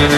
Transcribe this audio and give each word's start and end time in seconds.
Alrighty, 0.00 0.16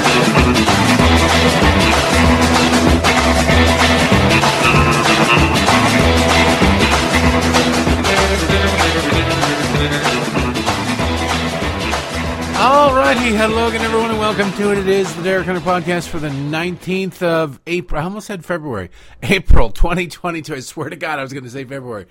hello 13.37 13.66
again, 13.66 13.80
everyone, 13.80 14.10
and 14.10 14.21
welcome 14.21 14.53
to 14.53 14.71
it. 14.71 14.78
It 14.78 14.87
is 14.87 15.13
the 15.17 15.24
Derek 15.24 15.46
Hunter 15.46 15.60
podcast 15.60 16.07
for 16.07 16.21
the 16.21 16.29
19th 16.29 17.21
of 17.21 17.59
April. 17.67 18.01
I 18.01 18.05
almost 18.05 18.29
said 18.29 18.45
February. 18.45 18.91
April 19.25 19.71
2022. 19.71 20.55
I 20.55 20.61
swear 20.61 20.91
to 20.91 20.96
God, 20.96 21.19
I 21.19 21.23
was 21.23 21.33
going 21.33 21.43
to 21.43 21.51
say 21.51 21.64
February. 21.64 22.07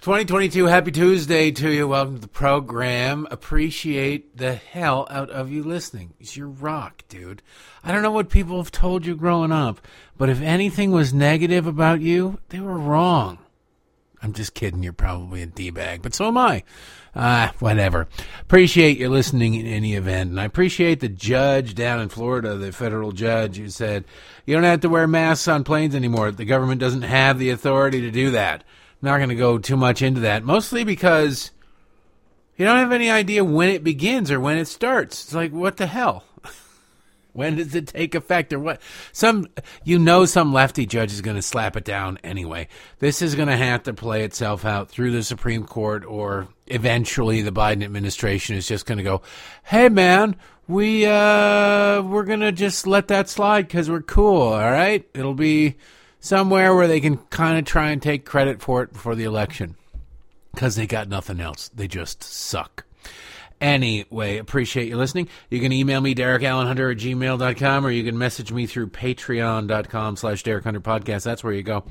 2022. 0.00 0.66
Happy 0.66 0.90
Tuesday 0.90 1.50
to 1.50 1.70
you. 1.70 1.88
Welcome 1.88 2.16
to 2.16 2.20
the 2.20 2.28
program. 2.28 3.26
Appreciate 3.30 4.36
the 4.36 4.54
hell 4.54 5.06
out 5.10 5.30
of 5.30 5.50
you 5.50 5.62
listening. 5.62 6.12
It's 6.20 6.36
your 6.36 6.48
rock, 6.48 7.04
dude. 7.08 7.42
I 7.82 7.92
don't 7.92 8.02
know 8.02 8.10
what 8.10 8.28
people 8.28 8.58
have 8.58 8.70
told 8.70 9.06
you 9.06 9.16
growing 9.16 9.52
up, 9.52 9.80
but 10.16 10.28
if 10.28 10.40
anything 10.42 10.90
was 10.90 11.14
negative 11.14 11.66
about 11.66 12.00
you, 12.00 12.38
they 12.50 12.60
were 12.60 12.78
wrong. 12.78 13.38
I'm 14.22 14.32
just 14.32 14.54
kidding. 14.54 14.82
You're 14.82 14.92
probably 14.92 15.42
a 15.42 15.46
D 15.46 15.70
bag, 15.70 16.02
but 16.02 16.14
so 16.14 16.28
am 16.28 16.38
I. 16.38 16.64
Ah, 17.16 17.52
whatever. 17.58 18.08
Appreciate 18.40 18.98
you 18.98 19.08
listening 19.08 19.54
in 19.54 19.66
any 19.66 19.94
event. 19.94 20.30
And 20.30 20.40
I 20.40 20.44
appreciate 20.44 21.00
the 21.00 21.08
judge 21.08 21.74
down 21.74 22.00
in 22.00 22.08
Florida, 22.08 22.56
the 22.56 22.72
federal 22.72 23.12
judge, 23.12 23.58
who 23.58 23.68
said, 23.68 24.04
you 24.46 24.54
don't 24.54 24.64
have 24.64 24.80
to 24.80 24.88
wear 24.88 25.06
masks 25.06 25.46
on 25.46 25.62
planes 25.62 25.94
anymore. 25.94 26.30
The 26.30 26.44
government 26.44 26.80
doesn't 26.80 27.02
have 27.02 27.38
the 27.38 27.50
authority 27.50 28.00
to 28.00 28.10
do 28.10 28.30
that. 28.30 28.64
Not 29.04 29.18
going 29.18 29.28
to 29.28 29.34
go 29.34 29.58
too 29.58 29.76
much 29.76 30.00
into 30.00 30.20
that, 30.20 30.44
mostly 30.44 30.82
because 30.82 31.50
you 32.56 32.64
don't 32.64 32.78
have 32.78 32.90
any 32.90 33.10
idea 33.10 33.44
when 33.44 33.68
it 33.68 33.84
begins 33.84 34.30
or 34.30 34.40
when 34.40 34.56
it 34.56 34.66
starts. 34.66 35.24
It's 35.24 35.34
like, 35.34 35.52
what 35.52 35.76
the 35.76 35.86
hell? 35.86 36.24
When 37.34 37.56
does 37.56 37.74
it 37.74 37.88
take 37.88 38.14
effect 38.14 38.52
or 38.52 38.60
what? 38.60 38.80
Some, 39.10 39.48
you 39.82 39.98
know, 39.98 40.24
some 40.24 40.52
lefty 40.52 40.86
judge 40.86 41.12
is 41.12 41.20
going 41.20 41.34
to 41.34 41.42
slap 41.42 41.76
it 41.76 41.84
down 41.84 42.16
anyway. 42.22 42.68
This 43.00 43.22
is 43.22 43.34
going 43.34 43.48
to 43.48 43.56
have 43.56 43.82
to 43.82 43.92
play 43.92 44.22
itself 44.22 44.64
out 44.64 44.88
through 44.88 45.10
the 45.10 45.24
Supreme 45.24 45.64
Court 45.64 46.04
or 46.04 46.46
eventually 46.68 47.42
the 47.42 47.50
Biden 47.50 47.82
administration 47.82 48.54
is 48.54 48.68
just 48.68 48.86
going 48.86 48.98
to 48.98 49.04
go, 49.04 49.20
Hey 49.64 49.88
man, 49.88 50.36
we, 50.68 51.06
uh, 51.06 52.02
we're 52.02 52.22
going 52.22 52.38
to 52.38 52.52
just 52.52 52.86
let 52.86 53.08
that 53.08 53.28
slide 53.28 53.66
because 53.66 53.90
we're 53.90 54.00
cool. 54.00 54.40
All 54.40 54.70
right. 54.70 55.04
It'll 55.12 55.34
be 55.34 55.74
somewhere 56.24 56.74
where 56.74 56.88
they 56.88 57.00
can 57.00 57.18
kind 57.18 57.58
of 57.58 57.66
try 57.66 57.90
and 57.90 58.00
take 58.00 58.24
credit 58.24 58.62
for 58.62 58.82
it 58.82 58.92
before 58.92 59.14
the 59.14 59.24
election 59.24 59.76
because 60.54 60.74
they 60.74 60.86
got 60.86 61.06
nothing 61.06 61.38
else. 61.38 61.68
They 61.74 61.86
just 61.86 62.24
suck. 62.24 62.86
Anyway, 63.60 64.38
appreciate 64.38 64.88
you 64.88 64.96
listening. 64.96 65.28
You 65.50 65.60
can 65.60 65.70
email 65.70 66.00
me, 66.00 66.14
DerekAllenHunter 66.14 66.92
at 66.92 66.98
gmail.com, 66.98 67.86
or 67.86 67.90
you 67.90 68.04
can 68.04 68.16
message 68.16 68.50
me 68.52 68.66
through 68.66 68.88
patreon.com 68.88 70.16
slash 70.16 70.42
Derek 70.42 70.64
Podcast. 70.64 71.24
That's 71.24 71.44
where 71.44 71.52
you 71.52 71.62
go 71.62 71.84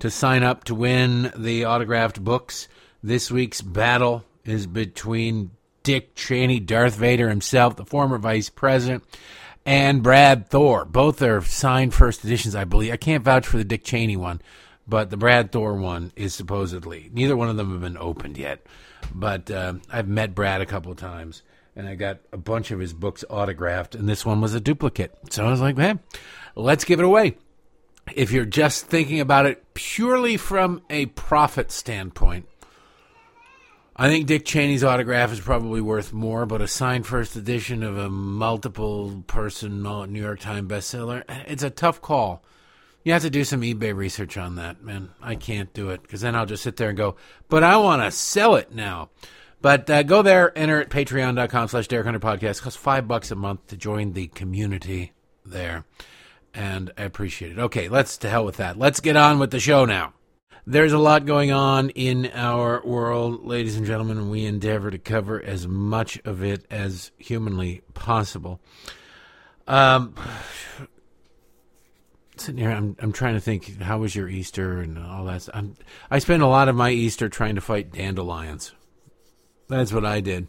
to 0.00 0.10
sign 0.10 0.42
up 0.42 0.64
to 0.64 0.74
win 0.74 1.32
the 1.36 1.66
autographed 1.66 2.22
books. 2.22 2.66
This 3.04 3.30
week's 3.30 3.62
battle 3.62 4.24
is 4.44 4.66
between 4.66 5.52
Dick 5.84 6.16
Cheney, 6.16 6.58
Darth 6.58 6.96
Vader 6.96 7.28
himself, 7.28 7.76
the 7.76 7.84
former 7.84 8.18
vice 8.18 8.48
president, 8.48 9.04
and 9.66 10.02
Brad 10.02 10.48
Thor. 10.48 10.84
Both 10.84 11.20
are 11.20 11.42
signed 11.42 11.92
first 11.92 12.24
editions, 12.24 12.54
I 12.54 12.64
believe. 12.64 12.92
I 12.92 12.96
can't 12.96 13.24
vouch 13.24 13.46
for 13.46 13.58
the 13.58 13.64
Dick 13.64 13.84
Cheney 13.84 14.16
one, 14.16 14.40
but 14.86 15.10
the 15.10 15.16
Brad 15.16 15.50
Thor 15.50 15.74
one 15.74 16.12
is 16.14 16.34
supposedly. 16.34 17.10
Neither 17.12 17.36
one 17.36 17.48
of 17.48 17.56
them 17.56 17.72
have 17.72 17.80
been 17.80 17.98
opened 17.98 18.38
yet. 18.38 18.64
But 19.12 19.50
uh, 19.50 19.74
I've 19.90 20.08
met 20.08 20.34
Brad 20.34 20.60
a 20.60 20.66
couple 20.66 20.92
of 20.92 20.98
times, 20.98 21.42
and 21.74 21.88
I 21.88 21.96
got 21.96 22.20
a 22.32 22.36
bunch 22.36 22.70
of 22.70 22.78
his 22.78 22.92
books 22.92 23.24
autographed, 23.28 23.94
and 23.94 24.08
this 24.08 24.24
one 24.24 24.40
was 24.40 24.54
a 24.54 24.60
duplicate. 24.60 25.14
So 25.30 25.44
I 25.44 25.50
was 25.50 25.60
like, 25.60 25.76
man, 25.76 26.00
let's 26.54 26.84
give 26.84 27.00
it 27.00 27.04
away. 27.04 27.36
If 28.14 28.30
you're 28.30 28.44
just 28.44 28.86
thinking 28.86 29.18
about 29.18 29.46
it 29.46 29.74
purely 29.74 30.36
from 30.36 30.82
a 30.88 31.06
profit 31.06 31.72
standpoint, 31.72 32.48
I 33.98 34.10
think 34.10 34.26
Dick 34.26 34.44
Cheney's 34.44 34.84
autograph 34.84 35.32
is 35.32 35.40
probably 35.40 35.80
worth 35.80 36.12
more, 36.12 36.44
but 36.44 36.60
a 36.60 36.68
signed 36.68 37.06
first 37.06 37.34
edition 37.34 37.82
of 37.82 37.96
a 37.96 38.10
multiple 38.10 39.24
person 39.26 39.82
New 39.82 40.20
York 40.20 40.40
Times 40.40 40.70
bestseller, 40.70 41.24
it's 41.48 41.62
a 41.62 41.70
tough 41.70 42.02
call. 42.02 42.44
You 43.04 43.14
have 43.14 43.22
to 43.22 43.30
do 43.30 43.42
some 43.42 43.62
eBay 43.62 43.96
research 43.96 44.36
on 44.36 44.56
that, 44.56 44.82
man. 44.82 45.12
I 45.22 45.34
can't 45.34 45.72
do 45.72 45.88
it 45.88 46.02
because 46.02 46.20
then 46.20 46.34
I'll 46.34 46.44
just 46.44 46.62
sit 46.62 46.76
there 46.76 46.90
and 46.90 46.98
go, 46.98 47.16
but 47.48 47.64
I 47.64 47.78
want 47.78 48.02
to 48.02 48.10
sell 48.10 48.56
it 48.56 48.74
now. 48.74 49.08
But 49.62 49.88
uh, 49.88 50.02
go 50.02 50.20
there, 50.20 50.56
enter 50.58 50.78
at 50.78 50.90
patreon.com 50.90 51.68
slash 51.68 51.88
Derek 51.88 52.04
Hunter 52.04 52.20
Podcast. 52.20 52.60
Costs 52.60 52.78
five 52.78 53.08
bucks 53.08 53.30
a 53.30 53.34
month 53.34 53.66
to 53.68 53.78
join 53.78 54.12
the 54.12 54.26
community 54.26 55.12
there. 55.44 55.86
And 56.52 56.92
I 56.98 57.04
appreciate 57.04 57.52
it. 57.52 57.58
Okay, 57.58 57.88
let's 57.88 58.18
to 58.18 58.28
hell 58.28 58.44
with 58.44 58.58
that. 58.58 58.78
Let's 58.78 59.00
get 59.00 59.16
on 59.16 59.38
with 59.38 59.52
the 59.52 59.60
show 59.60 59.86
now. 59.86 60.12
There's 60.68 60.92
a 60.92 60.98
lot 60.98 61.26
going 61.26 61.52
on 61.52 61.90
in 61.90 62.26
our 62.34 62.82
world, 62.84 63.46
ladies 63.46 63.76
and 63.76 63.86
gentlemen, 63.86 64.18
and 64.18 64.30
we 64.32 64.44
endeavor 64.44 64.90
to 64.90 64.98
cover 64.98 65.40
as 65.40 65.68
much 65.68 66.20
of 66.24 66.42
it 66.42 66.66
as 66.70 67.12
humanly 67.18 67.82
possible. 67.94 68.60
Um, 69.68 70.16
sitting 72.36 72.60
here, 72.60 72.72
I'm 72.72 72.96
I'm 72.98 73.12
trying 73.12 73.34
to 73.34 73.40
think. 73.40 73.80
How 73.80 73.98
was 73.98 74.16
your 74.16 74.28
Easter 74.28 74.80
and 74.80 74.98
all 74.98 75.26
that? 75.26 75.48
I'm, 75.54 75.76
I 76.10 76.18
spent 76.18 76.42
a 76.42 76.48
lot 76.48 76.68
of 76.68 76.74
my 76.74 76.90
Easter 76.90 77.28
trying 77.28 77.54
to 77.54 77.60
fight 77.60 77.92
dandelions. 77.92 78.74
That's 79.68 79.92
what 79.92 80.04
I 80.04 80.20
did, 80.20 80.48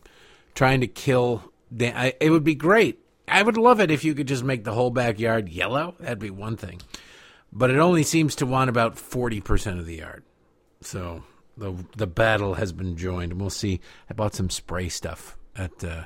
trying 0.55 0.81
to 0.81 0.87
kill. 0.87 1.43
I, 1.79 2.15
it 2.19 2.31
would 2.31 2.43
be 2.43 2.55
great. 2.55 2.99
I 3.27 3.43
would 3.43 3.57
love 3.57 3.79
it 3.79 3.91
if 3.91 4.03
you 4.03 4.15
could 4.15 4.27
just 4.27 4.43
make 4.43 4.63
the 4.63 4.73
whole 4.73 4.89
backyard 4.89 5.49
yellow. 5.49 5.93
That'd 5.99 6.17
be 6.17 6.31
one 6.31 6.57
thing, 6.57 6.81
but 7.51 7.69
it 7.69 7.77
only 7.77 8.03
seems 8.03 8.35
to 8.35 8.45
want 8.45 8.69
about 8.69 8.97
forty 8.97 9.41
percent 9.41 9.79
of 9.79 9.85
the 9.85 9.97
yard. 9.97 10.23
So 10.81 11.23
the 11.57 11.73
the 11.95 12.07
battle 12.07 12.55
has 12.55 12.71
been 12.71 12.97
joined, 12.97 13.31
and 13.31 13.41
we'll 13.41 13.49
see. 13.49 13.81
I 14.09 14.13
bought 14.13 14.35
some 14.35 14.49
spray 14.49 14.89
stuff 14.89 15.37
at 15.55 15.83
uh, 15.83 16.03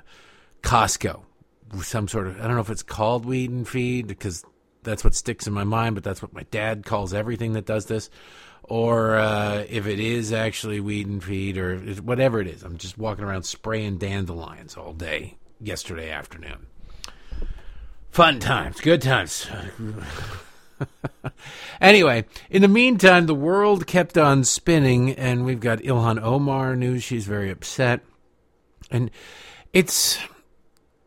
Costco. 0.61 1.23
Some 1.81 2.07
sort 2.07 2.27
of 2.27 2.39
I 2.39 2.43
don't 2.43 2.55
know 2.55 2.61
if 2.61 2.69
it's 2.69 2.83
called 2.83 3.25
weed 3.25 3.49
and 3.49 3.67
feed 3.67 4.07
because 4.07 4.43
that's 4.83 5.03
what 5.03 5.13
sticks 5.13 5.47
in 5.47 5.53
my 5.53 5.63
mind, 5.63 5.95
but 5.95 6.03
that's 6.03 6.21
what 6.21 6.33
my 6.33 6.43
dad 6.51 6.85
calls 6.85 7.13
everything 7.13 7.53
that 7.53 7.65
does 7.65 7.85
this. 7.85 8.09
Or 8.63 9.17
uh, 9.17 9.65
if 9.69 9.87
it 9.87 9.99
is 9.99 10.31
actually 10.31 10.79
weed 10.79 11.07
and 11.07 11.23
feed 11.23 11.57
or 11.57 11.77
whatever 11.79 12.39
it 12.39 12.47
is, 12.47 12.63
I'm 12.63 12.77
just 12.77 12.97
walking 12.97 13.25
around 13.25 13.43
spraying 13.43 13.97
dandelions 13.97 14.77
all 14.77 14.93
day 14.93 15.37
yesterday 15.59 16.09
afternoon. 16.11 16.67
Fun 18.11 18.39
times, 18.39 18.79
good 18.81 19.01
times. 19.01 19.47
anyway, 21.81 22.25
in 22.49 22.61
the 22.61 22.67
meantime, 22.67 23.25
the 23.25 23.35
world 23.35 23.87
kept 23.87 24.17
on 24.17 24.43
spinning, 24.43 25.11
and 25.11 25.45
we've 25.45 25.59
got 25.59 25.79
Ilhan 25.79 26.21
Omar 26.21 26.75
news. 26.75 27.03
She's 27.03 27.25
very 27.25 27.49
upset. 27.49 28.01
And 28.89 29.09
it's 29.73 30.19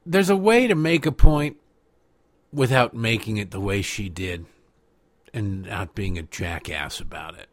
there's 0.07 0.31
a 0.31 0.37
way 0.37 0.67
to 0.67 0.75
make 0.75 1.07
a 1.07 1.13
point 1.13 1.57
without 2.53 2.95
making 2.95 3.37
it 3.37 3.51
the 3.51 3.61
way 3.61 3.83
she 3.83 4.09
did 4.09 4.47
and 5.33 5.63
not 5.63 5.95
being 5.95 6.19
a 6.19 6.23
jackass 6.23 7.01
about 7.01 7.37
it. 7.37 7.49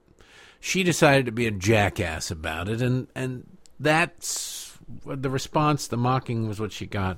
She 0.60 0.84
decided 0.84 1.26
to 1.26 1.32
be 1.32 1.48
a 1.48 1.52
jackass 1.52 2.30
about 2.30 2.70
it, 2.70 2.82
and, 2.82 3.08
and 3.16 3.58
that's 3.80 4.78
the 5.06 5.30
response, 5.30 5.88
the 5.88 5.98
mocking 5.98 6.48
was 6.48 6.60
what 6.60 6.72
she 6.72 6.86
got, 6.86 7.18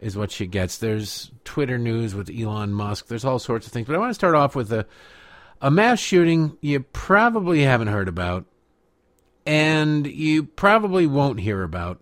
is 0.00 0.16
what 0.16 0.30
she 0.30 0.46
gets. 0.46 0.78
There's 0.78 1.30
Twitter 1.44 1.78
news 1.78 2.14
with 2.14 2.30
Elon 2.30 2.72
Musk, 2.72 3.06
there's 3.06 3.24
all 3.24 3.38
sorts 3.38 3.66
of 3.66 3.72
things. 3.72 3.86
But 3.86 3.96
I 3.96 3.98
want 3.98 4.10
to 4.10 4.14
start 4.14 4.34
off 4.34 4.54
with 4.54 4.72
a, 4.72 4.86
a 5.60 5.70
mass 5.70 5.98
shooting 5.98 6.56
you 6.60 6.80
probably 6.80 7.62
haven't 7.62 7.88
heard 7.88 8.08
about, 8.08 8.46
and 9.46 10.06
you 10.06 10.44
probably 10.44 11.06
won't 11.06 11.40
hear 11.40 11.62
about 11.62 12.00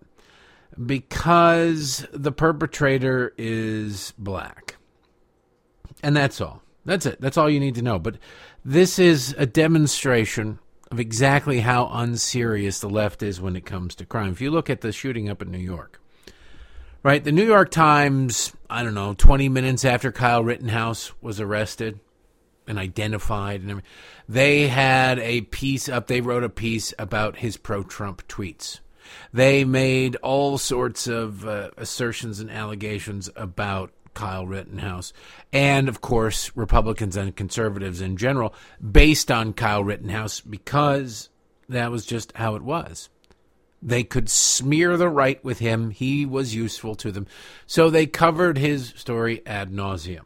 because 0.85 2.05
the 2.13 2.31
perpetrator 2.31 3.33
is 3.37 4.13
black. 4.17 4.77
And 6.01 6.15
that's 6.15 6.39
all. 6.39 6.61
That's 6.85 7.05
it. 7.05 7.19
That's 7.19 7.37
all 7.37 7.49
you 7.49 7.59
need 7.59 7.75
to 7.75 7.81
know. 7.81 7.99
But 7.99 8.17
this 8.63 8.97
is 8.99 9.35
a 9.37 9.45
demonstration 9.45 10.59
of 10.91 10.99
exactly 10.99 11.59
how 11.59 11.89
unserious 11.91 12.79
the 12.79 12.89
left 12.89 13.21
is 13.21 13.41
when 13.41 13.55
it 13.55 13.65
comes 13.65 13.95
to 13.95 14.05
crime. 14.05 14.31
If 14.31 14.41
you 14.41 14.51
look 14.51 14.69
at 14.69 14.81
the 14.81 14.91
shooting 14.91 15.29
up 15.29 15.41
in 15.41 15.51
New 15.51 15.59
York, 15.59 15.98
right? 17.03 17.23
The 17.23 17.31
New 17.31 17.45
York 17.45 17.71
Times, 17.71 18.53
I 18.69 18.83
don't 18.83 18.93
know, 18.93 19.13
20 19.13 19.49
minutes 19.49 19.85
after 19.85 20.11
Kyle 20.11 20.43
Rittenhouse 20.43 21.11
was 21.21 21.39
arrested 21.39 21.99
and 22.67 22.77
identified 22.77 23.61
and 23.61 23.71
everything, 23.71 23.89
they 24.27 24.67
had 24.67 25.19
a 25.19 25.41
piece 25.41 25.89
up, 25.89 26.07
they 26.07 26.21
wrote 26.21 26.43
a 26.43 26.49
piece 26.49 26.93
about 26.99 27.37
his 27.37 27.57
pro 27.57 27.83
Trump 27.83 28.27
tweets. 28.27 28.79
They 29.33 29.65
made 29.65 30.17
all 30.17 30.57
sorts 30.57 31.07
of 31.07 31.45
uh, 31.45 31.71
assertions 31.77 32.39
and 32.39 32.51
allegations 32.51 33.29
about 33.35 33.91
Kyle 34.13 34.45
Rittenhouse, 34.45 35.13
and 35.53 35.87
of 35.87 36.01
course, 36.01 36.51
Republicans 36.55 37.15
and 37.15 37.35
conservatives 37.35 38.01
in 38.01 38.17
general, 38.17 38.53
based 38.91 39.31
on 39.31 39.53
Kyle 39.53 39.83
Rittenhouse, 39.83 40.41
because 40.41 41.29
that 41.69 41.89
was 41.89 42.05
just 42.05 42.35
how 42.35 42.55
it 42.55 42.61
was. 42.61 43.09
They 43.81 44.03
could 44.03 44.29
smear 44.29 44.97
the 44.97 45.09
right 45.09 45.43
with 45.43 45.59
him. 45.59 45.91
He 45.91 46.25
was 46.25 46.55
useful 46.55 46.95
to 46.95 47.11
them. 47.11 47.27
So 47.65 47.89
they 47.89 48.05
covered 48.05 48.57
his 48.57 48.93
story 48.95 49.41
ad 49.45 49.71
nauseum. 49.71 50.25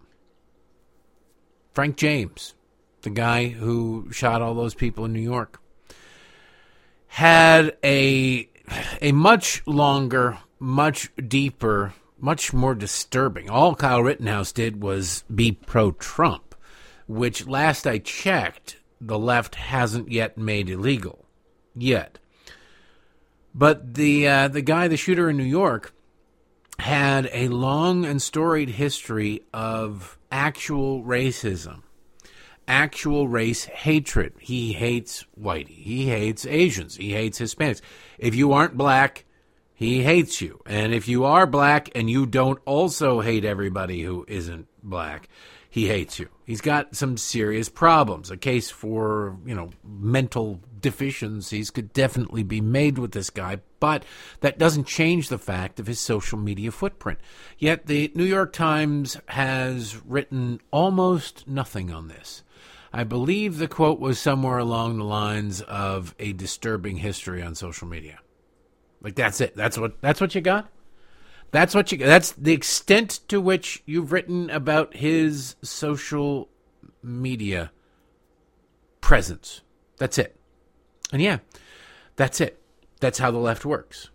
Frank 1.73 1.97
James, 1.97 2.55
the 3.01 3.09
guy 3.09 3.47
who 3.47 4.07
shot 4.11 4.41
all 4.41 4.55
those 4.55 4.75
people 4.75 5.05
in 5.05 5.13
New 5.13 5.19
York, 5.19 5.59
had 7.07 7.77
a 7.83 8.49
a 9.01 9.11
much 9.11 9.61
longer, 9.67 10.39
much 10.59 11.11
deeper, 11.15 11.93
much 12.19 12.53
more 12.53 12.73
disturbing. 12.73 13.49
All 13.49 13.75
Kyle 13.75 14.01
Rittenhouse 14.01 14.51
did 14.51 14.81
was 14.81 15.23
be 15.33 15.51
pro 15.51 15.91
Trump, 15.91 16.55
which 17.07 17.45
last 17.47 17.85
I 17.85 17.97
checked, 17.99 18.77
the 19.01 19.19
left 19.19 19.55
hasn't 19.55 20.11
yet 20.11 20.37
made 20.37 20.69
illegal. 20.69 21.25
Yet. 21.75 22.19
But 23.53 23.93
the 23.93 24.27
uh, 24.27 24.47
the 24.47 24.61
guy, 24.61 24.87
the 24.87 24.97
shooter 24.97 25.29
in 25.29 25.37
New 25.37 25.43
York, 25.43 25.93
had 26.79 27.29
a 27.31 27.47
long 27.49 28.05
and 28.05 28.21
storied 28.21 28.69
history 28.69 29.41
of 29.53 30.17
actual 30.31 31.03
racism, 31.03 31.83
actual 32.67 33.27
race 33.27 33.65
hatred. 33.65 34.33
He 34.39 34.73
hates 34.73 35.25
whitey. 35.39 35.83
He 35.83 36.07
hates 36.07 36.45
Asians. 36.45 36.95
He 36.95 37.13
hates 37.13 37.39
Hispanics. 37.39 37.81
If 38.17 38.33
you 38.33 38.53
aren't 38.53 38.75
black, 38.75 39.25
he 39.73 40.01
hates 40.01 40.41
you. 40.41 40.61
And 40.65 40.93
if 40.93 41.07
you 41.07 41.25
are 41.25 41.45
black 41.45 41.89
and 41.93 42.09
you 42.09 42.25
don't 42.25 42.59
also 42.65 43.21
hate 43.21 43.45
everybody 43.45 44.01
who 44.01 44.25
isn't 44.27 44.67
black, 44.81 45.29
he 45.69 45.87
hates 45.87 46.19
you. 46.19 46.29
He's 46.45 46.61
got 46.61 46.95
some 46.95 47.17
serious 47.17 47.69
problems. 47.69 48.31
A 48.31 48.37
case 48.37 48.69
for, 48.69 49.37
you 49.45 49.55
know, 49.55 49.71
mental 49.83 50.59
deficiencies 50.83 51.71
could 51.71 51.91
definitely 51.93 52.43
be 52.43 52.61
made 52.61 52.99
with 52.99 53.13
this 53.13 53.31
guy, 53.31 53.61
but 53.79 54.05
that 54.41 54.59
doesn't 54.59 54.85
change 54.85 55.29
the 55.29 55.39
fact 55.39 55.79
of 55.79 55.87
his 55.87 55.99
social 55.99 56.37
media 56.37 56.69
footprint. 56.69 57.17
Yet 57.57 57.87
the 57.87 58.11
New 58.13 58.23
York 58.23 58.53
Times 58.53 59.17
has 59.29 59.99
written 60.05 60.61
almost 60.69 61.47
nothing 61.47 61.91
on 61.91 62.07
this. 62.09 62.43
I 62.93 63.03
believe 63.03 63.57
the 63.57 63.67
quote 63.67 63.99
was 63.99 64.19
somewhere 64.19 64.59
along 64.59 64.97
the 64.99 65.03
lines 65.03 65.61
of 65.61 66.13
a 66.19 66.33
disturbing 66.33 66.97
history 66.97 67.41
on 67.41 67.55
social 67.55 67.87
media. 67.87 68.19
Like 69.01 69.15
that's 69.15 69.41
it. 69.41 69.55
That's 69.55 69.77
what 69.79 69.99
that's 69.99 70.21
what 70.21 70.35
you 70.35 70.41
got? 70.41 70.69
That's 71.49 71.73
what 71.73 71.91
you 71.91 71.97
that's 71.97 72.33
the 72.33 72.53
extent 72.53 73.21
to 73.29 73.41
which 73.41 73.81
you've 73.87 74.11
written 74.11 74.51
about 74.51 74.95
his 74.95 75.55
social 75.63 76.49
media 77.01 77.71
presence. 79.01 79.61
That's 79.97 80.17
it. 80.17 80.39
And 81.13 81.21
yeah, 81.21 81.37
that's 82.17 82.41
it. 82.41 82.59
That's 82.99 83.19
how 83.19 83.31
the 83.31 83.37
left 83.37 83.63
works. 83.63 84.09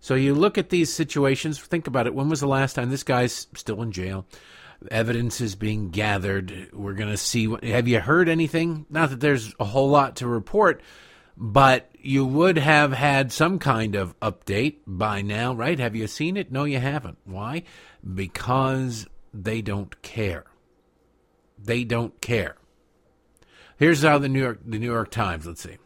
So 0.00 0.14
you 0.14 0.34
look 0.34 0.56
at 0.58 0.70
these 0.70 0.92
situations, 0.92 1.60
think 1.60 1.86
about 1.86 2.06
it. 2.06 2.14
When 2.14 2.28
was 2.28 2.40
the 2.40 2.48
last 2.48 2.74
time 2.74 2.90
this 2.90 3.02
guy's 3.02 3.46
still 3.54 3.82
in 3.82 3.92
jail? 3.92 4.26
Evidence 4.90 5.40
is 5.40 5.54
being 5.54 5.90
gathered. 5.90 6.70
We're 6.72 6.94
going 6.94 7.10
to 7.10 7.16
see. 7.16 7.46
What, 7.46 7.62
have 7.62 7.86
you 7.86 8.00
heard 8.00 8.28
anything? 8.28 8.86
Not 8.90 9.10
that 9.10 9.20
there's 9.20 9.54
a 9.60 9.64
whole 9.64 9.88
lot 9.88 10.16
to 10.16 10.26
report, 10.26 10.82
but 11.36 11.88
you 12.00 12.24
would 12.24 12.58
have 12.58 12.92
had 12.92 13.30
some 13.30 13.60
kind 13.60 13.94
of 13.94 14.18
update 14.20 14.78
by 14.86 15.22
now, 15.22 15.54
right? 15.54 15.78
Have 15.78 15.94
you 15.94 16.08
seen 16.08 16.36
it? 16.36 16.50
No, 16.50 16.64
you 16.64 16.80
haven't. 16.80 17.18
Why? 17.24 17.62
Because 18.14 19.06
they 19.32 19.62
don't 19.62 20.02
care. 20.02 20.46
They 21.56 21.84
don't 21.84 22.20
care. 22.20 22.56
Here's 23.78 24.02
how 24.02 24.18
the 24.18 24.28
New 24.28 24.40
York 24.40 24.60
the 24.64 24.78
New 24.78 24.86
York 24.86 25.10
Times, 25.10 25.46
let's 25.46 25.62
see. 25.62 25.78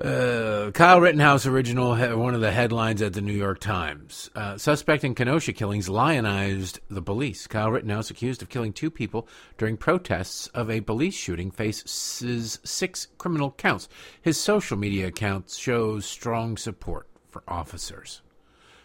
Uh, 0.00 0.72
Kyle 0.72 1.00
Rittenhouse, 1.00 1.46
original 1.46 1.96
one 2.18 2.34
of 2.34 2.40
the 2.40 2.50
headlines 2.50 3.00
at 3.00 3.12
the 3.12 3.20
New 3.20 3.32
York 3.32 3.60
Times. 3.60 4.28
Uh, 4.34 4.58
suspect 4.58 5.04
in 5.04 5.14
Kenosha 5.14 5.52
killings 5.52 5.88
lionized 5.88 6.80
the 6.90 7.00
police. 7.00 7.46
Kyle 7.46 7.70
Rittenhouse, 7.70 8.10
accused 8.10 8.42
of 8.42 8.48
killing 8.48 8.72
two 8.72 8.90
people 8.90 9.28
during 9.56 9.76
protests 9.76 10.48
of 10.48 10.68
a 10.68 10.80
police 10.80 11.14
shooting, 11.14 11.52
faces 11.52 12.58
six 12.64 13.06
criminal 13.18 13.52
counts. 13.52 13.88
His 14.20 14.38
social 14.38 14.76
media 14.76 15.06
account 15.06 15.48
shows 15.48 16.04
strong 16.06 16.56
support 16.56 17.06
for 17.30 17.44
officers. 17.46 18.20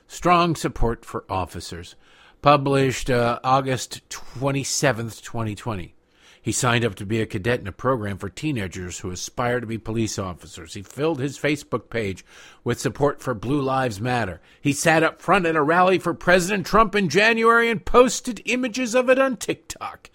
Strong 0.07 0.57
support 0.57 1.03
for 1.05 1.25
officers. 1.27 1.95
Published 2.41 3.09
uh, 3.09 3.37
August 3.43 4.07
27th, 4.09 5.21
2020. 5.21 5.93
He 6.41 6.51
signed 6.53 6.85
up 6.85 6.95
to 6.95 7.05
be 7.05 7.19
a 7.19 7.25
cadet 7.25 7.59
in 7.59 7.67
a 7.67 7.73
program 7.73 8.17
for 8.17 8.29
teenagers 8.29 8.99
who 8.99 9.11
aspire 9.11 9.59
to 9.59 9.67
be 9.67 9.77
police 9.77 10.17
officers. 10.17 10.73
He 10.73 10.81
filled 10.81 11.19
his 11.19 11.37
Facebook 11.37 11.89
page 11.89 12.23
with 12.63 12.79
support 12.79 13.21
for 13.21 13.33
Blue 13.33 13.61
Lives 13.61 13.99
Matter. 13.99 14.39
He 14.61 14.71
sat 14.71 15.03
up 15.03 15.21
front 15.21 15.47
at 15.47 15.57
a 15.57 15.61
rally 15.61 15.99
for 15.99 16.13
President 16.13 16.65
Trump 16.65 16.95
in 16.95 17.09
January 17.09 17.69
and 17.69 17.83
posted 17.83 18.41
images 18.45 18.95
of 18.95 19.09
it 19.09 19.19
on 19.19 19.35
TikTok. 19.35 20.09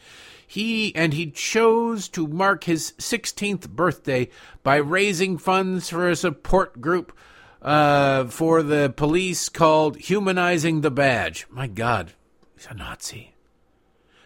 He 0.47 0.97
and 0.97 1.13
he 1.13 1.31
chose 1.31 2.09
to 2.09 2.27
mark 2.27 2.65
his 2.65 2.93
16th 2.93 3.69
birthday 3.69 4.31
by 4.63 4.77
raising 4.77 5.37
funds 5.37 5.91
for 5.91 6.09
a 6.09 6.17
support 6.17 6.81
group 6.81 7.13
uh, 7.65 8.27
for 8.27 8.63
the 8.63 8.93
police 8.95 9.49
called 9.49 9.97
Humanizing 9.97 10.83
the 10.83 10.91
Badge. 10.91 11.47
My 11.51 11.67
God, 11.67 12.13
he's 12.55 12.69
a 12.71 12.75
Nazi. 12.75 13.33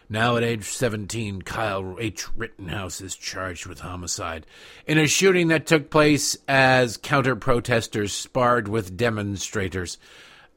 Now 0.09 0.37
at 0.37 0.43
age 0.43 0.65
17, 0.65 1.43
Kyle 1.43 1.95
H. 1.99 2.25
Rittenhouse 2.35 2.99
is 2.99 3.15
charged 3.15 3.67
with 3.67 3.79
homicide 3.79 4.45
in 4.87 4.97
a 4.97 5.07
shooting 5.07 5.49
that 5.49 5.67
took 5.67 5.89
place 5.91 6.35
as 6.47 6.97
counter 6.97 7.35
protesters 7.35 8.11
sparred 8.11 8.67
with 8.67 8.97
demonstrators 8.97 9.99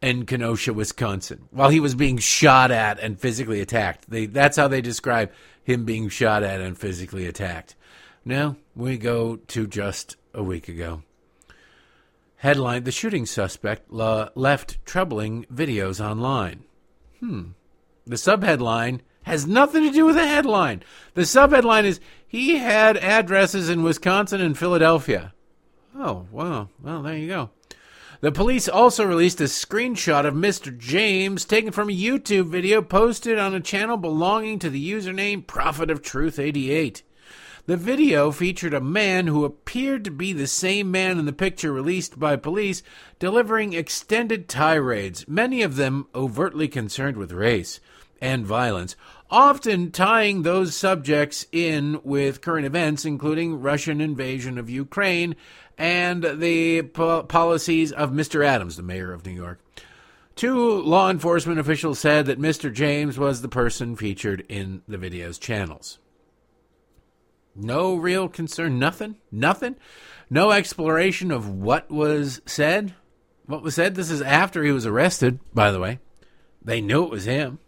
in 0.00 0.26
Kenosha, 0.26 0.73
Wisconsin, 0.73 1.49
while 1.50 1.69
he 1.69 1.81
was 1.81 1.94
being 1.94 2.17
shot 2.17 2.70
at 2.70 2.99
and 2.99 3.20
physically 3.20 3.61
attacked. 3.61 4.11
They, 4.11 4.26
that's 4.26 4.56
how 4.56 4.69
they 4.69 4.81
describe 4.81 5.31
him 5.62 5.84
being 5.84 6.08
shot 6.08 6.43
at 6.43 6.61
and 6.61 6.76
physically 6.76 7.26
attacked. 7.26 7.76
Now 8.25 8.56
we 8.75 8.96
go 8.96 9.37
to 9.37 9.67
just 9.67 10.17
a 10.34 10.43
week 10.43 10.67
ago. 10.69 11.02
Headline 12.42 12.82
The 12.82 12.90
shooting 12.90 13.24
suspect 13.24 13.92
left 13.92 14.84
troubling 14.84 15.44
videos 15.44 16.04
online. 16.04 16.64
Hmm. 17.20 17.50
The 18.04 18.16
subheadline 18.16 18.98
has 19.22 19.46
nothing 19.46 19.84
to 19.84 19.92
do 19.92 20.06
with 20.06 20.16
the 20.16 20.26
headline. 20.26 20.82
The 21.14 21.22
subheadline 21.22 21.84
is 21.84 22.00
he 22.26 22.56
had 22.58 22.96
addresses 22.96 23.68
in 23.68 23.84
Wisconsin 23.84 24.40
and 24.40 24.58
Philadelphia. 24.58 25.32
Oh, 25.96 26.26
wow. 26.32 26.68
Well, 26.82 27.04
there 27.04 27.16
you 27.16 27.28
go. 27.28 27.50
The 28.22 28.32
police 28.32 28.68
also 28.68 29.04
released 29.04 29.40
a 29.40 29.44
screenshot 29.44 30.26
of 30.26 30.34
Mr. 30.34 30.76
James 30.76 31.44
taken 31.44 31.70
from 31.70 31.90
a 31.90 31.96
YouTube 31.96 32.50
video 32.50 32.82
posted 32.82 33.38
on 33.38 33.55
a 33.55 33.60
channel 33.60 33.96
belonging 33.96 34.58
to 34.58 34.69
the 34.69 34.93
username 34.93 35.46
Prophet 35.46 35.93
of 35.93 36.02
Truth 36.02 36.40
88. 36.40 37.05
The 37.64 37.76
video 37.76 38.32
featured 38.32 38.74
a 38.74 38.81
man 38.81 39.28
who 39.28 39.44
appeared 39.44 40.04
to 40.04 40.10
be 40.10 40.32
the 40.32 40.48
same 40.48 40.90
man 40.90 41.20
in 41.20 41.26
the 41.26 41.32
picture 41.32 41.72
released 41.72 42.19
by 42.19 42.34
police, 42.34 42.82
delivering 43.20 43.72
extended 43.72 44.48
tirades, 44.48 45.28
many 45.28 45.62
of 45.62 45.76
them 45.76 46.08
overtly 46.12 46.66
concerned 46.66 47.16
with 47.16 47.31
race 47.31 47.78
and 48.20 48.44
violence, 48.44 48.96
often 49.31 49.92
tying 49.92 50.42
those 50.42 50.74
subjects 50.74 51.46
in 51.52 52.00
with 52.02 52.40
current 52.40 52.66
events, 52.66 53.04
including 53.04 53.60
Russian 53.60 54.00
invasion 54.00 54.58
of 54.58 54.69
Ukraine 54.69 55.36
and 55.78 56.24
the 56.40 56.82
po- 56.82 57.22
policies 57.22 57.92
of 57.92 58.10
Mr. 58.10 58.44
Adams, 58.44 58.76
the 58.76 58.82
mayor 58.82 59.12
of 59.12 59.24
New 59.24 59.32
York. 59.32 59.60
Two 60.34 60.81
law 60.82 61.08
enforcement 61.08 61.60
officials 61.60 62.00
said 62.00 62.26
that 62.26 62.40
Mr. 62.40 62.72
James 62.72 63.19
was 63.19 63.40
the 63.40 63.48
person 63.48 63.94
featured 63.94 64.44
in 64.48 64.82
the 64.88 64.98
video's 64.98 65.38
channels. 65.38 66.00
No 67.54 67.94
real 67.94 68.28
concern, 68.28 68.78
nothing, 68.78 69.16
nothing, 69.30 69.76
no 70.30 70.50
exploration 70.50 71.30
of 71.30 71.48
what 71.48 71.90
was 71.90 72.40
said. 72.46 72.94
What 73.46 73.62
was 73.62 73.74
said? 73.74 73.94
This 73.94 74.10
is 74.10 74.22
after 74.22 74.64
he 74.64 74.72
was 74.72 74.86
arrested, 74.86 75.38
by 75.52 75.70
the 75.70 75.80
way. 75.80 75.98
They 76.64 76.80
knew 76.80 77.04
it 77.04 77.10
was 77.10 77.24
him. 77.24 77.58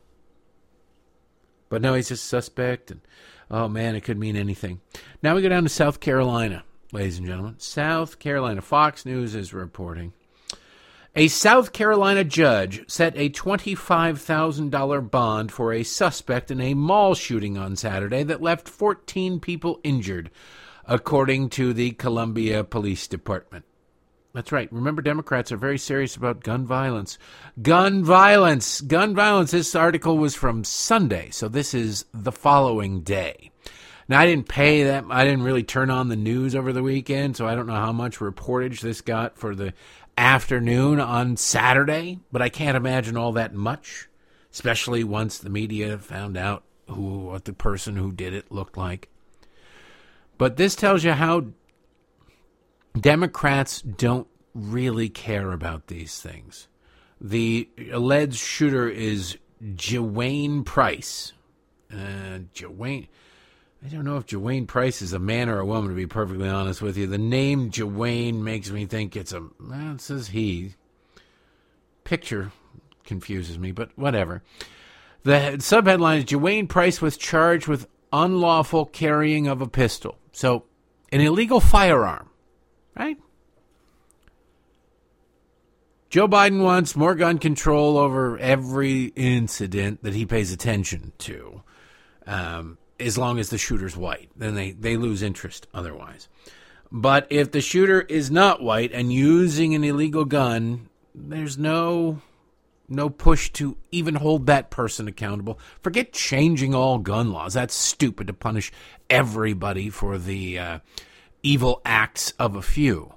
But 1.68 1.82
no, 1.82 1.94
he's 1.94 2.08
just 2.08 2.24
a 2.24 2.28
suspect, 2.28 2.90
and 2.90 3.00
oh 3.50 3.68
man, 3.68 3.94
it 3.96 4.02
could 4.02 4.18
mean 4.18 4.36
anything. 4.36 4.80
Now 5.22 5.34
we 5.34 5.42
go 5.42 5.48
down 5.48 5.64
to 5.64 5.68
South 5.68 6.00
Carolina, 6.00 6.64
ladies 6.92 7.18
and 7.18 7.26
gentlemen. 7.26 7.56
South 7.58 8.18
Carolina. 8.18 8.62
Fox 8.62 9.04
News 9.04 9.34
is 9.34 9.52
reporting. 9.52 10.12
A 11.16 11.28
South 11.28 11.72
Carolina 11.72 12.24
judge 12.24 12.82
set 12.90 13.16
a 13.16 13.30
$25,000 13.30 15.10
bond 15.12 15.52
for 15.52 15.72
a 15.72 15.84
suspect 15.84 16.50
in 16.50 16.60
a 16.60 16.74
mall 16.74 17.14
shooting 17.14 17.56
on 17.56 17.76
Saturday 17.76 18.24
that 18.24 18.42
left 18.42 18.68
14 18.68 19.38
people 19.38 19.78
injured, 19.84 20.32
according 20.86 21.50
to 21.50 21.72
the 21.72 21.92
Columbia 21.92 22.64
Police 22.64 23.06
Department. 23.06 23.64
That's 24.32 24.50
right. 24.50 24.68
Remember, 24.72 25.02
Democrats 25.02 25.52
are 25.52 25.56
very 25.56 25.78
serious 25.78 26.16
about 26.16 26.42
gun 26.42 26.66
violence. 26.66 27.16
Gun 27.62 28.02
violence! 28.02 28.80
Gun 28.80 29.14
violence. 29.14 29.52
This 29.52 29.76
article 29.76 30.18
was 30.18 30.34
from 30.34 30.64
Sunday, 30.64 31.30
so 31.30 31.46
this 31.46 31.74
is 31.74 32.06
the 32.12 32.32
following 32.32 33.02
day. 33.02 33.52
Now, 34.08 34.20
I 34.20 34.26
didn't 34.26 34.48
pay 34.48 34.82
that. 34.84 35.04
I 35.08 35.24
didn't 35.24 35.44
really 35.44 35.62
turn 35.62 35.88
on 35.90 36.08
the 36.08 36.16
news 36.16 36.54
over 36.54 36.72
the 36.72 36.82
weekend, 36.82 37.36
so 37.36 37.46
I 37.46 37.54
don't 37.54 37.66
know 37.66 37.72
how 37.74 37.92
much 37.92 38.18
reportage 38.18 38.80
this 38.80 39.00
got 39.00 39.38
for 39.38 39.54
the 39.54 39.72
afternoon 40.16 41.00
on 41.00 41.36
Saturday, 41.36 42.20
but 42.30 42.42
I 42.42 42.48
can't 42.48 42.76
imagine 42.76 43.16
all 43.16 43.32
that 43.32 43.54
much, 43.54 44.08
especially 44.52 45.04
once 45.04 45.38
the 45.38 45.50
media 45.50 45.98
found 45.98 46.36
out 46.36 46.64
who 46.88 47.18
what 47.26 47.44
the 47.44 47.52
person 47.52 47.96
who 47.96 48.12
did 48.12 48.34
it 48.34 48.52
looked 48.52 48.76
like. 48.76 49.08
But 50.38 50.56
this 50.56 50.74
tells 50.74 51.04
you 51.04 51.12
how 51.12 51.46
Democrats 52.98 53.80
don't 53.82 54.28
really 54.54 55.08
care 55.08 55.52
about 55.52 55.88
these 55.88 56.20
things. 56.20 56.68
The 57.20 57.68
alleged 57.92 58.38
shooter 58.38 58.88
is 58.88 59.38
Jewayne 59.62 60.64
Price. 60.64 61.32
Uh, 61.92 62.40
Jewayne. 62.54 63.08
I 63.84 63.88
don't 63.88 64.04
know 64.04 64.16
if 64.16 64.26
Jewayne 64.26 64.66
Price 64.66 65.02
is 65.02 65.12
a 65.12 65.18
man 65.18 65.50
or 65.50 65.58
a 65.58 65.66
woman, 65.66 65.90
to 65.90 65.96
be 65.96 66.06
perfectly 66.06 66.48
honest 66.48 66.80
with 66.80 66.96
you. 66.96 67.06
The 67.06 67.18
name 67.18 67.70
Jewayne 67.70 68.40
makes 68.42 68.70
me 68.70 68.86
think 68.86 69.14
it's 69.14 69.32
a. 69.32 69.42
Well, 69.60 69.94
it 69.94 70.00
says 70.00 70.28
he. 70.28 70.74
Picture 72.02 72.52
confuses 73.04 73.58
me, 73.58 73.72
but 73.72 73.90
whatever. 73.96 74.42
The 75.24 75.56
subheadline 75.58 76.18
is 76.18 76.24
Jewayne 76.24 76.68
Price 76.68 77.02
was 77.02 77.18
charged 77.18 77.66
with 77.66 77.86
unlawful 78.10 78.86
carrying 78.86 79.48
of 79.48 79.60
a 79.60 79.68
pistol. 79.68 80.18
So, 80.32 80.64
an 81.12 81.20
illegal 81.20 81.60
firearm, 81.60 82.30
right? 82.96 83.18
Joe 86.08 86.28
Biden 86.28 86.62
wants 86.62 86.96
more 86.96 87.14
gun 87.14 87.38
control 87.38 87.98
over 87.98 88.38
every 88.38 89.06
incident 89.16 90.02
that 90.04 90.14
he 90.14 90.24
pays 90.24 90.52
attention 90.52 91.12
to, 91.18 91.62
um, 92.26 92.78
as 93.04 93.18
long 93.18 93.38
as 93.38 93.50
the 93.50 93.58
shooter's 93.58 93.96
white. 93.96 94.30
Then 94.36 94.54
they, 94.54 94.72
they 94.72 94.96
lose 94.96 95.22
interest 95.22 95.66
otherwise. 95.74 96.28
But 96.90 97.26
if 97.30 97.50
the 97.50 97.60
shooter 97.60 98.02
is 98.02 98.30
not 98.30 98.62
white 98.62 98.92
and 98.92 99.12
using 99.12 99.74
an 99.74 99.84
illegal 99.84 100.24
gun, 100.24 100.88
there's 101.14 101.58
no 101.58 102.20
no 102.88 103.08
push 103.08 103.50
to 103.50 103.76
even 103.90 104.16
hold 104.16 104.46
that 104.46 104.70
person 104.70 105.08
accountable. 105.08 105.58
Forget 105.80 106.12
changing 106.12 106.74
all 106.74 106.98
gun 106.98 107.32
laws. 107.32 107.54
That's 107.54 107.74
stupid 107.74 108.26
to 108.26 108.34
punish 108.34 108.70
everybody 109.08 109.88
for 109.88 110.18
the 110.18 110.58
uh, 110.58 110.78
evil 111.42 111.80
acts 111.84 112.32
of 112.38 112.54
a 112.54 112.62
few. 112.62 113.14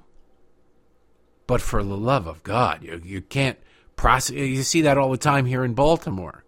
But 1.47 1.61
for 1.61 1.83
the 1.83 1.97
love 1.97 2.27
of 2.27 2.43
God, 2.43 2.83
you, 2.83 3.01
you 3.03 3.21
can't 3.21 3.57
prosecute. 3.95 4.49
You 4.49 4.63
see 4.63 4.81
that 4.81 4.97
all 4.97 5.11
the 5.11 5.17
time 5.17 5.45
here 5.45 5.63
in 5.63 5.73
Baltimore. 5.73 6.43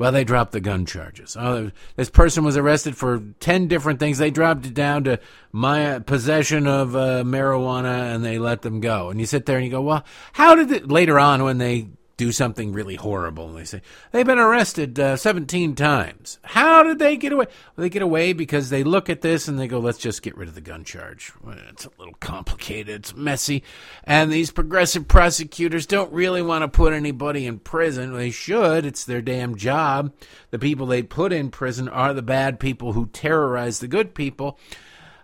Well, 0.00 0.12
they 0.12 0.24
dropped 0.24 0.52
the 0.52 0.60
gun 0.60 0.86
charges. 0.86 1.36
Oh, 1.38 1.72
this 1.96 2.08
person 2.08 2.42
was 2.42 2.56
arrested 2.56 2.96
for 2.96 3.22
10 3.40 3.68
different 3.68 4.00
things. 4.00 4.16
They 4.16 4.30
dropped 4.30 4.64
it 4.64 4.72
down 4.72 5.04
to 5.04 5.20
my 5.52 5.98
possession 5.98 6.66
of 6.66 6.96
uh, 6.96 7.22
marijuana 7.22 8.14
and 8.14 8.24
they 8.24 8.38
let 8.38 8.62
them 8.62 8.80
go. 8.80 9.10
And 9.10 9.20
you 9.20 9.26
sit 9.26 9.44
there 9.44 9.58
and 9.58 9.64
you 9.66 9.70
go, 9.70 9.82
well, 9.82 10.02
how 10.32 10.54
did 10.54 10.72
it, 10.72 10.90
later 10.90 11.18
on 11.18 11.44
when 11.44 11.58
they 11.58 11.88
do 12.20 12.32
something 12.32 12.74
really 12.74 12.96
horrible. 12.96 13.48
And 13.48 13.56
they 13.56 13.64
say, 13.64 13.80
they've 14.12 14.26
been 14.26 14.38
arrested 14.38 15.00
uh, 15.00 15.16
17 15.16 15.74
times. 15.74 16.38
How 16.42 16.82
did 16.82 16.98
they 16.98 17.16
get 17.16 17.32
away? 17.32 17.46
Well, 17.46 17.82
they 17.82 17.88
get 17.88 18.02
away 18.02 18.34
because 18.34 18.68
they 18.68 18.84
look 18.84 19.08
at 19.08 19.22
this 19.22 19.48
and 19.48 19.58
they 19.58 19.66
go, 19.66 19.78
let's 19.78 19.96
just 19.96 20.20
get 20.20 20.36
rid 20.36 20.46
of 20.46 20.54
the 20.54 20.60
gun 20.60 20.84
charge. 20.84 21.32
Well, 21.42 21.56
it's 21.70 21.86
a 21.86 21.90
little 21.98 22.12
complicated, 22.20 22.94
it's 22.94 23.16
messy. 23.16 23.62
And 24.04 24.30
these 24.30 24.50
progressive 24.50 25.08
prosecutors 25.08 25.86
don't 25.86 26.12
really 26.12 26.42
want 26.42 26.60
to 26.60 26.68
put 26.68 26.92
anybody 26.92 27.46
in 27.46 27.58
prison. 27.58 28.12
They 28.14 28.30
should, 28.30 28.84
it's 28.84 29.06
their 29.06 29.22
damn 29.22 29.56
job. 29.56 30.12
The 30.50 30.58
people 30.58 30.84
they 30.84 31.02
put 31.02 31.32
in 31.32 31.50
prison 31.50 31.88
are 31.88 32.12
the 32.12 32.20
bad 32.20 32.60
people 32.60 32.92
who 32.92 33.06
terrorize 33.06 33.78
the 33.78 33.88
good 33.88 34.14
people 34.14 34.58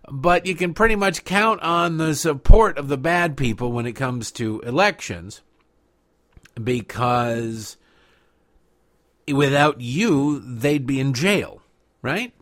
but 0.09 0.47
you 0.47 0.55
can 0.55 0.73
pretty 0.73 0.95
much 0.95 1.25
count 1.25 1.61
on 1.63 1.97
the 1.97 2.15
support 2.15 2.79
of 2.79 2.87
the 2.87 2.97
bad 2.97 3.37
people 3.37 3.73
when 3.73 3.87
it 3.87 3.95
comes 3.95 4.31
to 4.31 4.61
elections 4.61 5.43
because 6.63 7.77
without 9.33 9.81
you, 9.81 10.41
they'd 10.41 10.87
be 10.87 11.01
in 11.01 11.15
jail, 11.15 11.63
right? 12.03 12.33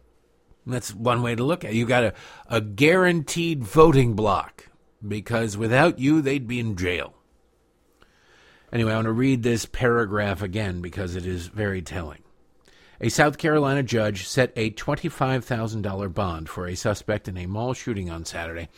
That's 0.67 0.95
one 0.95 1.23
way 1.23 1.35
to 1.35 1.45
look 1.45 1.65
at 1.65 1.73
it. 1.73 1.77
You 1.77 1.87
got 1.87 2.05
a, 2.05 2.15
a 2.49 2.61
guaranteed 2.61 3.63
voting 3.63 4.15
block 4.15 4.69
because 5.07 5.57
without 5.57 5.99
you, 5.99 6.23
they'd 6.23 6.47
be 6.47 6.59
in 6.59 6.77
jail. 6.77 7.15
Anyway, 8.73 8.93
I 8.93 8.97
want 8.97 9.07
to 9.07 9.13
read 9.13 9.43
this 9.43 9.67
paragraph 9.67 10.43
again 10.43 10.81
because 10.81 11.15
it 11.15 11.27
is 11.27 11.47
very 11.47 11.83
telling. 11.83 12.23
A 13.01 13.09
South 13.09 13.39
Carolina 13.39 13.83
judge 13.83 14.27
set 14.27 14.53
a 14.57 14.71
$25,000 14.71 16.15
bond 16.15 16.49
for 16.49 16.67
a 16.67 16.75
suspect 16.75 17.29
in 17.29 17.37
a 17.37 17.47
mall 17.47 17.75
shooting 17.75 18.11
on 18.11 18.25
Saturday 18.25 18.69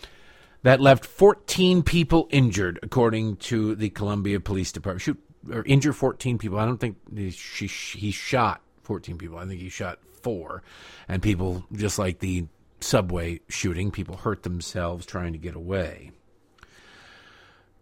that 0.62 0.81
left 0.81 1.05
14 1.05 1.83
people 1.83 2.26
injured, 2.31 2.81
according 2.83 3.37
to 3.37 3.76
the 3.76 3.88
Columbia 3.90 4.40
Police 4.40 4.73
Department. 4.73 5.02
Shoot, 5.02 5.23
or 5.50 5.62
injure 5.64 5.92
14 5.92 6.38
people. 6.38 6.58
I 6.58 6.64
don't 6.64 6.78
think 6.78 6.96
he, 7.14 7.30
she, 7.30 7.66
he 7.66 8.10
shot 8.10 8.60
14 8.82 9.18
people. 9.18 9.38
I 9.38 9.46
think 9.46 9.60
he 9.60 9.68
shot 9.68 9.98
four. 10.22 10.62
And 11.08 11.22
people, 11.22 11.64
just 11.72 11.98
like 11.98 12.18
the 12.18 12.46
subway 12.80 13.40
shooting, 13.48 13.90
people 13.90 14.16
hurt 14.16 14.42
themselves 14.42 15.06
trying 15.06 15.32
to 15.32 15.38
get 15.38 15.54
away. 15.54 16.12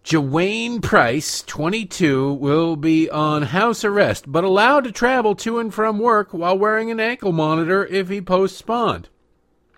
Jewayne 0.04 0.82
Price, 0.82 1.40
22, 1.42 2.34
will 2.34 2.76
be 2.76 3.08
on 3.08 3.42
house 3.44 3.84
arrest, 3.84 4.30
but 4.30 4.44
allowed 4.44 4.84
to 4.84 4.92
travel 4.92 5.34
to 5.36 5.58
and 5.58 5.72
from 5.72 5.98
work 5.98 6.34
while 6.34 6.58
wearing 6.58 6.90
an 6.90 7.00
ankle 7.00 7.32
monitor 7.32 7.86
if 7.86 8.10
he 8.10 8.20
posts 8.20 8.60
bond. 8.60 9.08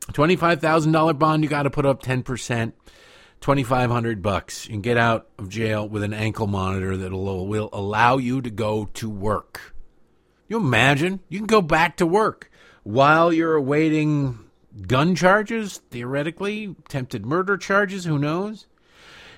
$25,000 0.08 1.16
bond, 1.16 1.44
you 1.44 1.48
got 1.48 1.62
to 1.62 1.70
put 1.70 1.86
up 1.86 2.02
10%. 2.02 2.72
2500 3.40 4.22
bucks 4.22 4.68
and 4.68 4.82
get 4.82 4.96
out 4.96 5.28
of 5.38 5.48
jail 5.48 5.88
with 5.88 6.02
an 6.02 6.14
ankle 6.14 6.46
monitor 6.46 6.96
that 6.96 7.12
will 7.12 7.68
allow 7.72 8.16
you 8.16 8.40
to 8.42 8.50
go 8.50 8.86
to 8.94 9.08
work. 9.08 9.74
You 10.48 10.58
imagine? 10.58 11.20
You 11.28 11.38
can 11.38 11.46
go 11.46 11.62
back 11.62 11.96
to 11.98 12.06
work 12.06 12.50
while 12.82 13.32
you're 13.32 13.56
awaiting 13.56 14.38
gun 14.86 15.14
charges, 15.14 15.78
theoretically, 15.90 16.76
attempted 16.84 17.26
murder 17.26 17.56
charges, 17.56 18.04
who 18.04 18.18
knows? 18.18 18.66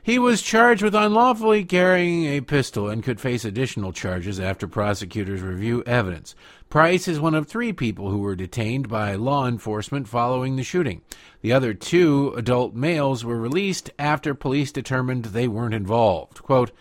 He 0.02 0.18
was 0.18 0.42
charged 0.42 0.82
with 0.82 0.94
unlawfully 0.94 1.64
carrying 1.64 2.24
a 2.24 2.40
pistol 2.40 2.88
and 2.88 3.02
could 3.02 3.20
face 3.20 3.44
additional 3.44 3.92
charges 3.92 4.38
after 4.38 4.66
prosecutors 4.66 5.42
review 5.42 5.82
evidence. 5.86 6.34
Price 6.68 7.08
is 7.08 7.20
one 7.20 7.34
of 7.34 7.46
three 7.46 7.72
people 7.72 8.10
who 8.10 8.18
were 8.18 8.36
detained 8.36 8.88
by 8.88 9.14
law 9.14 9.46
enforcement 9.46 10.08
following 10.08 10.56
the 10.56 10.62
shooting. 10.62 11.02
The 11.40 11.52
other 11.52 11.74
two 11.74 12.32
adult 12.36 12.74
males 12.74 13.24
were 13.24 13.38
released 13.38 13.90
after 13.98 14.34
police 14.34 14.72
determined 14.72 15.26
they 15.26 15.48
weren't 15.48 15.74
involved. 15.74 16.42
Quote, 16.42 16.72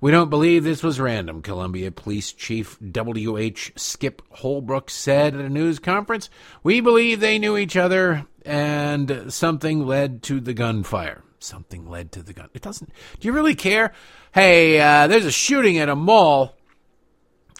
we 0.00 0.10
don't 0.10 0.30
believe 0.30 0.64
this 0.64 0.82
was 0.82 0.98
random, 0.98 1.42
Columbia 1.42 1.90
Police 1.90 2.32
Chief 2.32 2.78
W.H. 2.90 3.72
Skip 3.76 4.22
Holbrook 4.30 4.88
said 4.88 5.34
at 5.34 5.44
a 5.44 5.50
news 5.50 5.78
conference. 5.78 6.30
We 6.62 6.80
believe 6.80 7.20
they 7.20 7.38
knew 7.38 7.58
each 7.58 7.76
other 7.76 8.26
and 8.46 9.26
something 9.28 9.86
led 9.86 10.22
to 10.22 10.40
the 10.40 10.54
gunfire. 10.54 11.22
Something 11.40 11.88
led 11.88 12.12
to 12.12 12.22
the 12.22 12.34
gun. 12.34 12.50
It 12.52 12.60
doesn't. 12.60 12.90
Do 13.18 13.26
you 13.26 13.32
really 13.32 13.54
care? 13.54 13.92
Hey, 14.32 14.78
uh, 14.78 15.06
there's 15.06 15.24
a 15.24 15.30
shooting 15.32 15.78
at 15.78 15.88
a 15.88 15.96
mall. 15.96 16.54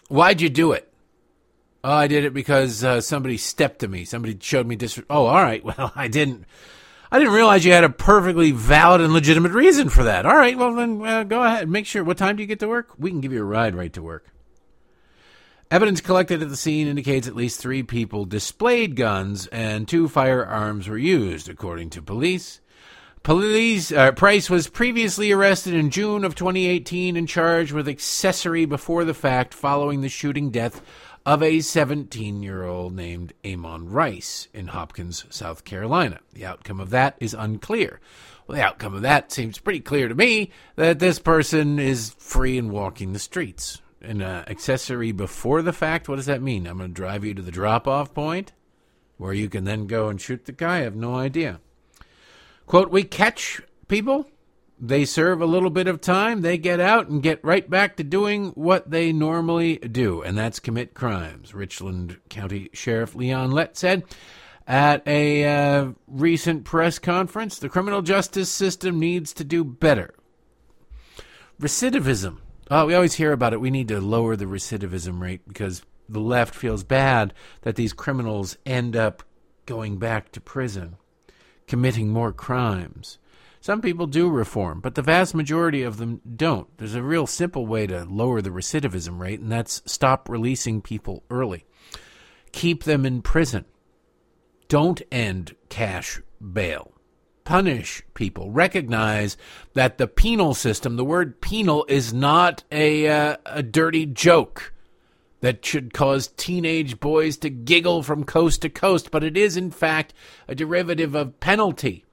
Why'd 0.07 0.39
you 0.39 0.49
do 0.49 0.73
it? 0.73 0.87
Oh, 1.83 1.91
I 1.91 2.05
did 2.05 2.23
it 2.23 2.33
because 2.33 2.83
uh, 2.83 3.01
somebody 3.01 3.37
stepped 3.37 3.79
to 3.79 3.87
me. 3.87 4.05
Somebody 4.05 4.37
showed 4.39 4.67
me 4.67 4.75
dis. 4.75 5.01
Oh, 5.09 5.25
all 5.25 5.41
right. 5.41 5.63
Well, 5.71 5.91
I 5.95 6.07
didn't. 6.07 6.45
I 7.11 7.19
didn't 7.19 7.33
realize 7.33 7.65
you 7.65 7.73
had 7.73 7.83
a 7.83 7.89
perfectly 7.89 8.51
valid 8.51 9.01
and 9.01 9.11
legitimate 9.11 9.51
reason 9.51 9.89
for 9.89 10.03
that. 10.03 10.25
All 10.25 10.35
right. 10.35 10.57
Well, 10.57 10.75
then 10.75 11.05
uh, 11.05 11.23
go 11.23 11.43
ahead. 11.43 11.67
Make 11.67 11.85
sure. 11.85 12.03
What 12.03 12.17
time 12.17 12.35
do 12.35 12.43
you 12.43 12.47
get 12.47 12.59
to 12.59 12.69
work? 12.69 12.93
We 12.97 13.09
can 13.09 13.19
give 13.19 13.33
you 13.33 13.41
a 13.41 13.45
ride 13.45 13.75
right 13.75 13.91
to 13.93 14.01
work. 14.01 14.27
Evidence 15.71 16.01
collected 16.01 16.43
at 16.43 16.49
the 16.49 16.55
scene 16.55 16.87
indicates 16.87 17.27
at 17.27 17.35
least 17.35 17.59
three 17.59 17.81
people 17.81 18.25
displayed 18.25 18.95
guns 18.95 19.47
and 19.47 19.87
two 19.87 20.07
firearms 20.07 20.87
were 20.87 20.97
used, 20.97 21.49
according 21.49 21.89
to 21.91 22.01
police. 22.01 22.60
Police 23.23 23.91
uh, 23.91 24.13
Price 24.13 24.49
was 24.49 24.67
previously 24.67 25.31
arrested 25.31 25.75
in 25.75 25.91
June 25.91 26.23
of 26.23 26.33
2018 26.33 27.15
and 27.15 27.27
charged 27.27 27.71
with 27.71 27.87
accessory 27.87 28.65
before 28.65 29.05
the 29.05 29.13
fact 29.13 29.53
following 29.53 30.01
the 30.01 30.09
shooting 30.09 30.49
death 30.49 30.81
of 31.23 31.43
a 31.43 31.59
17 31.59 32.41
year 32.41 32.63
old 32.63 32.95
named 32.95 33.33
Amon 33.45 33.91
Rice 33.91 34.47
in 34.55 34.69
Hopkins, 34.69 35.25
South 35.29 35.65
Carolina. 35.65 36.19
The 36.33 36.47
outcome 36.47 36.79
of 36.79 36.89
that 36.89 37.15
is 37.19 37.35
unclear. 37.35 37.99
Well, 38.47 38.55
the 38.57 38.63
outcome 38.63 38.95
of 38.95 39.03
that 39.03 39.31
seems 39.31 39.59
pretty 39.59 39.81
clear 39.81 40.07
to 40.07 40.15
me 40.15 40.49
that 40.75 40.97
this 40.97 41.19
person 41.19 41.77
is 41.77 42.15
free 42.17 42.57
and 42.57 42.71
walking 42.71 43.13
the 43.13 43.19
streets. 43.19 43.83
An 44.01 44.23
uh, 44.23 44.45
accessory 44.47 45.11
before 45.11 45.61
the 45.61 45.73
fact, 45.73 46.09
what 46.09 46.15
does 46.15 46.25
that 46.25 46.41
mean? 46.41 46.65
I'm 46.65 46.79
going 46.79 46.89
to 46.89 46.93
drive 46.95 47.23
you 47.23 47.35
to 47.35 47.41
the 47.43 47.51
drop 47.51 47.87
off 47.87 48.15
point 48.15 48.51
where 49.17 49.31
you 49.33 49.47
can 49.47 49.63
then 49.63 49.85
go 49.85 50.09
and 50.09 50.19
shoot 50.19 50.45
the 50.45 50.51
guy? 50.51 50.77
I 50.77 50.81
have 50.81 50.95
no 50.95 51.13
idea. 51.13 51.59
Quote, 52.71 52.89
we 52.89 53.03
catch 53.03 53.61
people 53.89 54.29
they 54.79 55.03
serve 55.03 55.41
a 55.41 55.45
little 55.45 55.69
bit 55.69 55.87
of 55.87 55.99
time, 55.99 56.39
they 56.39 56.57
get 56.57 56.79
out 56.79 57.09
and 57.09 57.21
get 57.21 57.43
right 57.43 57.69
back 57.69 57.97
to 57.97 58.03
doing 58.05 58.51
what 58.51 58.89
they 58.89 59.11
normally 59.11 59.75
do, 59.75 60.21
and 60.21 60.37
that's 60.37 60.61
commit 60.61 60.93
crimes. 60.93 61.53
Richland 61.53 62.17
County 62.29 62.69
Sheriff 62.71 63.13
Leon 63.13 63.51
Lott 63.51 63.75
said, 63.75 64.05
at 64.65 65.05
a 65.05 65.43
uh, 65.43 65.89
recent 66.07 66.63
press 66.63 66.97
conference. 66.97 67.59
The 67.59 67.67
criminal 67.67 68.01
justice 68.01 68.49
system 68.49 69.01
needs 69.01 69.33
to 69.33 69.43
do 69.43 69.65
better. 69.65 70.13
Recidivism. 71.59 72.37
Oh, 72.69 72.85
we 72.85 72.95
always 72.95 73.15
hear 73.15 73.33
about 73.33 73.51
it. 73.51 73.59
We 73.59 73.69
need 73.69 73.89
to 73.89 73.99
lower 73.99 74.37
the 74.37 74.45
recidivism 74.45 75.19
rate 75.19 75.45
because 75.45 75.81
the 76.07 76.21
left 76.21 76.55
feels 76.55 76.85
bad 76.85 77.33
that 77.63 77.75
these 77.75 77.91
criminals 77.91 78.55
end 78.65 78.95
up 78.95 79.23
going 79.65 79.97
back 79.97 80.31
to 80.31 80.39
prison, 80.39 80.95
committing 81.71 82.09
more 82.09 82.33
crimes. 82.33 83.17
Some 83.61 83.79
people 83.79 84.05
do 84.05 84.29
reform, 84.29 84.81
but 84.81 84.95
the 84.95 85.01
vast 85.01 85.33
majority 85.33 85.83
of 85.83 85.95
them 85.95 86.19
don't. 86.35 86.67
There's 86.77 86.95
a 86.95 87.01
real 87.01 87.25
simple 87.25 87.65
way 87.65 87.87
to 87.87 88.03
lower 88.03 88.41
the 88.41 88.49
recidivism 88.49 89.17
rate, 89.17 89.39
and 89.39 89.49
that's 89.49 89.81
stop 89.85 90.27
releasing 90.27 90.81
people 90.81 91.23
early. 91.29 91.63
Keep 92.51 92.83
them 92.83 93.05
in 93.05 93.21
prison. 93.21 93.63
Don't 94.67 95.01
end 95.13 95.55
cash 95.69 96.19
bail. 96.41 96.91
Punish 97.45 98.03
people. 98.15 98.51
Recognize 98.51 99.37
that 99.73 99.97
the 99.97 100.07
penal 100.07 100.53
system, 100.53 100.97
the 100.97 101.05
word 101.05 101.39
penal, 101.39 101.85
is 101.87 102.13
not 102.13 102.65
a, 102.69 103.07
uh, 103.07 103.37
a 103.45 103.63
dirty 103.63 104.05
joke 104.05 104.73
that 105.41 105.65
should 105.65 105.93
cause 105.93 106.27
teenage 106.27 106.99
boys 106.99 107.37
to 107.37 107.49
giggle 107.49 108.01
from 108.03 108.23
coast 108.23 108.61
to 108.61 108.69
coast, 108.69 109.11
but 109.11 109.23
it 109.23 109.35
is, 109.35 109.57
in 109.57 109.71
fact, 109.71 110.13
a 110.47 110.55
derivative 110.55 111.13
of 111.13 111.39
penalty 111.39 112.05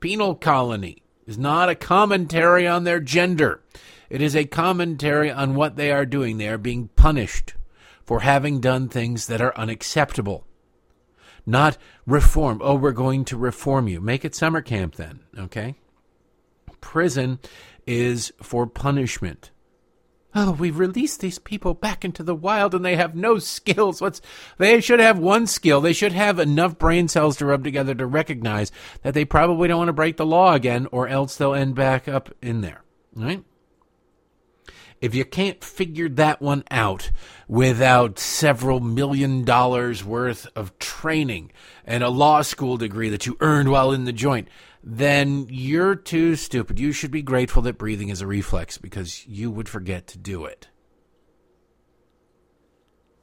penal 0.00 0.34
colony 0.34 1.02
is 1.26 1.38
not 1.38 1.68
a 1.68 1.74
commentary 1.74 2.66
on 2.66 2.84
their 2.84 3.00
gender. 3.00 3.62
It 4.08 4.22
is 4.22 4.34
a 4.34 4.44
commentary 4.44 5.30
on 5.30 5.54
what 5.54 5.76
they 5.76 5.90
are 5.92 6.06
doing. 6.06 6.38
They 6.38 6.48
are 6.48 6.58
being 6.58 6.88
punished 6.88 7.54
for 8.04 8.20
having 8.20 8.60
done 8.60 8.88
things 8.88 9.26
that 9.26 9.40
are 9.40 9.56
unacceptable. 9.56 10.46
Not 11.44 11.76
reform. 12.06 12.60
Oh, 12.62 12.74
we're 12.74 12.92
going 12.92 13.24
to 13.26 13.36
reform 13.36 13.88
you. 13.88 14.00
Make 14.00 14.24
it 14.24 14.34
summer 14.34 14.62
camp 14.62 14.96
then, 14.96 15.20
okay? 15.38 15.74
Prison 16.80 17.38
is 17.86 18.32
for 18.42 18.66
punishment. 18.66 19.50
Oh, 20.34 20.52
we 20.52 20.70
released 20.70 21.20
these 21.20 21.38
people 21.38 21.72
back 21.72 22.04
into 22.04 22.22
the 22.22 22.34
wild 22.34 22.74
and 22.74 22.84
they 22.84 22.96
have 22.96 23.14
no 23.14 23.38
skills. 23.38 24.00
What's 24.00 24.20
they 24.58 24.80
should 24.80 25.00
have 25.00 25.18
one 25.18 25.46
skill. 25.46 25.80
They 25.80 25.94
should 25.94 26.12
have 26.12 26.38
enough 26.38 26.78
brain 26.78 27.08
cells 27.08 27.38
to 27.38 27.46
rub 27.46 27.64
together 27.64 27.94
to 27.94 28.06
recognize 28.06 28.70
that 29.02 29.14
they 29.14 29.24
probably 29.24 29.68
don't 29.68 29.78
want 29.78 29.88
to 29.88 29.94
break 29.94 30.18
the 30.18 30.26
law 30.26 30.52
again 30.52 30.86
or 30.92 31.08
else 31.08 31.36
they'll 31.36 31.54
end 31.54 31.74
back 31.74 32.08
up 32.08 32.34
in 32.42 32.60
there. 32.60 32.82
Right? 33.14 33.42
If 35.00 35.14
you 35.14 35.24
can't 35.24 35.62
figure 35.62 36.08
that 36.10 36.42
one 36.42 36.64
out 36.70 37.10
without 37.46 38.18
several 38.18 38.80
million 38.80 39.44
dollars 39.44 40.04
worth 40.04 40.46
of 40.56 40.76
training 40.78 41.52
and 41.84 42.02
a 42.02 42.08
law 42.10 42.42
school 42.42 42.76
degree 42.76 43.08
that 43.08 43.24
you 43.24 43.36
earned 43.40 43.70
while 43.70 43.92
in 43.92 44.04
the 44.04 44.12
joint, 44.12 44.48
then 44.82 45.46
you're 45.50 45.94
too 45.94 46.36
stupid. 46.36 46.78
You 46.78 46.92
should 46.92 47.10
be 47.10 47.22
grateful 47.22 47.62
that 47.62 47.78
breathing 47.78 48.08
is 48.08 48.20
a 48.20 48.26
reflex 48.26 48.78
because 48.78 49.26
you 49.26 49.50
would 49.50 49.68
forget 49.68 50.06
to 50.08 50.18
do 50.18 50.44
it. 50.44 50.68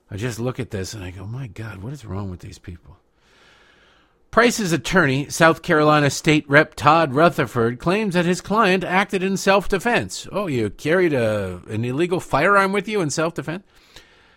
I 0.09 0.17
just 0.17 0.39
look 0.39 0.59
at 0.59 0.71
this 0.71 0.93
and 0.93 1.03
I 1.03 1.11
go, 1.11 1.25
my 1.25 1.47
God, 1.47 1.81
what 1.81 1.93
is 1.93 2.05
wrong 2.05 2.29
with 2.29 2.41
these 2.41 2.59
people? 2.59 2.97
Price's 4.35 4.73
attorney, 4.73 5.29
South 5.29 5.61
Carolina 5.61 6.09
State 6.09 6.47
Rep 6.49 6.75
Todd 6.75 7.13
Rutherford, 7.13 7.79
claims 7.79 8.15
that 8.15 8.25
his 8.25 8.41
client 8.41 8.83
acted 8.83 9.23
in 9.23 9.37
self 9.37 9.69
defense. 9.69 10.27
Oh, 10.29 10.47
you 10.47 10.69
carried 10.69 11.13
a, 11.13 11.61
an 11.69 11.85
illegal 11.85 12.19
firearm 12.19 12.73
with 12.73 12.87
you 12.89 12.99
in 12.99 13.09
self 13.09 13.33
defense? 13.33 13.63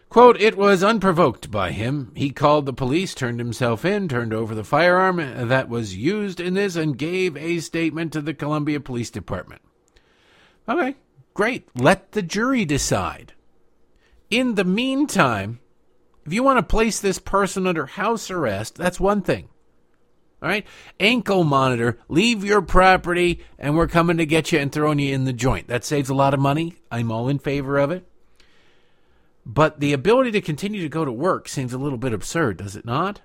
Quote, 0.08 0.40
it 0.40 0.56
was 0.56 0.82
unprovoked 0.82 1.50
by 1.50 1.70
him. 1.70 2.12
He 2.14 2.30
called 2.30 2.64
the 2.64 2.72
police, 2.72 3.14
turned 3.14 3.38
himself 3.38 3.84
in, 3.84 4.08
turned 4.08 4.32
over 4.32 4.54
the 4.54 4.64
firearm 4.64 5.16
that 5.48 5.68
was 5.68 5.96
used 5.96 6.40
in 6.40 6.54
this, 6.54 6.76
and 6.76 6.96
gave 6.96 7.36
a 7.36 7.60
statement 7.60 8.14
to 8.14 8.22
the 8.22 8.32
Columbia 8.32 8.80
Police 8.80 9.10
Department. 9.10 9.60
Okay, 10.66 10.96
great. 11.34 11.68
Let 11.74 12.12
the 12.12 12.22
jury 12.22 12.64
decide. 12.64 13.34
In 14.30 14.54
the 14.54 14.64
meantime, 14.64 15.60
if 16.24 16.32
you 16.32 16.42
want 16.42 16.58
to 16.58 16.62
place 16.62 17.00
this 17.00 17.18
person 17.18 17.66
under 17.66 17.86
house 17.86 18.30
arrest, 18.30 18.76
that's 18.76 18.98
one 18.98 19.20
thing. 19.20 19.48
All 20.42 20.48
right? 20.48 20.66
Ankle 21.00 21.44
monitor, 21.44 21.98
leave 22.08 22.44
your 22.44 22.62
property, 22.62 23.44
and 23.58 23.76
we're 23.76 23.88
coming 23.88 24.16
to 24.18 24.26
get 24.26 24.52
you 24.52 24.58
and 24.58 24.72
throwing 24.72 25.00
you 25.00 25.14
in 25.14 25.24
the 25.24 25.32
joint. 25.32 25.68
That 25.68 25.84
saves 25.84 26.08
a 26.08 26.14
lot 26.14 26.32
of 26.32 26.40
money. 26.40 26.76
I'm 26.90 27.10
all 27.12 27.28
in 27.28 27.38
favor 27.38 27.76
of 27.76 27.90
it. 27.90 28.06
But 29.50 29.80
the 29.80 29.94
ability 29.94 30.30
to 30.32 30.42
continue 30.42 30.82
to 30.82 30.90
go 30.90 31.06
to 31.06 31.10
work 31.10 31.48
seems 31.48 31.72
a 31.72 31.78
little 31.78 31.96
bit 31.96 32.12
absurd, 32.12 32.58
does 32.58 32.76
it 32.76 32.84
not? 32.84 33.22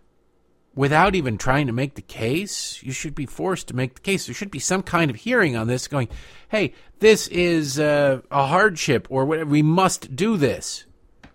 Without 0.74 1.16
even 1.16 1.38
trying 1.38 1.68
to 1.68 1.74
make 1.74 1.96
the 1.96 2.02
case, 2.02 2.82
you 2.82 2.94
should 2.94 3.14
be 3.14 3.26
forced 3.26 3.68
to 3.68 3.76
make 3.76 3.96
the 3.96 4.02
case. 4.02 4.26
There 4.26 4.34
should 4.34 4.50
be 4.50 4.58
some 4.58 4.84
kind 4.84 5.12
of 5.12 5.18
hearing 5.18 5.58
on 5.58 5.68
this 5.68 5.90
going, 5.90 6.08
hey, 6.48 6.74
this 7.00 7.28
is 7.28 7.78
uh, 7.78 8.22
a 8.32 8.48
hardship 8.48 9.06
or 9.10 9.26
whatever. 9.26 9.50
We 9.50 9.62
must 9.62 10.16
do 10.16 10.38
this. 10.38 10.86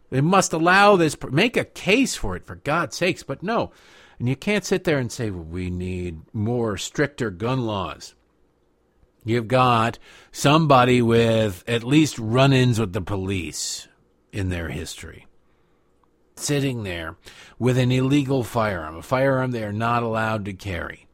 We 0.08 0.22
must 0.22 0.54
allow 0.54 0.96
this, 0.96 1.14
make 1.30 1.58
a 1.58 1.66
case 1.66 2.16
for 2.16 2.34
it, 2.34 2.46
for 2.46 2.54
God's 2.54 2.96
sakes. 2.96 3.22
But 3.22 3.42
no. 3.42 3.70
And 4.18 4.26
you 4.26 4.36
can't 4.36 4.64
sit 4.64 4.84
there 4.84 4.98
and 4.98 5.12
say, 5.12 5.30
well, 5.30 5.44
we 5.44 5.68
need 5.68 6.22
more 6.32 6.78
stricter 6.78 7.30
gun 7.30 7.66
laws. 7.66 8.14
You've 9.22 9.48
got 9.48 9.98
somebody 10.32 11.02
with 11.02 11.62
at 11.68 11.84
least 11.84 12.18
run 12.18 12.54
ins 12.54 12.80
with 12.80 12.94
the 12.94 13.02
police 13.02 13.86
in 14.32 14.48
their 14.48 14.68
history. 14.68 15.26
Sitting 16.36 16.84
there 16.84 17.16
with 17.58 17.78
an 17.78 17.90
illegal 17.90 18.44
firearm, 18.44 18.96
a 18.96 19.02
firearm 19.02 19.50
they 19.50 19.64
are 19.64 19.72
not 19.72 20.02
allowed 20.02 20.44
to 20.44 20.52
carry, 20.52 21.08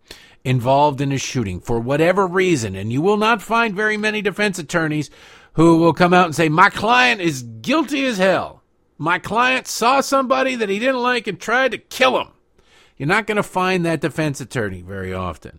involved 0.44 1.00
in 1.00 1.12
a 1.12 1.18
shooting 1.18 1.60
for 1.60 1.80
whatever 1.80 2.26
reason, 2.26 2.76
and 2.76 2.92
you 2.92 3.00
will 3.00 3.16
not 3.16 3.40
find 3.40 3.74
very 3.74 3.96
many 3.96 4.20
defense 4.20 4.58
attorneys 4.58 5.10
who 5.54 5.78
will 5.78 5.94
come 5.94 6.12
out 6.12 6.26
and 6.26 6.34
say, 6.34 6.48
My 6.48 6.68
client 6.68 7.20
is 7.20 7.42
guilty 7.42 8.04
as 8.04 8.18
hell. 8.18 8.62
My 8.98 9.18
client 9.18 9.66
saw 9.66 10.00
somebody 10.00 10.54
that 10.56 10.68
he 10.68 10.78
didn't 10.78 11.02
like 11.02 11.26
and 11.26 11.40
tried 11.40 11.72
to 11.72 11.78
kill 11.78 12.20
him. 12.20 12.28
You're 12.96 13.08
not 13.08 13.26
going 13.26 13.36
to 13.36 13.42
find 13.42 13.84
that 13.84 14.00
defense 14.00 14.40
attorney 14.40 14.82
very 14.82 15.12
often. 15.12 15.58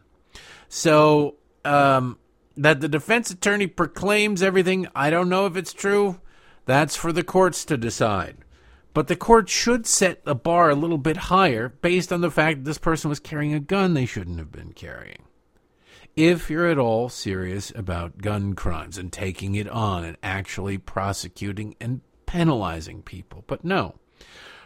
So, 0.70 1.36
um, 1.65 2.18
that 2.56 2.80
the 2.80 2.88
defense 2.88 3.32
attorney 3.32 3.68
proclaims 3.68 4.41
everything, 4.41 4.88
I 4.96 5.10
don't 5.10 5.28
know 5.28 5.46
if 5.46 5.58
it's 5.58 5.74
true. 5.74 6.22
That's 6.65 6.95
for 6.95 7.12
the 7.12 7.23
courts 7.23 7.63
to 7.65 7.78
decide. 7.78 8.38
But 8.93 9.08
the 9.08 9.15
court 9.15 9.49
should 9.49 9.86
set 9.86 10.23
the 10.25 10.36
bar 10.36 10.69
a 10.69 10.75
little 10.75 10.97
bit 10.97 11.17
higher 11.17 11.69
based 11.69 12.13
on 12.13 12.21
the 12.21 12.32
fact 12.32 12.60
that 12.60 12.63
this 12.65 12.78
person 12.78 13.10
was 13.10 13.19
carrying 13.19 13.54
a 13.54 13.60
gun 13.60 13.93
they 13.93 14.06
shouldn't 14.06 14.39
have 14.39 14.51
been 14.51 14.73
carrying. 14.73 15.23
If 16.15 16.49
you're 16.49 16.67
at 16.67 16.80
all 16.80 17.10
serious 17.10 17.73
about 17.75 18.19
gun 18.19 18.54
crimes 18.54 18.97
and 18.97 19.12
taking 19.12 19.56
it 19.56 19.67
on 19.67 20.06
and 20.06 20.15
actually 20.23 20.78
prosecuting 20.78 21.75
and 21.82 22.01
penalizing 22.25 23.01
people. 23.01 23.43
But 23.47 23.65
no. 23.65 23.95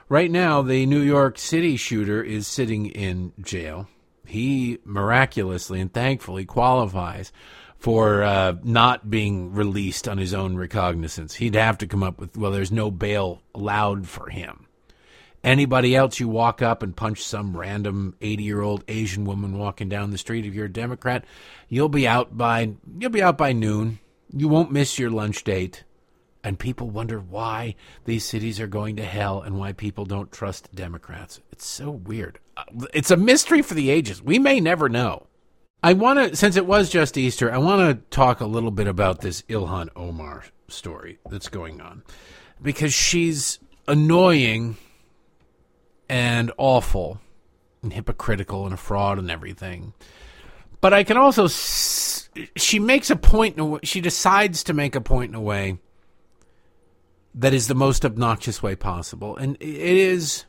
Right 0.08 0.30
now, 0.30 0.62
the 0.62 0.86
New 0.86 1.02
York 1.02 1.40
City 1.40 1.76
shooter 1.76 2.24
is 2.24 2.48
sitting 2.48 2.86
in 2.86 3.34
jail. 3.42 3.88
He 4.26 4.78
miraculously 4.86 5.80
and 5.80 5.92
thankfully 5.92 6.46
qualifies 6.46 7.32
for 7.80 8.24
uh, 8.24 8.56
not 8.62 9.10
being 9.10 9.54
released 9.54 10.08
on 10.08 10.18
his 10.18 10.34
own 10.34 10.58
recognizance. 10.58 11.36
He'd 11.36 11.56
have 11.56 11.78
to 11.80 11.88
come 11.88 12.04
up 12.04 12.20
with, 12.20 12.38
well, 12.38 12.52
there's 12.52 12.72
no 12.72 12.92
bail 12.92 13.42
allowed 13.56 14.08
for 14.08 14.30
him. 14.30 14.68
Anybody 15.42 15.96
else, 15.96 16.20
you 16.20 16.28
walk 16.28 16.62
up 16.62 16.84
and 16.84 16.94
punch 16.96 17.24
some 17.24 17.56
random 17.56 18.16
80 18.20 18.44
year 18.44 18.62
old 18.62 18.84
Asian 18.90 19.24
woman 19.24 19.58
walking 19.58 19.88
down 19.88 20.12
the 20.12 20.18
street. 20.18 20.46
If 20.46 20.54
you're 20.54 20.66
a 20.66 20.72
Democrat, 20.72 21.24
you'll 21.70 21.88
be 21.88 22.06
out 22.06 22.38
by 22.38 22.74
you'll 22.98 23.10
be 23.10 23.24
out 23.24 23.38
by 23.38 23.54
noon. 23.54 24.00
You 24.36 24.50
won't 24.50 24.72
miss 24.72 25.00
your 25.00 25.10
lunch 25.10 25.46
date. 25.46 25.86
And 26.44 26.60
people 26.60 26.90
wonder 26.90 27.20
why 27.20 27.76
these 28.06 28.26
cities 28.26 28.60
are 28.60 28.68
going 28.68 28.98
to 28.98 29.06
hell 29.06 29.42
and 29.42 29.58
why 29.58 29.74
people 29.74 30.06
don't 30.06 30.32
trust 30.32 30.74
Democrats. 30.74 31.40
It's 31.52 31.66
so 31.66 31.90
weird. 31.92 32.40
Uh, 32.56 32.64
it's 32.94 33.12
a 33.12 33.18
mystery 33.18 33.62
for 33.62 33.74
the 33.74 33.90
ages. 33.90 34.22
We 34.22 34.40
may 34.40 34.60
never 34.60 34.88
know. 34.88 35.28
I 35.82 35.94
want 35.94 36.20
to, 36.20 36.36
since 36.36 36.58
it 36.58 36.66
was 36.66 36.90
just 36.90 37.18
Easter, 37.18 37.52
I 37.52 37.58
want 37.58 37.82
to 37.82 38.10
talk 38.10 38.42
a 38.42 38.46
little 38.46 38.72
bit 38.72 38.88
about 38.88 39.22
this 39.22 39.44
Ilhan 39.44 39.90
Omar 39.96 40.44
story 40.68 41.20
that's 41.30 41.48
going 41.48 41.80
on 41.80 42.04
because 42.62 42.94
she's 42.94 43.60
annoying 43.88 44.78
and 46.10 46.52
awful 46.58 47.22
and 47.82 47.94
hypocritical 47.94 48.66
and 48.66 48.74
a 48.74 48.78
fraud 48.78 49.20
and 49.20 49.32
everything. 49.32 49.94
But 50.82 50.94
I 50.94 51.04
can 51.04 51.16
also, 51.16 51.48
she 51.48 52.80
makes 52.80 53.10
a 53.10 53.16
point, 53.16 53.58
in 53.58 53.74
a, 53.74 53.80
she 53.86 54.02
decides 54.02 54.64
to 54.66 54.74
make 54.74 54.96
a 54.96 55.02
point 55.02 55.30
in 55.30 55.36
a 55.36 55.42
way 55.42 55.78
that 57.36 57.54
is 57.54 57.68
the 57.68 57.76
most 57.76 58.04
obnoxious 58.04 58.62
way 58.62 58.76
possible. 58.76 59.38
And 59.38 59.56
it 59.62 59.70
is 59.70 60.46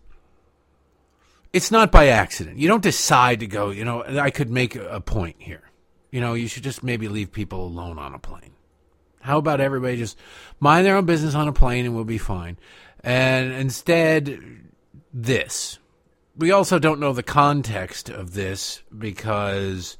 it's 1.52 1.70
not 1.70 1.90
by 1.90 2.08
accident. 2.08 2.58
You 2.58 2.68
don't 2.68 2.82
decide 2.82 3.40
to 3.40 3.46
go, 3.46 3.70
you 3.70 3.84
know, 3.84 4.02
I 4.04 4.30
could 4.30 4.50
make 4.50 4.76
a 4.76 5.00
point 5.00 5.36
here. 5.38 5.62
You 6.10 6.20
know, 6.20 6.34
you 6.34 6.48
should 6.48 6.62
just 6.62 6.82
maybe 6.82 7.08
leave 7.08 7.32
people 7.32 7.64
alone 7.64 7.98
on 7.98 8.14
a 8.14 8.18
plane. 8.18 8.52
How 9.20 9.38
about 9.38 9.60
everybody 9.60 9.96
just 9.96 10.16
mind 10.58 10.86
their 10.86 10.96
own 10.96 11.06
business 11.06 11.34
on 11.34 11.48
a 11.48 11.52
plane 11.52 11.84
and 11.84 11.94
we'll 11.94 12.04
be 12.04 12.18
fine? 12.18 12.58
And 13.02 13.52
instead, 13.52 14.40
this. 15.12 15.78
we 16.36 16.52
also 16.52 16.78
don't 16.78 17.00
know 17.00 17.12
the 17.12 17.22
context 17.22 18.08
of 18.08 18.34
this 18.34 18.82
because 18.96 19.98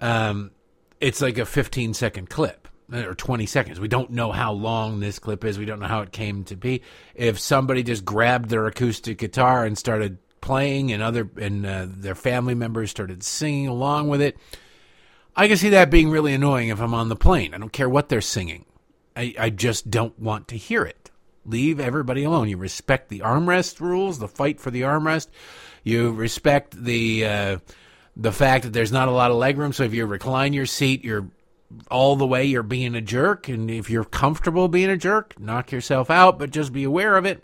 um, 0.00 0.50
it's 1.00 1.20
like 1.20 1.38
a 1.38 1.46
15 1.46 1.94
second 1.94 2.30
clip 2.30 2.68
or 2.92 3.14
20 3.14 3.46
seconds. 3.46 3.80
We 3.80 3.88
don't 3.88 4.10
know 4.10 4.32
how 4.32 4.52
long 4.52 5.00
this 5.00 5.18
clip 5.18 5.44
is. 5.44 5.58
We 5.58 5.64
don't 5.64 5.80
know 5.80 5.86
how 5.86 6.02
it 6.02 6.12
came 6.12 6.44
to 6.44 6.56
be. 6.56 6.82
If 7.14 7.38
somebody 7.38 7.82
just 7.82 8.04
grabbed 8.04 8.50
their 8.50 8.66
acoustic 8.66 9.18
guitar 9.18 9.64
and 9.64 9.76
started 9.76 10.18
playing 10.44 10.92
and 10.92 11.02
other 11.02 11.28
and 11.40 11.66
uh, 11.66 11.86
their 11.88 12.14
family 12.14 12.54
members 12.54 12.90
started 12.90 13.24
singing 13.24 13.66
along 13.66 14.08
with 14.08 14.20
it, 14.20 14.36
I 15.34 15.48
can 15.48 15.56
see 15.56 15.70
that 15.70 15.90
being 15.90 16.10
really 16.10 16.34
annoying 16.34 16.68
if 16.68 16.80
I'm 16.80 16.94
on 16.94 17.08
the 17.08 17.16
plane. 17.16 17.54
I 17.54 17.58
don't 17.58 17.72
care 17.72 17.88
what 17.88 18.08
they're 18.08 18.20
singing. 18.20 18.66
I, 19.16 19.34
I 19.38 19.50
just 19.50 19.90
don't 19.90 20.16
want 20.18 20.48
to 20.48 20.56
hear 20.56 20.84
it. 20.84 21.10
Leave 21.46 21.80
everybody 21.80 22.24
alone. 22.24 22.48
You 22.48 22.58
respect 22.58 23.08
the 23.08 23.20
armrest 23.20 23.80
rules, 23.80 24.18
the 24.18 24.28
fight 24.28 24.60
for 24.60 24.70
the 24.70 24.82
armrest. 24.82 25.28
You 25.82 26.12
respect 26.12 26.84
the 26.84 27.26
uh, 27.26 27.58
the 28.16 28.32
fact 28.32 28.64
that 28.64 28.72
there's 28.72 28.92
not 28.92 29.08
a 29.08 29.12
lot 29.12 29.30
of 29.30 29.38
legroom. 29.38 29.74
So 29.74 29.84
if 29.84 29.94
you 29.94 30.06
recline 30.06 30.52
your 30.52 30.66
seat, 30.66 31.04
you're 31.04 31.28
all 31.90 32.16
the 32.16 32.26
way 32.26 32.44
you're 32.44 32.62
being 32.62 32.94
a 32.94 33.00
jerk. 33.00 33.48
And 33.48 33.70
if 33.70 33.90
you're 33.90 34.04
comfortable 34.04 34.68
being 34.68 34.90
a 34.90 34.96
jerk, 34.96 35.38
knock 35.40 35.72
yourself 35.72 36.10
out, 36.10 36.38
but 36.38 36.50
just 36.50 36.72
be 36.72 36.84
aware 36.84 37.16
of 37.16 37.24
it. 37.24 37.42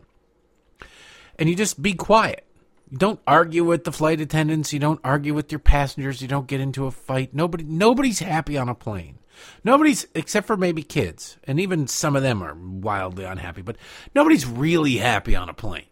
And 1.38 1.48
you 1.48 1.56
just 1.56 1.80
be 1.80 1.94
quiet. 1.94 2.46
You 2.90 2.98
don't 2.98 3.20
argue 3.26 3.64
with 3.64 3.85
the 3.85 3.92
flight 3.92 4.20
attendants. 4.20 4.72
You 4.72 4.81
don't 4.81 5.00
argue 5.05 5.33
with 5.33 5.53
your 5.53 5.61
passengers. 5.61 6.20
You 6.20 6.29
don't 6.29 6.48
get 6.48 6.61
into 6.61 6.87
a 6.87 6.90
fight. 6.90 7.33
Nobody, 7.33 7.64
nobody's 7.64 8.18
happy 8.18 8.59
on 8.59 8.68
a 8.68 8.74
plane. 8.74 9.18
Nobody's, 9.64 10.07
except 10.14 10.46
for 10.46 10.57
maybe 10.57 10.83
kids, 10.83 11.38
and 11.44 11.59
even 11.61 11.87
some 11.87 12.16
of 12.16 12.22
them 12.22 12.42
are 12.42 12.55
wildly 12.55 13.24
unhappy. 13.24 13.62
But 13.62 13.76
nobody's 14.14 14.44
really 14.44 14.96
happy 14.96 15.35
on 15.35 15.48
a 15.48 15.55
plane. 15.55 15.87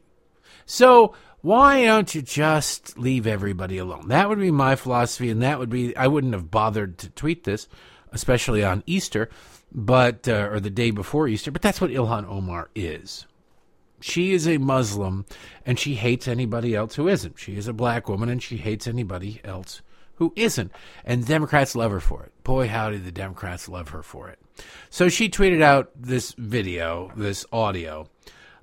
So 0.67 1.15
why 1.41 1.85
don't 1.85 2.15
you 2.15 2.21
just 2.21 2.99
leave 2.99 3.27
everybody 3.27 3.79
alone? 3.79 4.09
That 4.09 4.29
would 4.29 4.41
be 4.41 4.51
my 4.51 4.75
philosophy, 4.77 5.31
and 5.31 5.43
that 5.43 5.59
would 5.59 5.71
be 5.71 5.97
I 5.97 6.09
wouldn't 6.09 6.35
have 6.35 6.51
bothered 6.51 6.99
to 6.99 7.11
tweet 7.11 7.45
this, 7.45 7.69
especially 8.11 8.65
on 8.65 8.83
Easter, 8.87 9.31
but 9.73 10.29
uh, 10.29 10.49
or 10.51 10.61
the 10.61 10.69
day 10.69 10.91
before 10.91 11.29
Easter. 11.29 11.53
But 11.53 11.63
that's 11.63 11.81
what 11.81 11.91
Ilhan 11.91 12.29
Omar 12.29 12.71
is. 12.75 13.27
She 14.01 14.33
is 14.33 14.47
a 14.47 14.59
Muslim, 14.59 15.27
and 15.67 15.79
she 15.79 15.95
hates 15.95 16.29
anybody 16.29 16.75
else 16.75 16.95
who 16.95 17.09
isn't. 17.09 17.39
She 17.39 17.57
is 17.57 17.69
a 17.69 17.73
black 17.73 18.09
woman, 18.09 18.29
and 18.29 18.43
she 18.43 18.57
hates 18.57 18.87
anybody 18.87 19.41
else 19.45 19.83
who 20.17 20.33
isn't. 20.37 20.73
And 21.05 21.27
Democrats 21.27 21.75
love 21.75 21.91
her 21.91 22.01
for 22.01 22.25
it. 22.25 22.33
Boy, 22.45 22.69
howdy, 22.69 22.99
the 22.99 23.13
Democrats 23.13 23.69
love 23.69 23.91
her 23.91 24.03
for 24.03 24.29
it. 24.29 24.39
So 24.91 25.09
she 25.09 25.29
tweeted 25.29 25.63
out 25.63 25.91
this 25.95 26.33
video, 26.37 27.13
this 27.17 27.47
audio 27.53 28.09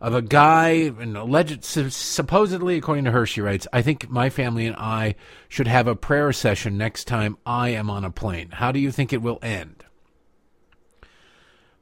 of 0.01 0.13
a 0.13 0.21
guy, 0.21 0.91
an 0.99 1.15
alleged, 1.15 1.63
supposedly, 1.63 2.77
according 2.77 3.05
to 3.05 3.11
her, 3.11 3.25
she 3.25 3.41
writes, 3.41 3.67
I 3.71 3.81
think 3.81 4.09
my 4.09 4.29
family 4.29 4.67
and 4.67 4.75
I 4.75 5.15
should 5.47 5.67
have 5.67 5.87
a 5.87 5.95
prayer 5.95 6.31
session 6.33 6.77
next 6.77 7.05
time 7.05 7.37
I 7.45 7.69
am 7.69 7.89
on 7.89 8.03
a 8.03 8.11
plane. 8.11 8.51
How 8.51 8.71
do 8.71 8.79
you 8.79 8.91
think 8.91 9.13
it 9.13 9.21
will 9.21 9.39
end? 9.41 9.74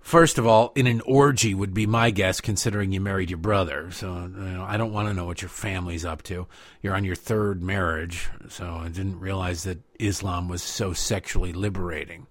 First 0.04 0.38
of 0.38 0.46
all, 0.46 0.74
in 0.76 0.86
an 0.86 1.00
orgy 1.06 1.56
would 1.56 1.74
be 1.74 1.88
my 1.88 2.12
guess, 2.12 2.42
considering 2.42 2.92
you 2.92 3.00
married 3.00 3.30
your 3.30 3.40
brother. 3.40 3.90
So 3.92 4.14
you 4.14 4.28
know, 4.28 4.66
I 4.68 4.76
don't 4.76 4.92
want 4.92 5.08
to 5.08 5.14
know 5.14 5.26
what 5.26 5.42
your 5.42 5.50
family's 5.50 6.04
up 6.04 6.22
to. 6.24 6.46
You're 6.82 6.94
on 6.94 7.06
your 7.06 7.16
third 7.16 7.64
marriage, 7.64 8.30
so 8.50 8.66
I 8.66 8.90
didn't 8.90 9.22
realize 9.22 9.64
that 9.64 9.80
Islam 10.00 10.50
was 10.50 10.62
so 10.62 10.92
sexually 10.92 11.54
liberating. 11.54 12.28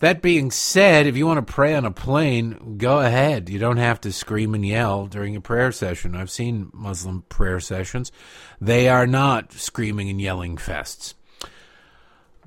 That 0.00 0.22
being 0.22 0.50
said, 0.50 1.06
if 1.06 1.16
you 1.16 1.24
want 1.24 1.44
to 1.44 1.52
pray 1.52 1.74
on 1.76 1.84
a 1.84 1.92
plane, 1.92 2.76
go 2.78 2.98
ahead. 2.98 3.48
You 3.48 3.60
don't 3.60 3.78
have 3.78 4.00
to 4.02 4.12
scream 4.12 4.54
and 4.54 4.66
yell 4.66 5.06
during 5.06 5.36
a 5.36 5.40
prayer 5.40 5.70
session. 5.70 6.16
I've 6.16 6.30
seen 6.30 6.70
Muslim 6.74 7.22
prayer 7.28 7.60
sessions. 7.60 8.10
They 8.60 8.88
are 8.88 9.06
not 9.06 9.52
screaming 9.52 10.10
and 10.10 10.20
yelling 10.20 10.56
fests. 10.56 11.14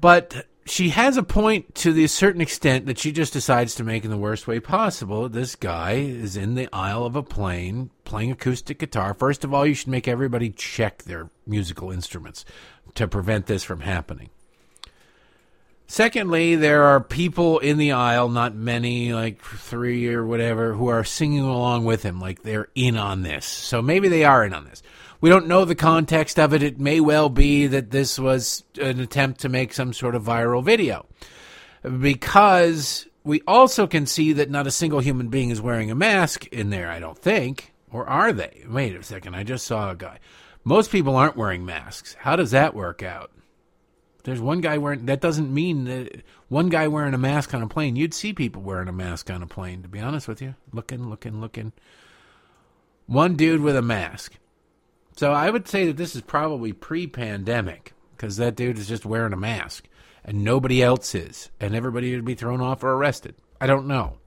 But 0.01 0.45
she 0.71 0.87
has 0.89 1.17
a 1.17 1.23
point 1.23 1.75
to 1.75 1.91
the 1.91 2.07
certain 2.07 2.39
extent 2.39 2.85
that 2.85 2.97
she 2.97 3.11
just 3.11 3.33
decides 3.33 3.75
to 3.75 3.83
make 3.83 4.05
in 4.05 4.09
the 4.09 4.15
worst 4.15 4.47
way 4.47 4.61
possible. 4.61 5.27
This 5.27 5.57
guy 5.57 5.95
is 5.95 6.37
in 6.37 6.55
the 6.55 6.69
aisle 6.71 7.05
of 7.05 7.17
a 7.17 7.21
plane 7.21 7.89
playing 8.05 8.31
acoustic 8.31 8.79
guitar. 8.79 9.13
First 9.13 9.43
of 9.43 9.53
all, 9.53 9.65
you 9.65 9.73
should 9.73 9.89
make 9.89 10.07
everybody 10.07 10.49
check 10.49 11.03
their 11.03 11.29
musical 11.45 11.91
instruments 11.91 12.45
to 12.95 13.05
prevent 13.05 13.47
this 13.47 13.65
from 13.65 13.81
happening. 13.81 14.29
Secondly, 15.87 16.55
there 16.55 16.83
are 16.83 17.01
people 17.01 17.59
in 17.59 17.77
the 17.77 17.91
aisle, 17.91 18.29
not 18.29 18.55
many, 18.55 19.13
like 19.13 19.43
three 19.43 20.07
or 20.07 20.25
whatever, 20.25 20.71
who 20.75 20.87
are 20.87 21.03
singing 21.03 21.41
along 21.41 21.83
with 21.83 22.03
him, 22.03 22.21
like 22.21 22.43
they're 22.43 22.69
in 22.75 22.95
on 22.95 23.23
this. 23.23 23.45
So 23.45 23.81
maybe 23.81 24.07
they 24.07 24.23
are 24.23 24.45
in 24.45 24.53
on 24.53 24.63
this. 24.63 24.81
We 25.21 25.29
don't 25.29 25.47
know 25.47 25.65
the 25.65 25.75
context 25.75 26.39
of 26.39 26.51
it. 26.53 26.63
It 26.63 26.79
may 26.79 26.99
well 26.99 27.29
be 27.29 27.67
that 27.67 27.91
this 27.91 28.17
was 28.17 28.63
an 28.81 28.99
attempt 28.99 29.41
to 29.41 29.49
make 29.49 29.71
some 29.71 29.93
sort 29.93 30.15
of 30.15 30.23
viral 30.23 30.63
video. 30.63 31.05
Because 31.83 33.07
we 33.23 33.41
also 33.47 33.85
can 33.85 34.07
see 34.07 34.33
that 34.33 34.49
not 34.49 34.67
a 34.67 34.71
single 34.71 34.99
human 34.99 35.29
being 35.29 35.51
is 35.51 35.61
wearing 35.61 35.91
a 35.91 35.95
mask 35.95 36.47
in 36.47 36.71
there, 36.71 36.89
I 36.89 36.99
don't 36.99 37.17
think. 37.17 37.71
Or 37.91 38.07
are 38.07 38.33
they? 38.33 38.63
Wait 38.67 38.95
a 38.95 39.03
second, 39.03 39.35
I 39.35 39.43
just 39.43 39.65
saw 39.65 39.91
a 39.91 39.95
guy. 39.95 40.19
Most 40.63 40.91
people 40.91 41.15
aren't 41.15 41.37
wearing 41.37 41.65
masks. 41.65 42.15
How 42.19 42.35
does 42.35 42.51
that 42.51 42.73
work 42.73 43.03
out? 43.03 43.31
There's 44.23 44.41
one 44.41 44.61
guy 44.61 44.77
wearing 44.77 45.05
that 45.07 45.21
doesn't 45.21 45.51
mean 45.51 45.85
that 45.85 46.23
one 46.47 46.69
guy 46.69 46.87
wearing 46.87 47.13
a 47.13 47.19
mask 47.19 47.53
on 47.53 47.63
a 47.63 47.67
plane. 47.67 47.95
You'd 47.95 48.13
see 48.13 48.33
people 48.33 48.61
wearing 48.61 48.87
a 48.87 48.93
mask 48.93 49.31
on 49.31 49.41
a 49.41 49.47
plane, 49.47 49.81
to 49.81 49.87
be 49.87 49.99
honest 49.99 50.27
with 50.27 50.41
you. 50.41 50.55
Looking, 50.71 51.09
looking, 51.09 51.41
looking. 51.41 51.73
One 53.07 53.35
dude 53.35 53.61
with 53.61 53.75
a 53.75 53.81
mask. 53.81 54.35
So 55.21 55.31
I 55.33 55.51
would 55.51 55.67
say 55.67 55.85
that 55.85 55.97
this 55.97 56.15
is 56.15 56.23
probably 56.23 56.73
pre-pandemic 56.73 57.93
because 58.17 58.37
that 58.37 58.55
dude 58.55 58.79
is 58.79 58.87
just 58.87 59.05
wearing 59.05 59.33
a 59.33 59.37
mask 59.37 59.87
and 60.25 60.43
nobody 60.43 60.81
else 60.81 61.13
is, 61.13 61.51
and 61.59 61.75
everybody 61.75 62.15
would 62.15 62.25
be 62.25 62.33
thrown 62.33 62.59
off 62.59 62.83
or 62.83 62.93
arrested. 62.93 63.35
I 63.61 63.67
don't 63.67 63.85
know. 63.85 64.17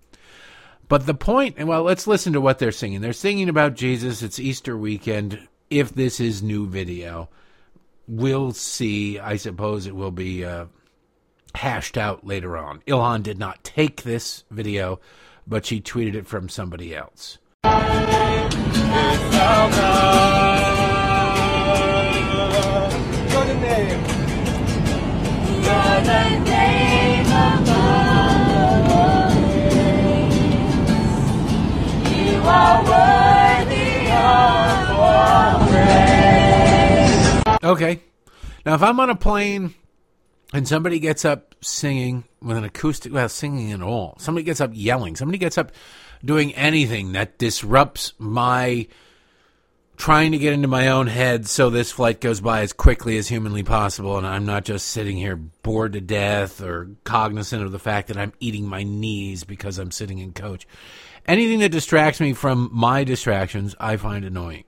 But 0.87 1.07
the 1.07 1.15
point, 1.15 1.59
well, 1.59 1.83
let's 1.83 2.07
listen 2.07 2.33
to 2.35 2.41
what 2.41 2.61
they're 2.61 2.71
singing. 2.71 3.01
They're 3.01 3.13
singing 3.13 3.49
about 3.49 3.75
Jesus. 3.75 4.23
It's 4.23 4.39
Easter 4.39 4.77
weekend. 4.77 5.49
If 5.69 5.93
this 5.93 6.21
is 6.21 6.45
new 6.45 6.69
video, 6.69 7.29
we'll 8.07 8.53
see. 8.53 9.19
I 9.19 9.35
suppose 9.35 9.89
it 9.89 9.97
will 9.97 10.13
be 10.13 10.45
uh, 10.45 10.67
hashed 11.57 11.99
out 11.99 12.25
later 12.25 12.57
on. 12.57 12.83
Ilhan 12.87 13.25
did 13.25 13.41
not 13.41 13.65
take 13.65 14.05
this 14.05 14.45
video, 14.49 15.01
but 15.45 15.67
she 15.67 15.81
tweeted 15.81 16.15
it 16.15 16.29
from 16.29 16.49
somebody 16.49 16.95
else. 16.95 17.39
Okay. 37.65 38.01
Now, 38.67 38.75
if 38.75 38.83
I'm 38.83 39.01
on 39.01 39.11
a 39.11 39.17
plane 39.17 39.75
and 40.53 40.69
somebody 40.69 40.99
gets 40.99 41.25
up 41.25 41.55
singing 41.63 42.25
with 42.43 42.59
an 42.59 42.65
acoustic, 42.65 43.13
well, 43.13 43.29
singing 43.29 43.73
at 43.73 43.83
all, 43.83 44.17
somebody 44.19 44.45
gets 44.45 44.61
up 44.61 44.71
yelling, 44.75 45.17
somebody 45.17 45.39
gets 45.39 45.57
up 45.57 45.73
doing 46.25 46.55
anything 46.55 47.13
that 47.13 47.39
disrupts 47.39 48.13
my 48.19 48.87
trying 49.97 50.33
to 50.33 50.39
get 50.39 50.53
into 50.53 50.69
my 50.69 50.89
own 50.89 51.07
head 51.07 51.47
so 51.47 51.71
this 51.71 51.93
flight 51.93 52.21
goes 52.21 52.41
by 52.41 52.63
as 52.63 52.73
quickly 52.73 53.17
as 53.17 53.29
humanly 53.29 53.63
possible 53.63 54.19
and 54.19 54.27
I'm 54.27 54.45
not 54.45 54.65
just 54.65 54.89
sitting 54.89 55.17
here 55.17 55.37
bored 55.37 55.93
to 55.93 56.01
death 56.01 56.61
or 56.61 56.91
cognizant 57.05 57.63
of 57.63 57.73
the 57.73 57.79
fact 57.79 58.09
that 58.09 58.17
I'm 58.17 58.33
eating 58.41 58.67
my 58.67 58.83
knees 58.83 59.45
because 59.45 59.79
I'm 59.79 59.91
sitting 59.91 60.19
in 60.19 60.33
coach. 60.33 60.67
Anything 61.27 61.61
that 61.61 61.71
distracts 61.73 62.21
me 62.21 62.33
from 62.35 62.69
my 62.73 63.05
distractions, 63.05 63.75
I 63.81 63.97
find 63.97 64.25
annoying. 64.25 64.65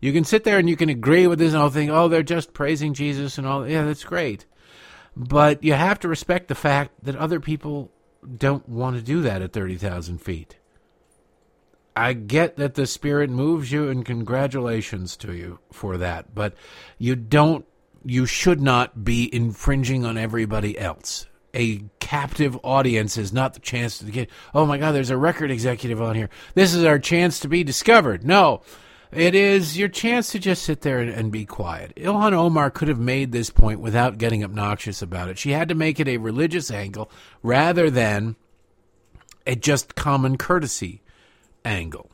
You 0.00 0.12
can 0.12 0.24
sit 0.24 0.44
there 0.44 0.58
and 0.58 0.68
you 0.68 0.76
can 0.76 0.88
agree 0.88 1.26
with 1.26 1.40
this 1.40 1.52
and 1.52 1.62
all 1.62 1.70
think, 1.70 1.90
oh, 1.90 2.06
they're 2.08 2.22
just 2.22 2.52
praising 2.52 2.94
Jesus 2.94 3.36
and 3.36 3.46
all. 3.46 3.66
Yeah, 3.66 3.84
that's 3.84 4.04
great. 4.04 4.46
But 5.16 5.64
you 5.64 5.72
have 5.72 5.98
to 6.00 6.08
respect 6.08 6.46
the 6.46 6.54
fact 6.54 6.92
that 7.02 7.16
other 7.16 7.40
people 7.40 7.90
don't 8.36 8.68
want 8.68 8.96
to 8.96 9.02
do 9.02 9.22
that 9.22 9.42
at 9.42 9.52
30,000 9.52 10.18
feet. 10.18 10.57
I 11.98 12.12
get 12.12 12.56
that 12.58 12.74
the 12.74 12.86
Spirit 12.86 13.28
moves 13.28 13.72
you, 13.72 13.88
and 13.88 14.04
congratulations 14.04 15.16
to 15.16 15.32
you 15.32 15.58
for 15.72 15.96
that. 15.96 16.32
But 16.32 16.54
you 16.96 17.16
don't, 17.16 17.66
you 18.04 18.24
should 18.24 18.60
not 18.60 19.04
be 19.04 19.28
infringing 19.34 20.04
on 20.04 20.16
everybody 20.16 20.78
else. 20.78 21.26
A 21.54 21.82
captive 21.98 22.56
audience 22.62 23.16
is 23.16 23.32
not 23.32 23.54
the 23.54 23.60
chance 23.60 23.98
to 23.98 24.04
get, 24.04 24.30
oh 24.54 24.64
my 24.64 24.78
God, 24.78 24.92
there's 24.92 25.10
a 25.10 25.16
record 25.16 25.50
executive 25.50 26.00
on 26.00 26.14
here. 26.14 26.30
This 26.54 26.72
is 26.72 26.84
our 26.84 27.00
chance 27.00 27.40
to 27.40 27.48
be 27.48 27.64
discovered. 27.64 28.24
No, 28.24 28.62
it 29.10 29.34
is 29.34 29.76
your 29.76 29.88
chance 29.88 30.30
to 30.30 30.38
just 30.38 30.62
sit 30.62 30.82
there 30.82 31.00
and, 31.00 31.10
and, 31.10 31.32
be 31.32 31.46
quiet. 31.46 31.94
Ilhan 31.96 32.32
Omar 32.32 32.70
could 32.70 32.86
have 32.86 33.00
made 33.00 33.32
this 33.32 33.50
point 33.50 33.80
without 33.80 34.18
getting 34.18 34.44
obnoxious 34.44 35.02
about 35.02 35.30
it. 35.30 35.38
She 35.38 35.50
had 35.50 35.68
to 35.68 35.74
make 35.74 35.98
it 35.98 36.06
a 36.06 36.18
religious 36.18 36.70
angle 36.70 37.10
rather 37.42 37.90
than 37.90 38.36
a 39.48 39.56
just 39.56 39.96
common 39.96 40.38
courtesy 40.38 41.02
angle. 41.68 42.10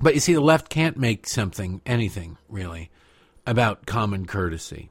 But 0.00 0.14
you 0.14 0.20
see, 0.20 0.34
the 0.34 0.40
left 0.40 0.68
can't 0.68 0.96
make 0.96 1.26
something, 1.26 1.80
anything 1.86 2.38
really, 2.48 2.90
about 3.46 3.86
common 3.86 4.26
courtesy 4.26 4.90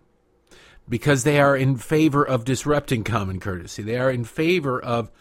because 0.87 1.23
they 1.23 1.39
are 1.39 1.55
in 1.55 1.77
favor 1.77 2.27
of 2.27 2.43
disrupting 2.43 3.03
common 3.03 3.39
courtesy. 3.39 3.83
They 3.83 3.97
are 3.97 4.09
in 4.09 4.23
favor 4.23 4.81
of 4.81 5.11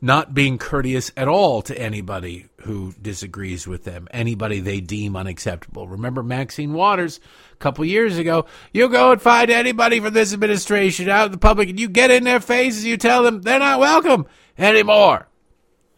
not 0.00 0.34
being 0.34 0.58
courteous 0.58 1.10
at 1.16 1.26
all 1.26 1.62
to 1.62 1.78
anybody 1.78 2.46
who 2.62 2.92
disagrees 3.00 3.66
with 3.66 3.84
them, 3.84 4.06
anybody 4.10 4.60
they 4.60 4.80
deem 4.80 5.16
unacceptable. 5.16 5.88
Remember 5.88 6.22
Maxine 6.22 6.74
Waters 6.74 7.18
a 7.52 7.56
couple 7.56 7.84
years 7.84 8.18
ago? 8.18 8.46
You 8.72 8.88
go 8.88 9.12
and 9.12 9.22
find 9.22 9.50
anybody 9.50 9.98
from 10.00 10.12
this 10.12 10.32
administration 10.32 11.08
out 11.08 11.26
in 11.26 11.32
the 11.32 11.38
public 11.38 11.70
and 11.70 11.80
you 11.80 11.88
get 11.88 12.10
in 12.10 12.24
their 12.24 12.40
faces, 12.40 12.84
you 12.84 12.96
tell 12.96 13.22
them 13.22 13.42
they're 13.42 13.58
not 13.58 13.80
welcome 13.80 14.26
anymore. 14.58 15.28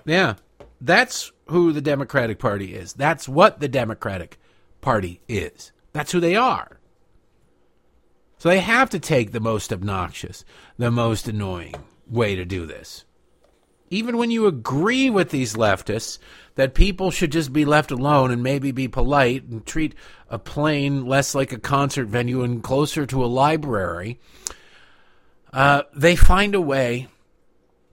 Yeah, 0.05 0.35
that's 0.81 1.33
who 1.49 1.73
the 1.73 1.81
Democratic 1.81 2.39
Party 2.39 2.75
is. 2.75 2.93
That's 2.93 3.29
what 3.29 3.61
the 3.61 3.69
Democratic 3.69 4.39
Party 4.81 5.21
is. 5.29 5.73
That's 5.93 6.13
who 6.13 6.21
they 6.21 6.37
are. 6.37 6.79
So 8.39 8.49
they 8.49 8.61
have 8.61 8.91
to 8.91 9.01
take 9.01 9.33
the 9.33 9.41
most 9.41 9.73
obnoxious, 9.73 10.45
the 10.77 10.91
most 10.91 11.27
annoying 11.27 11.75
way 12.07 12.37
to 12.37 12.45
do 12.45 12.67
this 12.67 13.05
even 13.91 14.17
when 14.17 14.31
you 14.31 14.47
agree 14.47 15.11
with 15.11 15.31
these 15.31 15.55
leftists 15.55 16.19
that 16.55 16.75
people 16.75 17.11
should 17.11 17.33
just 17.33 17.53
be 17.53 17.65
left 17.65 17.91
alone 17.91 18.31
and 18.31 18.43
maybe 18.43 18.73
be 18.73 18.89
polite 18.89 19.45
and 19.45 19.65
treat 19.65 19.95
a 20.29 20.39
plane 20.39 21.07
less 21.07 21.35
like 21.35 21.53
a 21.53 21.59
concert 21.59 22.07
venue 22.07 22.43
and 22.43 22.63
closer 22.63 23.07
to 23.07 23.25
a 23.25 23.27
library, 23.27 24.19
uh, 25.53 25.83
they 25.95 26.17
find 26.17 26.55
a 26.55 26.61
way 26.61 27.09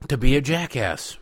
to 0.08 0.16
be 0.16 0.36
a 0.36 0.40
jackass 0.40 1.18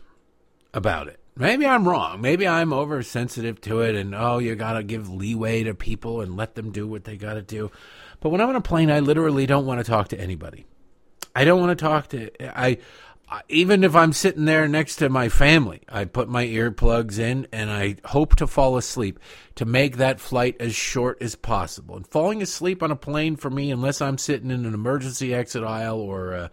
about 0.73 1.07
it. 1.07 1.19
Maybe 1.37 1.65
I'm 1.65 1.87
wrong. 1.87 2.21
Maybe 2.21 2.47
I'm 2.47 2.71
oversensitive 2.71 3.59
to 3.61 3.81
it, 3.81 3.95
and 3.95 4.15
oh, 4.15 4.37
you 4.37 4.55
got 4.55 4.73
to 4.73 4.83
give 4.83 5.09
leeway 5.09 5.63
to 5.63 5.73
people 5.73 6.21
and 6.21 6.37
let 6.37 6.55
them 6.55 6.71
do 6.71 6.87
what 6.87 7.03
they 7.03 7.17
got 7.17 7.33
to 7.33 7.41
do. 7.41 7.71
But 8.21 8.29
when 8.29 8.39
I'm 8.39 8.49
on 8.49 8.55
a 8.55 8.61
plane, 8.61 8.89
I 8.89 9.01
literally 9.01 9.45
don't 9.45 9.65
want 9.65 9.79
to 9.79 9.89
talk 9.89 10.07
to 10.09 10.19
anybody. 10.19 10.65
I 11.35 11.43
don't 11.43 11.59
want 11.59 11.77
to 11.77 11.83
talk 11.83 12.07
to 12.09 12.31
I 12.57 12.77
even 13.49 13.83
if 13.83 13.95
I'm 13.95 14.13
sitting 14.13 14.45
there 14.45 14.67
next 14.67 14.97
to 14.97 15.09
my 15.09 15.29
family, 15.29 15.81
I 15.89 16.05
put 16.05 16.29
my 16.29 16.45
earplugs 16.45 17.17
in 17.17 17.47
and 17.51 17.71
I 17.71 17.95
hope 18.05 18.35
to 18.35 18.47
fall 18.47 18.77
asleep 18.77 19.19
to 19.55 19.65
make 19.65 19.97
that 19.97 20.19
flight 20.19 20.57
as 20.59 20.75
short 20.75 21.21
as 21.21 21.35
possible. 21.35 21.95
And 21.95 22.05
falling 22.05 22.41
asleep 22.41 22.83
on 22.83 22.91
a 22.91 22.95
plane 22.95 23.35
for 23.35 23.49
me, 23.49 23.71
unless 23.71 24.01
I'm 24.01 24.17
sitting 24.17 24.51
in 24.51 24.65
an 24.65 24.73
emergency 24.73 25.33
exit 25.33 25.63
aisle 25.63 25.99
or 25.99 26.33
uh, 26.33 26.47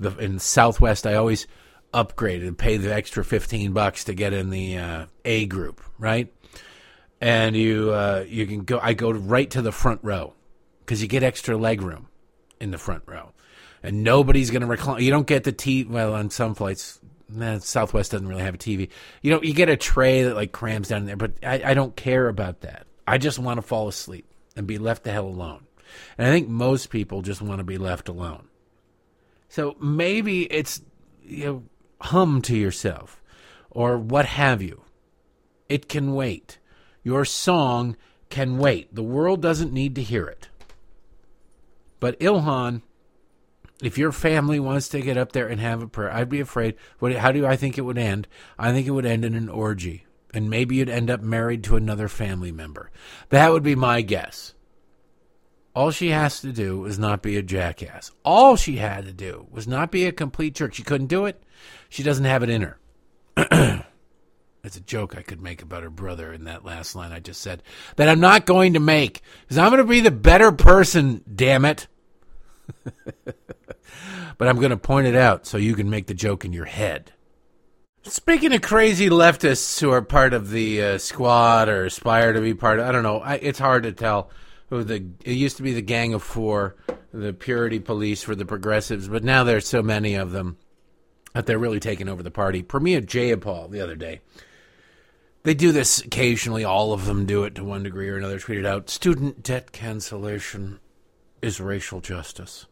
the 0.00 0.16
in 0.16 0.38
Southwest, 0.38 1.06
I 1.06 1.14
always 1.14 1.46
upgrade 1.94 2.42
and 2.42 2.58
pay 2.58 2.76
the 2.76 2.92
extra 2.92 3.24
fifteen 3.24 3.72
bucks 3.72 4.04
to 4.04 4.14
get 4.14 4.32
in 4.32 4.50
the 4.50 4.78
uh, 4.78 5.06
A 5.24 5.46
group, 5.46 5.80
right? 5.98 6.32
And 7.20 7.56
you 7.56 7.92
uh, 7.92 8.24
you 8.28 8.46
can 8.46 8.64
go. 8.64 8.78
I 8.82 8.92
go 8.92 9.10
right 9.12 9.50
to 9.50 9.62
the 9.62 9.72
front 9.72 10.00
row 10.02 10.34
because 10.80 11.00
you 11.00 11.08
get 11.08 11.22
extra 11.22 11.56
leg 11.56 11.80
room 11.80 12.08
in 12.60 12.70
the 12.70 12.78
front 12.78 13.04
row 13.06 13.32
and 13.84 14.02
nobody's 14.02 14.50
going 14.50 14.62
to 14.62 14.66
recline. 14.66 15.02
You 15.02 15.10
don't 15.10 15.26
get 15.26 15.44
the 15.44 15.52
TV. 15.52 15.86
Well, 15.86 16.14
on 16.14 16.30
some 16.30 16.54
flights, 16.54 16.98
Southwest 17.60 18.12
doesn't 18.12 18.26
really 18.26 18.42
have 18.42 18.54
a 18.54 18.58
TV. 18.58 18.88
You 19.20 19.30
know, 19.30 19.42
you 19.42 19.52
get 19.52 19.68
a 19.68 19.76
tray 19.76 20.22
that 20.22 20.34
like 20.34 20.52
crams 20.52 20.88
down 20.88 21.04
there, 21.04 21.16
but 21.16 21.32
I, 21.42 21.62
I 21.62 21.74
don't 21.74 21.94
care 21.94 22.28
about 22.28 22.62
that. 22.62 22.86
I 23.06 23.18
just 23.18 23.38
want 23.38 23.58
to 23.58 23.62
fall 23.62 23.86
asleep 23.86 24.26
and 24.56 24.66
be 24.66 24.78
left 24.78 25.04
the 25.04 25.12
hell 25.12 25.26
alone. 25.26 25.66
And 26.16 26.26
I 26.26 26.30
think 26.30 26.48
most 26.48 26.88
people 26.88 27.20
just 27.20 27.42
want 27.42 27.58
to 27.58 27.64
be 27.64 27.76
left 27.76 28.08
alone. 28.08 28.48
So 29.50 29.76
maybe 29.78 30.44
it's 30.44 30.80
you 31.22 31.44
know 31.44 31.62
hum 32.00 32.42
to 32.42 32.56
yourself 32.56 33.22
or 33.70 33.98
what 33.98 34.26
have 34.26 34.62
you. 34.62 34.82
It 35.68 35.88
can 35.88 36.14
wait. 36.14 36.58
Your 37.02 37.24
song 37.24 37.96
can 38.30 38.58
wait. 38.58 38.94
The 38.94 39.02
world 39.02 39.40
doesn't 39.42 39.72
need 39.72 39.94
to 39.96 40.02
hear 40.02 40.26
it. 40.26 40.48
But 42.00 42.18
Ilhan 42.20 42.82
if 43.82 43.98
your 43.98 44.12
family 44.12 44.60
wants 44.60 44.88
to 44.88 45.00
get 45.00 45.18
up 45.18 45.32
there 45.32 45.48
and 45.48 45.60
have 45.60 45.82
a 45.82 45.88
prayer, 45.88 46.12
I'd 46.12 46.28
be 46.28 46.40
afraid. 46.40 46.76
What? 47.00 47.12
How 47.12 47.32
do 47.32 47.44
I 47.44 47.56
think 47.56 47.76
it 47.76 47.82
would 47.82 47.98
end? 47.98 48.28
I 48.58 48.72
think 48.72 48.86
it 48.86 48.92
would 48.92 49.06
end 49.06 49.24
in 49.24 49.34
an 49.34 49.48
orgy, 49.48 50.06
and 50.32 50.48
maybe 50.48 50.76
you'd 50.76 50.88
end 50.88 51.10
up 51.10 51.20
married 51.20 51.64
to 51.64 51.76
another 51.76 52.08
family 52.08 52.52
member. 52.52 52.90
That 53.30 53.52
would 53.52 53.62
be 53.62 53.74
my 53.74 54.00
guess. 54.00 54.54
All 55.74 55.90
she 55.90 56.10
has 56.10 56.40
to 56.40 56.52
do 56.52 56.84
is 56.84 56.98
not 56.98 57.22
be 57.22 57.36
a 57.36 57.42
jackass. 57.42 58.12
All 58.24 58.56
she 58.56 58.76
had 58.76 59.06
to 59.06 59.12
do 59.12 59.46
was 59.50 59.66
not 59.66 59.90
be 59.90 60.06
a 60.06 60.12
complete 60.12 60.54
jerk. 60.54 60.74
She 60.74 60.84
couldn't 60.84 61.08
do 61.08 61.26
it. 61.26 61.42
She 61.88 62.02
doesn't 62.02 62.24
have 62.24 62.42
it 62.42 62.50
in 62.50 62.62
her. 63.36 63.84
It's 64.64 64.78
a 64.78 64.80
joke 64.80 65.14
I 65.14 65.20
could 65.20 65.42
make 65.42 65.60
about 65.60 65.82
her 65.82 65.90
brother 65.90 66.32
in 66.32 66.44
that 66.44 66.64
last 66.64 66.96
line 66.96 67.12
I 67.12 67.20
just 67.20 67.42
said 67.42 67.62
that 67.96 68.08
I'm 68.08 68.20
not 68.20 68.46
going 68.46 68.72
to 68.72 68.80
make 68.80 69.20
because 69.42 69.58
I'm 69.58 69.68
going 69.68 69.82
to 69.82 69.84
be 69.84 70.00
the 70.00 70.10
better 70.10 70.52
person, 70.52 71.22
damn 71.32 71.66
it. 71.66 71.86
but 72.84 74.48
I'm 74.48 74.56
going 74.56 74.70
to 74.70 74.78
point 74.78 75.06
it 75.06 75.14
out 75.14 75.46
so 75.46 75.58
you 75.58 75.74
can 75.74 75.90
make 75.90 76.06
the 76.06 76.14
joke 76.14 76.46
in 76.46 76.54
your 76.54 76.64
head. 76.64 77.12
Speaking 78.04 78.54
of 78.54 78.62
crazy 78.62 79.10
leftists 79.10 79.78
who 79.80 79.90
are 79.90 80.00
part 80.00 80.32
of 80.32 80.50
the 80.50 80.82
uh, 80.82 80.98
squad 80.98 81.68
or 81.68 81.84
aspire 81.84 82.32
to 82.32 82.40
be 82.40 82.54
part 82.54 82.78
of, 82.78 82.86
I 82.86 82.92
don't 82.92 83.02
know, 83.02 83.20
I, 83.20 83.34
it's 83.34 83.58
hard 83.58 83.82
to 83.82 83.92
tell 83.92 84.30
who 84.78 84.84
the, 84.84 85.06
it 85.24 85.32
used 85.32 85.56
to 85.58 85.62
be 85.62 85.72
the 85.72 85.82
Gang 85.82 86.14
of 86.14 86.22
Four, 86.22 86.76
the 87.12 87.32
purity 87.32 87.78
police 87.78 88.22
for 88.22 88.34
the 88.34 88.46
progressives, 88.46 89.08
but 89.08 89.24
now 89.24 89.44
there's 89.44 89.66
so 89.66 89.82
many 89.82 90.14
of 90.14 90.32
them 90.32 90.56
that 91.32 91.46
they're 91.46 91.58
really 91.58 91.80
taking 91.80 92.08
over 92.08 92.22
the 92.22 92.30
party. 92.30 92.62
Pramila 92.62 93.04
Jayapal 93.04 93.70
the 93.70 93.80
other 93.80 93.96
day. 93.96 94.20
They 95.42 95.54
do 95.54 95.72
this 95.72 96.00
occasionally, 96.00 96.64
all 96.64 96.92
of 96.92 97.04
them 97.04 97.26
do 97.26 97.44
it 97.44 97.54
to 97.56 97.64
one 97.64 97.82
degree 97.82 98.08
or 98.08 98.16
another, 98.16 98.38
tweeted 98.38 98.66
out 98.66 98.88
student 98.88 99.42
debt 99.42 99.72
cancellation 99.72 100.80
is 101.42 101.60
racial 101.60 102.00
justice. 102.00 102.66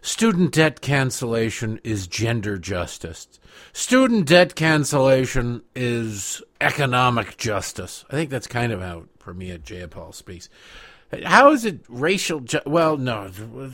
Student 0.00 0.52
debt 0.52 0.80
cancellation 0.80 1.80
is 1.84 2.06
gender 2.06 2.56
justice. 2.56 3.28
Student 3.72 4.26
debt 4.26 4.54
cancellation 4.54 5.62
is 5.74 6.40
economic 6.60 7.36
justice. 7.36 8.04
I 8.08 8.14
think 8.14 8.30
that's 8.30 8.46
kind 8.46 8.72
of 8.72 8.80
how 8.80 9.04
Pramila 9.18 9.58
Jayapal 9.58 10.14
speaks. 10.14 10.48
How 11.24 11.52
is 11.52 11.64
it 11.64 11.80
racial? 11.88 12.40
Ju- 12.40 12.60
well, 12.66 12.96
no. 12.96 13.30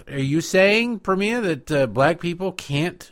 Are 0.09 0.19
you 0.19 0.41
saying, 0.41 1.01
Pramila, 1.01 1.43
that 1.43 1.73
uh, 1.73 1.87
black 1.87 2.21
people 2.21 2.53
can't 2.53 3.11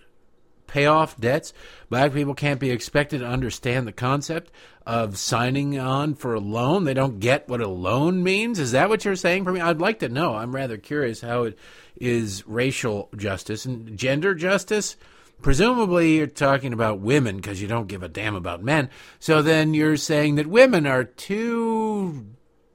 pay 0.68 0.87
off 0.87 1.18
debts? 1.18 1.52
Black 1.90 2.12
people 2.12 2.35
can't 2.35 2.61
be 2.61 2.70
expected 2.70 3.18
to 3.18 3.26
understand 3.26 3.87
the 3.87 3.92
concept 3.92 4.52
of 4.87 5.18
signing 5.18 5.78
on 5.78 6.14
for 6.14 6.35
a 6.35 6.40
loan. 6.40 6.85
They 6.85 6.94
don't 6.94 7.20
get 7.20 7.48
what 7.48 7.61
a 7.61 7.68
loan 7.68 8.22
means. 8.22 8.58
Is 8.58 8.72
that 8.72 8.88
what 8.88 9.04
you're 9.04 9.16
saying 9.16 9.44
me? 9.44 9.61
I'd 9.61 9.80
like 9.80 9.98
to 10.00 10.08
know. 10.08 10.37
I'm 10.37 10.54
rather 10.54 10.76
curious 10.76 11.20
how 11.20 11.42
it 11.44 11.58
is 11.96 12.46
racial 12.46 13.08
justice 13.16 13.64
and 13.64 13.96
gender 13.96 14.35
justice. 14.35 14.96
Presumably, 15.40 16.16
you're 16.16 16.28
talking 16.28 16.72
about 16.72 17.00
women 17.00 17.37
because 17.37 17.61
you 17.61 17.66
don't 17.66 17.88
give 17.88 18.04
a 18.04 18.08
damn 18.08 18.37
about 18.37 18.62
men. 18.62 18.88
So 19.18 19.42
then 19.42 19.74
you're 19.74 19.96
saying 19.96 20.37
that 20.37 20.46
women 20.46 20.87
are 20.87 21.02
too 21.02 22.26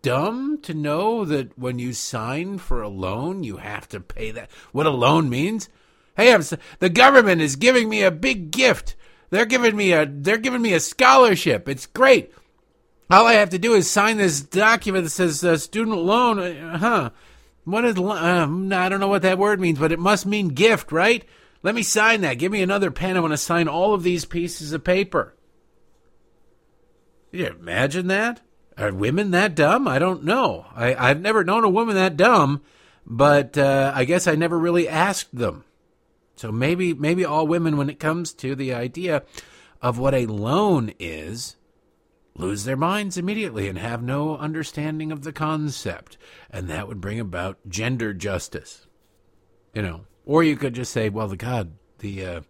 dumb 0.07 0.57
to 0.61 0.73
know 0.73 1.25
that 1.25 1.59
when 1.59 1.79
you 1.79 1.91
sign 1.91 2.57
for 2.57 2.81
a 2.81 2.87
loan, 2.87 3.43
you 3.43 3.57
have 3.57 3.89
to 3.89 3.99
pay 3.99 4.31
that. 4.31 4.49
What 4.71 4.85
a 4.85 4.89
loan 4.89 5.29
means. 5.29 5.67
Hey, 6.15 6.33
I'm, 6.33 6.43
the 6.79 6.87
government 6.89 7.41
is 7.41 7.57
giving 7.57 7.89
me 7.89 8.03
a 8.03 8.09
big 8.09 8.49
gift. 8.49 8.95
They're 9.31 9.45
giving 9.45 9.75
me 9.75 9.91
a 9.91 10.05
they're 10.05 10.37
giving 10.37 10.61
me 10.61 10.73
a 10.73 10.79
scholarship. 10.79 11.67
It's 11.67 11.85
great. 11.85 12.31
All 13.09 13.27
I 13.27 13.33
have 13.33 13.49
to 13.49 13.59
do 13.59 13.73
is 13.73 13.91
sign 13.91 14.15
this 14.15 14.39
document 14.39 15.03
that 15.03 15.09
says 15.09 15.43
uh, 15.43 15.57
student 15.57 15.97
loan. 15.97 16.39
Uh, 16.39 16.77
huh? 16.77 17.09
What 17.65 17.83
is? 17.83 17.97
Uh, 17.97 18.47
I 18.71 18.87
don't 18.87 19.01
know 19.01 19.09
what 19.09 19.23
that 19.23 19.37
word 19.37 19.59
means, 19.59 19.77
but 19.77 19.91
it 19.91 19.99
must 19.99 20.25
mean 20.25 20.47
gift, 20.47 20.93
right? 20.93 21.25
Let 21.63 21.75
me 21.75 21.83
sign 21.83 22.21
that. 22.21 22.35
Give 22.35 22.53
me 22.53 22.61
another 22.61 22.91
pen. 22.91 23.17
I 23.17 23.19
want 23.19 23.33
to 23.33 23.37
sign 23.37 23.67
all 23.67 23.93
of 23.93 24.03
these 24.03 24.23
pieces 24.23 24.71
of 24.71 24.85
paper. 24.85 25.35
you 27.33 27.47
imagine 27.47 28.07
that? 28.07 28.39
Are 28.77 28.93
women 28.93 29.31
that 29.31 29.55
dumb? 29.55 29.87
I 29.87 29.97
don't 29.97 30.23
know. 30.23 30.67
I, 30.75 30.93
I've 30.95 31.19
never 31.19 31.43
known 31.43 31.63
a 31.63 31.69
woman 31.69 31.95
that 31.95 32.15
dumb, 32.15 32.61
but 33.05 33.57
uh, 33.57 33.91
I 33.95 34.05
guess 34.05 34.27
I 34.27 34.35
never 34.35 34.57
really 34.57 34.87
asked 34.87 35.35
them. 35.35 35.63
So 36.35 36.51
maybe 36.51 36.93
maybe 36.93 37.25
all 37.25 37.47
women, 37.47 37.77
when 37.77 37.89
it 37.89 37.99
comes 37.99 38.31
to 38.33 38.53
the 38.53 38.73
idea 38.73 39.23
of 39.81 39.97
what 39.97 40.13
a 40.13 40.27
loan 40.27 40.93
is, 40.99 41.55
lose 42.35 42.63
their 42.63 42.77
minds 42.77 43.17
immediately 43.17 43.67
and 43.67 43.79
have 43.79 44.03
no 44.03 44.37
understanding 44.37 45.11
of 45.11 45.23
the 45.23 45.33
concept, 45.33 46.17
and 46.51 46.67
that 46.67 46.87
would 46.87 47.01
bring 47.01 47.19
about 47.19 47.57
gender 47.67 48.13
justice. 48.13 48.85
You 49.73 49.81
know, 49.81 50.01
or 50.23 50.43
you 50.43 50.55
could 50.55 50.75
just 50.75 50.91
say, 50.91 51.09
well, 51.09 51.27
the 51.27 51.37
God, 51.37 51.71
the 51.97 52.23
uh, 52.23 52.41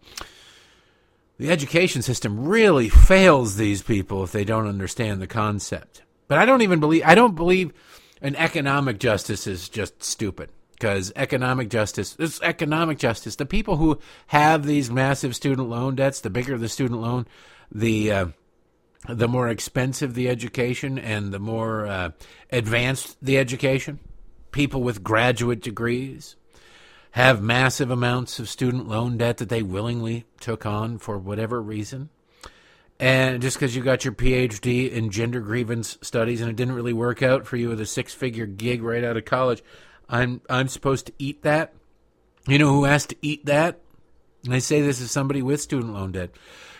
the 1.38 1.50
education 1.50 2.02
system 2.02 2.46
really 2.46 2.90
fails 2.90 3.56
these 3.56 3.82
people 3.82 4.24
if 4.26 4.34
they 4.34 4.44
don't 4.44 4.68
understand 4.68 5.22
the 5.22 5.28
concept. 5.28 6.02
But 6.28 6.38
I 6.38 6.46
don't 6.46 6.62
even 6.62 6.80
believe 6.80 7.04
I 7.06 7.16
don't 7.16 7.36
believe 7.36 7.74
an 8.22 8.36
economic 8.36 9.00
justice 9.00 9.48
is 9.48 9.70
just 9.70 10.04
stupid 10.04 10.52
because 10.74 11.12
economic 11.16 11.70
justice 11.70 12.16
is 12.20 12.40
economic 12.42 12.98
justice. 12.98 13.36
The 13.36 13.46
people 13.46 13.78
who 13.78 14.00
have 14.28 14.66
these 14.66 14.92
massive 14.92 15.36
student 15.36 15.70
loan 15.70 15.96
debts, 15.96 16.22
the 16.22 16.30
bigger 16.30 16.58
the 16.58 16.70
student 16.70 17.02
loan, 17.02 17.26
the 17.72 18.12
uh, 18.12 18.26
the 19.08 19.28
more 19.28 19.48
expensive 19.48 20.14
the 20.14 20.28
education 20.30 21.00
and 21.00 21.32
the 21.32 21.40
more 21.40 21.88
uh, 21.88 22.10
advanced 22.52 23.18
the 23.22 23.38
education. 23.38 24.00
people 24.52 24.82
with 24.82 25.04
graduate 25.04 25.62
degrees 25.62 26.36
have 27.12 27.42
massive 27.42 27.90
amounts 27.92 28.40
of 28.40 28.50
student 28.50 28.88
loan 28.88 29.18
debt 29.18 29.38
that 29.38 29.50
they 29.50 29.62
willingly 29.62 30.26
took 30.40 30.66
on 30.66 30.98
for 30.98 31.18
whatever 31.18 31.62
reason. 31.62 32.10
And 33.00 33.42
just 33.42 33.58
because 33.58 33.76
you 33.76 33.84
got 33.84 34.04
your 34.04 34.14
PhD 34.14 34.92
in 34.92 35.12
gender 35.12 35.40
grievance 35.40 35.98
studies 36.02 36.42
and 36.42 36.50
it 36.50 36.56
didn't 36.56 36.74
really 36.74 36.94
work 36.94 37.22
out 37.22 37.46
for 37.46 37.56
you 37.56 37.70
with 37.70 37.80
a 37.80 37.86
six 37.86 38.14
figure 38.14 38.48
gig 38.48 38.82
right 38.82 39.04
out 39.04 39.18
of 39.18 39.26
college, 39.26 39.64
I'm 40.10 40.42
I'm 40.50 40.68
supposed 40.68 41.06
to 41.08 41.14
eat 41.20 41.44
that. 41.44 41.74
You 42.48 42.58
know 42.58 42.74
who 42.74 42.86
has 42.86 43.06
to 43.08 43.16
eat 43.22 43.46
that? 43.46 43.80
And 44.46 44.54
I 44.54 44.60
say 44.60 44.82
this 44.82 45.02
as 45.02 45.12
somebody 45.12 45.42
with 45.42 45.62
student 45.62 45.94
loan 45.94 46.14
debt. 46.14 46.32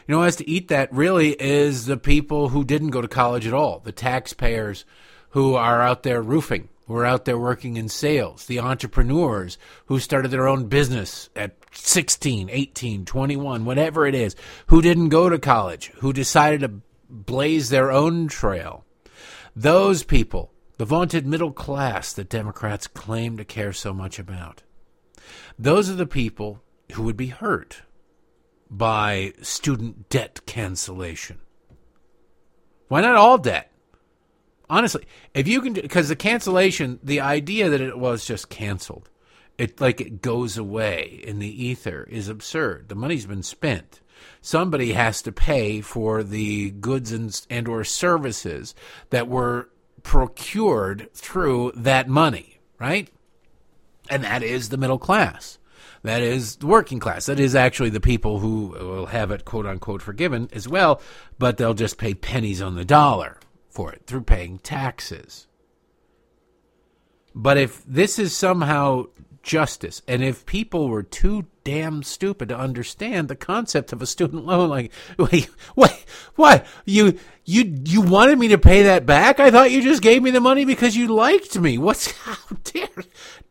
You 0.08 0.14
know 0.14 0.20
who 0.20 0.24
has 0.24 0.38
to 0.38 0.50
eat 0.50 0.70
that 0.70 0.92
really 0.92 1.32
is 1.40 1.86
the 1.86 1.98
people 1.98 2.50
who 2.50 2.64
didn't 2.64 2.92
go 2.92 3.02
to 3.02 3.08
college 3.08 3.46
at 3.46 3.54
all, 3.54 3.82
the 3.84 3.92
taxpayers 3.92 4.86
who 5.32 5.56
are 5.56 5.82
out 5.82 6.04
there 6.04 6.22
roofing 6.22 6.70
who 6.88 6.96
are 6.96 7.06
out 7.06 7.26
there 7.26 7.38
working 7.38 7.76
in 7.78 7.90
sales, 7.90 8.46
the 8.46 8.60
entrepreneurs 8.60 9.58
who 9.88 10.00
started 10.00 10.32
their 10.32 10.48
own 10.48 10.68
business 10.68 11.30
at 11.36 11.56
16, 11.72 12.50
18, 12.50 13.06
21, 13.06 13.66
whatever 13.66 14.08
it 14.08 14.16
is, 14.16 14.36
who 14.68 14.82
didn't 14.82 15.10
go 15.10 15.30
to 15.30 15.38
college, 15.38 15.92
who 15.98 16.14
decided 16.14 16.62
to 16.62 16.82
blaze 17.10 17.70
their 17.70 17.92
own 17.92 18.28
trail. 18.28 18.86
Those 19.56 20.04
people, 20.04 20.54
the 20.78 20.86
vaunted 20.86 21.28
middle 21.28 21.52
class 21.52 22.14
that 22.14 22.30
Democrats 22.30 22.88
claim 22.88 23.38
to 23.38 23.46
care 23.46 23.74
so 23.74 23.94
much 23.94 24.18
about, 24.18 24.64
those 25.60 25.90
are 25.90 25.96
the 25.96 26.08
people 26.08 26.62
who 26.94 27.04
would 27.04 27.18
be 27.18 27.28
hurt 27.28 27.82
by 28.70 29.34
student 29.42 30.10
debt 30.10 30.42
cancellation. 30.46 31.40
Why 32.88 33.02
not 33.02 33.16
all 33.16 33.38
debt? 33.38 33.72
Honestly, 34.70 35.06
if 35.34 35.48
you 35.48 35.62
can, 35.62 35.74
because 35.74 36.10
the 36.10 36.16
cancellation, 36.16 37.00
the 37.04 37.22
idea 37.22 37.70
that 37.70 37.82
it 37.82 37.98
was 37.98 38.26
just 38.26 38.50
canceled, 38.50 39.10
it 39.58 39.82
like 39.82 40.00
it 40.00 40.22
goes 40.22 40.58
away 40.58 41.22
in 41.24 41.40
the 41.40 41.66
ether 41.66 42.08
is 42.10 42.30
absurd. 42.30 42.90
The 42.90 42.96
money's 42.96 43.26
been 43.26 43.44
spent. 43.44 44.02
Somebody 44.42 44.94
has 44.94 45.22
to 45.24 45.32
pay 45.32 45.82
for 45.82 46.24
the 46.24 46.72
goods 46.72 47.12
and, 47.12 47.40
and 47.50 47.68
or 47.68 47.84
services 47.84 48.76
that 49.10 49.28
were 49.28 49.70
procured 50.04 51.10
through 51.14 51.72
that 51.76 52.08
money, 52.08 52.60
right? 52.80 53.10
And 54.10 54.24
that 54.24 54.44
is 54.44 54.70
the 54.70 54.78
middle 54.78 55.00
class. 55.00 55.58
That 56.04 56.22
is 56.22 56.58
the 56.58 56.68
working 56.68 57.00
class. 57.00 57.26
That 57.26 57.40
is 57.40 57.56
actually 57.56 57.90
the 57.90 58.00
people 58.00 58.40
who 58.40 58.68
will 58.68 59.08
have 59.08 59.32
it 59.32 59.44
quote 59.44 59.66
unquote 59.66 60.02
forgiven 60.02 60.50
as 60.54 60.68
well, 60.68 61.02
but 61.40 61.58
they'll 61.58 61.74
just 61.74 61.98
pay 61.98 62.14
pennies 62.14 62.62
on 62.62 62.76
the 62.76 62.86
dollar 62.86 63.38
for 63.78 63.94
it 63.94 64.02
through 64.08 64.24
paying 64.24 64.58
taxes. 64.58 65.46
But 67.36 67.60
if 67.60 67.84
this 67.86 68.18
is 68.18 68.36
somehow 68.36 69.04
justice, 69.44 70.02
and 70.08 70.24
if 70.24 70.48
people 70.48 70.90
were 70.90 71.04
too 71.04 71.46
damn 71.64 72.02
stupid 72.02 72.50
to 72.50 72.58
understand 72.58 73.28
the 73.28 73.36
concept 73.36 73.94
of 73.94 74.02
a 74.02 74.08
student 74.08 74.48
loan, 74.48 74.68
like, 74.72 74.92
wait, 75.20 75.52
wait, 75.76 76.06
what? 76.34 76.66
You, 76.86 77.20
you, 77.46 77.82
you 77.86 78.02
wanted 78.02 78.40
me 78.40 78.48
to 78.48 78.58
pay 78.58 78.82
that 78.82 79.06
back? 79.06 79.40
I 79.40 79.52
thought 79.52 79.70
you 79.70 79.84
just 79.84 80.02
gave 80.02 80.24
me 80.24 80.32
the 80.32 80.42
money 80.42 80.66
because 80.66 80.98
you 80.98 81.10
liked 81.10 81.60
me. 81.60 81.78
What's, 81.78 82.10
how 82.22 82.36
dare, 82.64 82.90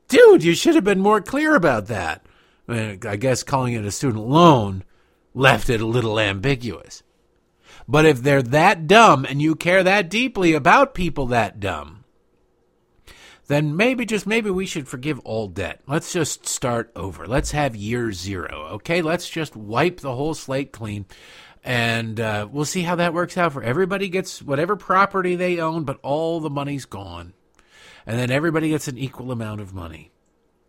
dude, 0.09 0.43
you 0.43 0.57
should 0.57 0.75
have 0.75 0.83
been 0.83 0.99
more 0.99 1.21
clear 1.21 1.55
about 1.55 1.87
that. 1.87 2.27
I, 2.67 2.73
mean, 2.73 3.01
I 3.07 3.15
guess 3.15 3.45
calling 3.45 3.75
it 3.75 3.85
a 3.85 3.93
student 3.93 4.27
loan 4.27 4.83
left 5.35 5.71
it 5.71 5.81
a 5.81 5.87
little 5.87 6.19
ambiguous. 6.19 7.05
But 7.88 8.07
if 8.07 8.22
they're 8.22 8.42
that 8.42 8.87
dumb 8.87 9.25
and 9.25 9.40
you 9.40 9.55
care 9.55 9.83
that 9.83 10.11
deeply 10.11 10.55
about 10.55 10.94
people 10.94 11.27
that 11.27 11.61
dumb, 11.61 12.05
then 13.46 13.77
maybe, 13.77 14.05
just 14.05 14.27
maybe, 14.27 14.51
we 14.51 14.66
should 14.66 14.88
forgive 14.88 15.20
all 15.20 15.46
debt. 15.46 15.81
Let's 15.87 16.12
just 16.12 16.46
start 16.46 16.90
over. 16.96 17.27
Let's 17.27 17.53
have 17.53 17.77
year 17.77 18.11
zero, 18.11 18.70
okay? 18.72 19.03
Let's 19.03 19.31
just 19.31 19.55
wipe 19.55 20.01
the 20.01 20.16
whole 20.16 20.35
slate 20.35 20.72
clean. 20.72 21.07
And 21.62 22.18
uh, 22.18 22.49
we'll 22.51 22.64
see 22.64 22.83
how 22.83 22.96
that 22.96 23.14
works 23.14 23.37
out 23.37 23.53
for 23.53 23.62
everybody 23.62 24.09
gets 24.09 24.42
whatever 24.42 24.75
property 24.75 25.37
they 25.37 25.61
own, 25.61 25.85
but 25.85 26.01
all 26.03 26.40
the 26.40 26.51
money's 26.51 26.87
gone. 26.87 27.35
And 28.05 28.18
then 28.18 28.31
everybody 28.31 28.70
gets 28.70 28.88
an 28.88 28.99
equal 28.99 29.31
amount 29.31 29.61
of 29.61 29.75
money 29.75 30.11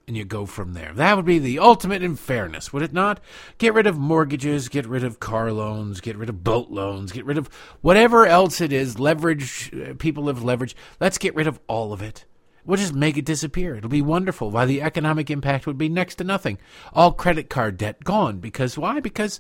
and 0.08 0.15
you 0.15 0.24
go 0.24 0.46
from 0.46 0.74
there. 0.74 0.93
That 0.93 1.17
would 1.17 1.26
be 1.26 1.38
the 1.38 1.60
ultimate 1.60 2.02
in 2.02 2.15
fairness, 2.15 2.72
would 2.72 2.82
it 2.82 2.93
not? 2.93 3.20
Get 3.58 3.74
rid 3.74 3.88
of 3.88 3.98
mortgages, 3.98 4.70
get 4.70 4.88
rid 4.88 5.04
of 5.04 5.20
car 5.20 5.52
loans, 5.52 6.00
get 6.00 6.15
rid 6.15 6.30
of 6.30 6.43
boat 6.43 6.70
loans, 6.70 7.12
get 7.12 7.26
rid 7.26 7.38
of 7.38 7.50
whatever 7.82 8.26
else 8.26 8.62
it 8.62 8.72
is, 8.72 9.00
leverage, 9.00 9.72
uh, 9.74 9.93
people 10.00 10.28
have 10.28 10.43
leverage. 10.43 10.76
Let's 11.00 11.17
get 11.17 11.36
rid 11.36 11.48
of 11.48 11.60
all 11.67 11.91
of 11.91 12.02
it. 12.02 12.26
We'll 12.65 12.78
just 12.78 12.93
make 12.93 13.17
it 13.17 13.26
disappear. 13.26 13.76
It'll 13.76 13.89
be 13.89 14.02
wonderful. 14.02 14.50
Why 14.50 14.65
the 14.65 14.82
economic 14.82 15.30
impact 15.30 15.67
would 15.67 15.78
be 15.78 15.88
next 15.88 16.15
to 16.15 16.24
nothing. 16.24 16.58
All 16.93 17.13
credit 17.13 17.50
card 17.50 17.78
debt 17.78 18.04
gone. 18.04 18.39
Because 18.39 18.78
why? 18.78 19.00
Because 19.00 19.39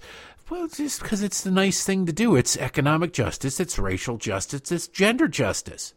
well, 0.49 0.69
just 0.69 1.01
because 1.01 1.21
it's 1.21 1.41
the 1.41 1.51
nice 1.51 1.83
thing 1.83 2.05
to 2.05 2.13
do. 2.13 2.37
It's 2.37 2.55
economic 2.55 3.11
justice, 3.11 3.59
it's 3.59 3.77
racial 3.77 4.17
justice, 4.17 4.71
it's 4.71 4.87
gender 4.87 5.27
justice. 5.27 5.93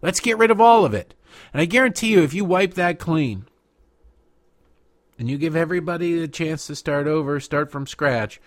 Let's 0.00 0.20
get 0.20 0.38
rid 0.38 0.50
of 0.50 0.60
all 0.60 0.86
of 0.86 0.94
it. 0.94 1.14
And 1.52 1.60
I 1.60 1.66
guarantee 1.66 2.08
you, 2.08 2.22
if 2.22 2.32
you 2.32 2.46
wipe 2.46 2.74
that 2.74 2.98
clean, 2.98 3.44
and 5.18 5.28
you 5.28 5.38
give 5.38 5.56
everybody 5.56 6.22
a 6.22 6.28
chance 6.28 6.66
to 6.66 6.76
start 6.76 7.06
over, 7.06 7.38
start 7.40 7.70
from 7.70 7.86
scratch, 7.86 8.40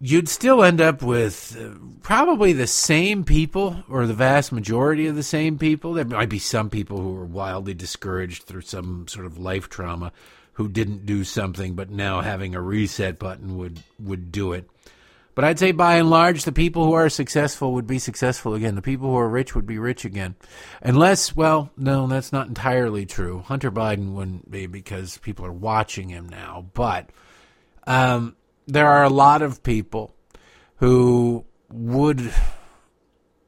you'd 0.00 0.28
still 0.28 0.62
end 0.62 0.80
up 0.80 1.02
with 1.02 1.56
uh, 1.60 1.76
probably 2.02 2.52
the 2.52 2.66
same 2.66 3.24
people 3.24 3.82
or 3.88 4.06
the 4.06 4.14
vast 4.14 4.52
majority 4.52 5.06
of 5.06 5.16
the 5.16 5.22
same 5.22 5.58
people. 5.58 5.92
There 5.92 6.04
might 6.04 6.28
be 6.28 6.38
some 6.38 6.70
people 6.70 7.00
who 7.00 7.14
were 7.14 7.24
wildly 7.24 7.74
discouraged 7.74 8.44
through 8.44 8.62
some 8.62 9.08
sort 9.08 9.26
of 9.26 9.38
life 9.38 9.68
trauma 9.68 10.12
who 10.54 10.68
didn't 10.68 11.06
do 11.06 11.22
something, 11.22 11.74
but 11.74 11.90
now 11.90 12.20
having 12.20 12.54
a 12.54 12.60
reset 12.60 13.18
button 13.18 13.56
would, 13.58 13.80
would 14.00 14.32
do 14.32 14.52
it. 14.52 14.68
But 15.38 15.44
I'd 15.44 15.58
say 15.60 15.70
by 15.70 15.98
and 15.98 16.10
large, 16.10 16.42
the 16.42 16.50
people 16.50 16.84
who 16.84 16.94
are 16.94 17.08
successful 17.08 17.74
would 17.74 17.86
be 17.86 18.00
successful 18.00 18.54
again. 18.54 18.74
The 18.74 18.82
people 18.82 19.10
who 19.10 19.18
are 19.18 19.28
rich 19.28 19.54
would 19.54 19.66
be 19.66 19.78
rich 19.78 20.04
again. 20.04 20.34
Unless, 20.82 21.36
well, 21.36 21.70
no, 21.76 22.08
that's 22.08 22.32
not 22.32 22.48
entirely 22.48 23.06
true. 23.06 23.44
Hunter 23.46 23.70
Biden 23.70 24.14
wouldn't 24.14 24.50
be 24.50 24.66
because 24.66 25.18
people 25.18 25.46
are 25.46 25.52
watching 25.52 26.08
him 26.08 26.28
now. 26.28 26.66
But 26.74 27.10
um, 27.86 28.34
there 28.66 28.88
are 28.88 29.04
a 29.04 29.08
lot 29.08 29.42
of 29.42 29.62
people 29.62 30.12
who 30.78 31.44
would, 31.70 32.32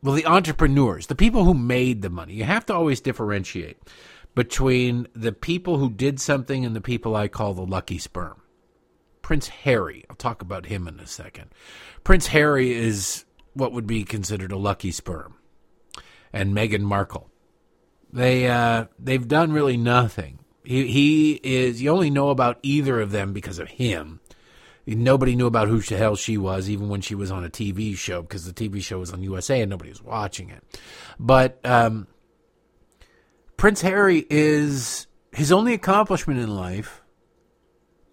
well, 0.00 0.14
the 0.14 0.26
entrepreneurs, 0.26 1.08
the 1.08 1.16
people 1.16 1.42
who 1.42 1.54
made 1.54 2.02
the 2.02 2.08
money. 2.10 2.34
You 2.34 2.44
have 2.44 2.66
to 2.66 2.72
always 2.72 3.00
differentiate 3.00 3.78
between 4.36 5.08
the 5.12 5.32
people 5.32 5.78
who 5.78 5.90
did 5.90 6.20
something 6.20 6.64
and 6.64 6.76
the 6.76 6.80
people 6.80 7.16
I 7.16 7.26
call 7.26 7.52
the 7.52 7.66
lucky 7.66 7.98
sperm. 7.98 8.40
Prince 9.30 9.46
Harry. 9.46 10.04
I'll 10.10 10.16
talk 10.16 10.42
about 10.42 10.66
him 10.66 10.88
in 10.88 10.98
a 10.98 11.06
second. 11.06 11.54
Prince 12.02 12.26
Harry 12.26 12.72
is 12.72 13.26
what 13.52 13.70
would 13.70 13.86
be 13.86 14.02
considered 14.02 14.50
a 14.50 14.58
lucky 14.58 14.90
sperm, 14.90 15.36
and 16.32 16.52
Meghan 16.52 16.80
Markle. 16.80 17.30
They 18.12 18.48
uh, 18.48 18.86
they've 18.98 19.28
done 19.28 19.52
really 19.52 19.76
nothing. 19.76 20.40
He 20.64 20.88
he 20.88 21.40
is. 21.44 21.80
You 21.80 21.90
only 21.90 22.10
know 22.10 22.30
about 22.30 22.58
either 22.64 23.00
of 23.00 23.12
them 23.12 23.32
because 23.32 23.60
of 23.60 23.68
him. 23.68 24.18
Nobody 24.84 25.36
knew 25.36 25.46
about 25.46 25.68
who 25.68 25.80
the 25.80 25.96
hell 25.96 26.16
she 26.16 26.36
was, 26.36 26.68
even 26.68 26.88
when 26.88 27.00
she 27.00 27.14
was 27.14 27.30
on 27.30 27.44
a 27.44 27.48
TV 27.48 27.96
show, 27.96 28.22
because 28.22 28.52
the 28.52 28.52
TV 28.52 28.82
show 28.82 28.98
was 28.98 29.12
on 29.12 29.22
USA 29.22 29.60
and 29.60 29.70
nobody 29.70 29.90
was 29.90 30.02
watching 30.02 30.50
it. 30.50 30.64
But 31.20 31.60
um, 31.64 32.08
Prince 33.56 33.80
Harry 33.82 34.26
is 34.28 35.06
his 35.30 35.52
only 35.52 35.72
accomplishment 35.72 36.40
in 36.40 36.52
life 36.52 36.99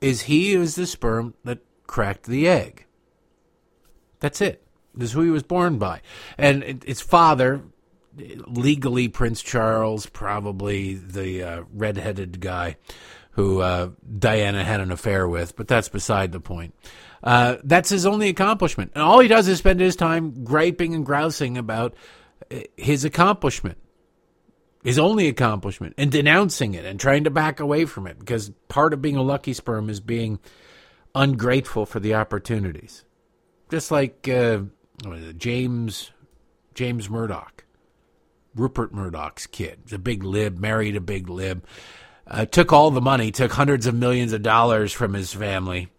is 0.02 0.24
he 0.24 0.54
is 0.54 0.76
the 0.76 0.88
sperm 0.88 1.34
that 1.44 1.60
cracked 1.86 2.26
the 2.26 2.48
egg. 2.48 2.86
That's 4.20 4.42
it. 4.42 4.64
This 4.94 5.10
is 5.10 5.14
who 5.14 5.22
he 5.22 5.30
was 5.30 5.44
born 5.44 5.78
by. 5.78 6.02
And 6.38 6.84
his 6.86 7.02
father, 7.02 7.62
legally 8.16 9.08
Prince 9.08 9.42
Charles, 9.42 10.08
probably 10.08 10.96
the 10.96 11.44
uh, 11.44 11.64
redheaded 11.72 12.40
guy 12.40 12.78
who 13.32 13.62
uh, 13.62 13.92
Diana 14.18 14.64
had 14.64 14.80
an 14.80 14.92
affair 14.92 15.28
with, 15.28 15.56
but 15.56 15.68
that's 15.68 15.90
beside 15.90 16.32
the 16.32 16.40
point. 16.40 16.74
Uh, 17.24 17.58
that's 17.64 17.90
his 17.90 18.06
only 18.06 18.30
accomplishment. 18.30 18.92
And 18.96 19.04
all 19.04 19.20
he 19.20 19.28
does 19.28 19.48
is 19.48 19.60
spend 19.60 19.80
his 19.80 19.96
time 19.96 20.44
griping 20.44 20.96
and 20.96 21.06
grousing 21.06 21.58
about 21.58 21.96
uh, 22.52 22.62
his 22.76 23.06
accomplishment 23.06 23.78
his 24.88 24.98
only 24.98 25.28
accomplishment 25.28 25.94
and 25.98 26.14
denouncing 26.14 26.74
it 26.74 26.86
and 26.86 26.98
trying 26.98 27.26
to 27.26 27.30
back 27.30 27.60
away 27.60 27.84
from 27.84 28.08
it 28.08 28.18
because 28.18 28.52
part 28.70 28.94
of 28.94 29.02
being 29.02 29.18
a 29.18 29.22
lucky 29.22 29.52
sperm 29.52 29.90
is 29.90 30.00
being 30.00 30.40
ungrateful 31.14 31.86
for 31.86 32.00
the 32.00 32.16
opportunities. 32.16 33.04
Just 33.70 33.92
like 33.92 34.30
uh, 34.30 34.62
James 35.36 36.12
James 36.74 37.10
Murdoch, 37.10 37.66
Rupert 38.56 38.94
Murdoch's 38.94 39.46
kid, 39.46 39.80
the 39.88 40.00
big 40.00 40.24
lib, 40.24 40.58
married 40.58 40.96
a 40.96 41.02
big 41.02 41.28
lib, 41.28 41.66
uh, 42.26 42.46
took 42.46 42.72
all 42.72 42.90
the 42.90 43.02
money, 43.02 43.30
took 43.30 43.52
hundreds 43.52 43.88
of 43.88 43.94
millions 43.94 44.32
of 44.32 44.42
dollars 44.42 44.94
from 44.94 45.14
his 45.14 45.34
family 45.34 45.90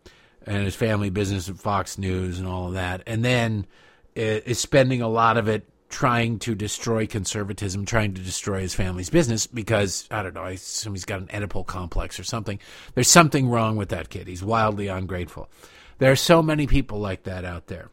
and 0.47 0.65
his 0.65 0.75
family 0.75 1.11
business 1.11 1.51
at 1.51 1.59
Fox 1.59 1.99
News 1.99 2.39
and 2.39 2.49
all 2.49 2.69
of 2.69 2.73
that, 2.73 3.03
and 3.07 3.23
then 3.23 3.67
uh, 4.17 4.41
is 4.47 4.59
spending 4.59 5.03
a 5.03 5.09
lot 5.09 5.37
of 5.37 5.47
it 5.47 5.69
trying 5.89 6.39
to 6.39 6.55
destroy 6.55 7.07
conservatism, 7.07 7.85
trying 7.85 8.15
to 8.15 8.21
destroy 8.21 8.61
his 8.61 8.75
family's 8.75 9.11
business 9.11 9.47
because, 9.47 10.07
I 10.11 10.23
don't 10.23 10.35
know, 10.35 10.43
I 10.43 10.53
assume 10.53 10.95
he's 10.95 11.05
got 11.05 11.21
an 11.21 11.29
Oedipal 11.29 11.67
complex 11.67 12.21
or 12.21 12.25
something. 12.25 12.59
There's 12.95 13.09
something 13.09 13.49
wrong 13.49 13.77
with 13.77 13.89
that 13.89 14.11
kid. 14.11 14.29
He's 14.29 14.43
wildly 14.43 14.89
ungrateful. 14.89 15.49
There 15.99 16.13
are 16.13 16.17
so 16.17 16.43
many 16.43 16.67
people 16.67 16.99
like 16.99 17.25
that 17.25 17.45
out 17.45 17.69
there. 17.69 17.91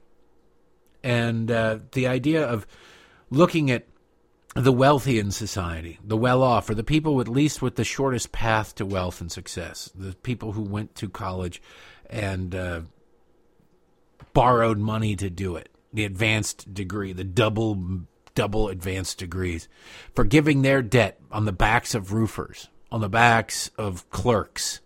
And 1.03 1.49
uh, 1.49 1.79
the 1.93 2.07
idea 2.07 2.45
of 2.45 2.67
looking 3.29 3.71
at 3.71 3.87
the 4.55 4.73
wealthy 4.73 5.19
in 5.19 5.31
society, 5.31 5.99
the 6.03 6.17
well 6.17 6.43
off, 6.43 6.69
or 6.69 6.75
the 6.75 6.83
people 6.83 7.21
at 7.21 7.27
least 7.27 7.61
with 7.61 7.75
the 7.75 7.83
shortest 7.83 8.31
path 8.31 8.75
to 8.75 8.85
wealth 8.85 9.21
and 9.21 9.31
success, 9.31 9.89
the 9.95 10.15
people 10.15 10.51
who 10.51 10.63
went 10.63 10.95
to 10.95 11.09
college 11.09 11.61
and 12.09 12.55
uh, 12.55 12.81
borrowed 14.33 14.77
money 14.77 15.15
to 15.15 15.29
do 15.29 15.55
it 15.55 15.69
the 15.95 16.05
advanced 16.05 16.73
degree, 16.73 17.13
the 17.13 17.23
double 17.23 18.05
double 18.35 18.67
advanced 18.67 19.17
degrees, 19.17 19.67
forgiving 20.13 20.61
their 20.61 20.81
debt 20.81 21.19
on 21.31 21.45
the 21.45 21.53
backs 21.53 21.95
of 21.95 22.13
roofers, 22.13 22.69
on 22.91 23.01
the 23.01 23.09
backs 23.09 23.71
of 23.77 24.09
clerks, 24.09 24.81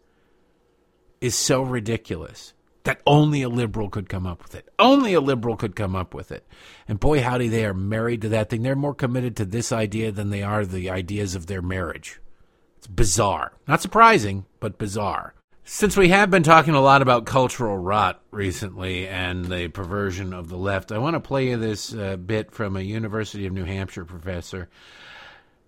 is 1.20 1.36
so 1.36 1.62
ridiculous 1.62 2.54
that 2.84 3.02
only 3.06 3.42
a 3.42 3.50
liberal 3.50 3.90
could 3.90 4.08
come 4.08 4.26
up 4.26 4.42
with 4.42 4.56
it. 4.56 4.70
Only 4.80 5.14
a 5.14 5.20
liberal 5.20 5.58
could 5.58 5.76
come 5.76 5.96
up 5.96 6.14
with 6.14 6.32
it. 6.32 6.48
And 6.88 7.00
boy, 7.00 7.22
howdy, 7.22 7.50
they 7.50 7.66
are 7.66 7.74
married 7.74 8.22
to 8.22 8.30
that 8.30 8.50
thing. 8.50 8.64
They're 8.64 8.76
more 8.76 8.96
committed 8.96 9.36
to 9.38 9.46
this 9.46 9.72
idea 9.72 10.12
than 10.12 10.30
they 10.30 10.44
are 10.44 10.66
the 10.66 10.90
ideas 10.90 11.36
of 11.36 11.48
their 11.48 11.62
marriage. 11.62 12.22
It's 12.78 12.88
bizarre. 12.88 13.54
Not 13.68 13.82
surprising, 13.82 14.46
but 14.60 14.78
bizarre. 14.78 15.34
Since 15.72 15.96
we 15.96 16.10
have 16.10 16.32
been 16.32 16.42
talking 16.42 16.74
a 16.74 16.82
lot 16.82 17.04
about 17.04 17.28
cultural 17.28 17.78
rot 17.78 18.24
recently 18.32 19.08
and 19.08 19.46
the 19.46 19.68
perversion 19.68 20.34
of 20.34 20.50
the 20.50 20.58
left, 20.58 20.92
I 20.92 20.98
want 20.98 21.14
to 21.14 21.20
play 21.20 21.50
you 21.50 21.58
this 21.58 21.94
uh, 21.94 22.18
bit 22.18 22.52
from 22.52 22.76
a 22.76 22.82
University 22.82 23.46
of 23.46 23.54
New 23.54 23.66
Hampshire 23.66 24.04
professor 24.04 24.68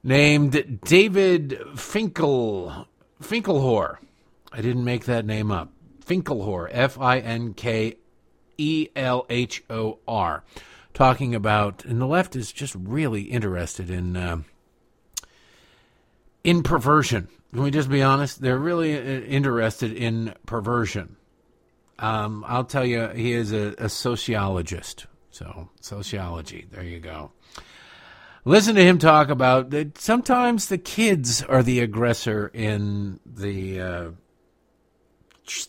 named 0.04 0.80
David 0.84 1.56
Finkel 1.76 2.88
Finkelhor. 3.22 4.00
I 4.52 4.62
didn't 4.62 4.86
make 4.86 5.06
that 5.06 5.24
name 5.24 5.52
up. 5.52 5.72
Finkelhor, 6.04 6.68
F 6.72 7.00
I 7.00 7.20
N 7.20 7.54
K 7.54 7.96
E 8.58 8.88
L 8.96 9.28
H 9.30 9.64
O 9.70 10.00
R, 10.08 10.44
talking 10.96 11.36
about, 11.36 11.86
and 11.86 12.02
the 12.02 12.08
left 12.08 12.36
is 12.36 12.52
just 12.52 12.74
really 12.74 13.22
interested 13.22 13.92
in 13.92 14.18
uh, 14.18 14.38
in 16.44 16.64
perversion 16.64 17.28
can 17.52 17.64
we 17.64 17.72
just 17.72 17.90
be 17.90 18.02
honest? 18.02 18.42
They're 18.42 18.58
really 18.58 18.96
uh, 18.96 19.02
interested 19.02 19.92
in 19.92 20.34
perversion. 20.46 21.18
Um, 22.00 22.46
I'll 22.48 22.64
tell 22.64 22.86
you, 22.86 23.10
he 23.10 23.34
is 23.34 23.52
a, 23.52 23.76
a 23.78 23.90
sociologist. 23.90 25.06
So, 25.32 25.70
sociology, 25.82 26.68
there 26.72 26.84
you 26.84 27.00
go. 27.00 27.32
Listen 28.44 28.76
to 28.76 28.84
him 28.84 28.98
talk 28.98 29.30
about 29.30 29.70
that 29.70 29.98
sometimes 29.98 30.68
the 30.68 30.78
kids 30.78 31.44
are 31.44 31.62
the 31.62 31.82
aggressor 31.82 32.50
in 32.54 33.20
the 33.26 33.80
uh, 33.80 34.12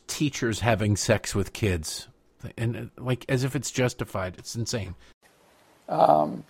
teachers 0.07 0.61
having 0.61 0.97
sex 0.97 1.35
with 1.35 1.53
kids. 1.53 2.09
And 2.57 2.77
uh, 2.77 3.03
like 3.03 3.25
as 3.29 3.45
if 3.45 3.55
it's 3.55 3.71
justified. 3.71 4.37
It's 4.39 4.55
insane. 4.55 4.95
Um, 5.89 6.45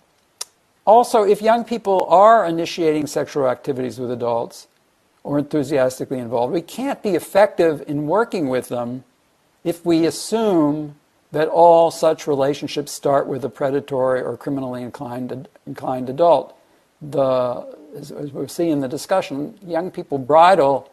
also, 0.85 1.23
if 1.23 1.41
young 1.41 1.63
people 1.63 2.05
are 2.09 2.45
initiating 2.45 3.07
sexual 3.07 3.47
activities 3.47 3.99
with 3.99 4.11
adults, 4.11 4.67
or 5.23 5.39
enthusiastically 5.39 6.19
involved. 6.19 6.53
We 6.53 6.61
can't 6.61 7.01
be 7.01 7.11
effective 7.11 7.83
in 7.87 8.07
working 8.07 8.49
with 8.49 8.67
them 8.69 9.03
if 9.63 9.85
we 9.85 10.05
assume 10.05 10.95
that 11.31 11.47
all 11.47 11.89
such 11.89 12.27
relationships 12.27 12.91
start 12.91 13.25
with 13.25 13.43
a 13.43 13.49
predatory 13.49 14.21
or 14.21 14.37
criminally 14.37 14.83
inclined, 14.83 15.47
inclined 15.65 16.09
adult. 16.09 16.55
The, 17.01 17.65
as, 17.97 18.11
as 18.11 18.31
we 18.31 18.47
see 18.47 18.69
in 18.69 18.81
the 18.81 18.87
discussion, 18.87 19.57
young 19.65 19.89
people 19.89 20.17
bridle 20.17 20.91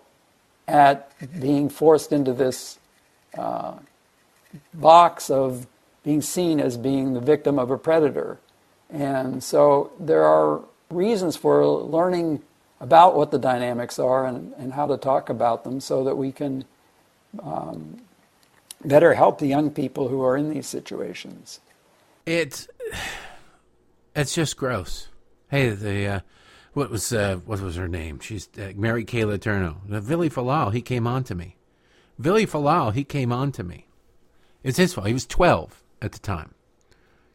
at 0.67 1.11
being 1.41 1.69
forced 1.69 2.13
into 2.13 2.33
this 2.33 2.79
uh, 3.37 3.75
box 4.73 5.29
of 5.29 5.67
being 6.05 6.23
seen 6.23 6.61
as 6.61 6.77
being 6.77 7.13
the 7.13 7.21
victim 7.21 7.59
of 7.59 7.71
a 7.71 7.77
predator. 7.77 8.39
And 8.93 9.43
so 9.43 9.93
there 9.99 10.25
are 10.25 10.63
reasons 10.91 11.37
for 11.37 11.65
learning 11.67 12.43
about 12.81 13.15
what 13.15 13.31
the 13.31 13.39
dynamics 13.39 13.99
are 13.99 14.27
and, 14.27 14.53
and 14.55 14.73
how 14.73 14.87
to 14.87 14.97
talk 14.97 15.29
about 15.29 15.65
them 15.65 15.81
so 15.81 16.05
that 16.05 16.17
we 16.17 16.33
can 16.33 16.65
um, 17.43 18.01
better 18.85 19.15
help 19.15 19.39
the 19.39 19.47
young 19.47 19.71
people 19.71 20.09
who 20.09 20.23
are 20.23 20.37
in 20.37 20.51
these 20.51 20.67
situations. 20.67 21.61
It's 22.27 22.69
it's 24.15 24.35
just 24.35 24.57
gross. 24.57 25.09
Hey, 25.49 25.71
the 25.71 26.07
uh, 26.07 26.21
what 26.73 26.91
was 26.91 27.13
uh, 27.13 27.37
what 27.45 27.61
was 27.61 27.77
her 27.77 27.89
name? 27.89 28.21
She's 28.21 28.49
uh, 28.59 28.73
Mary 28.75 29.05
Kay 29.05 29.23
Letourneau. 29.23 29.77
The 29.87 30.01
Vili 30.01 30.31
Fualaau, 30.31 30.73
he 30.73 30.83
came 30.83 31.07
on 31.07 31.25
to 31.25 31.35
me. 31.35 31.57
Vili 32.19 32.47
Fualaau, 32.47 32.93
he 32.93 33.05
came 33.05 33.33
on 33.33 33.53
to 33.53 33.63
me. 33.63 33.87
It's 34.63 34.79
his 34.79 34.95
fault. 34.95 35.07
He 35.07 35.13
was 35.13 35.27
twelve 35.27 35.83
at 36.03 36.13
the 36.13 36.19
time 36.19 36.55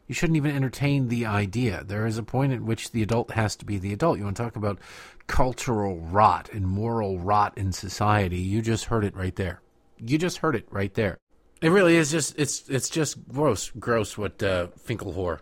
you 0.06 0.14
shouldn't 0.14 0.36
even 0.36 0.54
entertain 0.54 1.08
the 1.08 1.26
idea. 1.26 1.82
There 1.84 2.06
is 2.06 2.18
a 2.18 2.22
point 2.22 2.52
at 2.52 2.62
which 2.62 2.92
the 2.92 3.02
adult 3.02 3.32
has 3.32 3.56
to 3.56 3.64
be 3.64 3.78
the 3.78 3.92
adult. 3.92 4.18
You 4.18 4.24
want 4.24 4.36
to 4.36 4.42
talk 4.42 4.56
about 4.56 4.78
cultural 5.26 5.98
rot 5.98 6.48
and 6.52 6.66
moral 6.66 7.18
rot 7.18 7.56
in 7.58 7.72
society? 7.72 8.38
You 8.38 8.62
just 8.62 8.86
heard 8.86 9.04
it 9.04 9.16
right 9.16 9.34
there. 9.34 9.60
You 9.98 10.18
just 10.18 10.38
heard 10.38 10.54
it 10.54 10.66
right 10.70 10.94
there. 10.94 11.18
It 11.62 11.70
really 11.70 11.96
is 11.96 12.10
just 12.10 12.38
it's 12.38 12.68
it's 12.68 12.90
just 12.90 13.28
gross, 13.28 13.70
gross 13.78 14.18
what 14.18 14.42
uh, 14.42 14.68
Finkelhor 14.78 15.40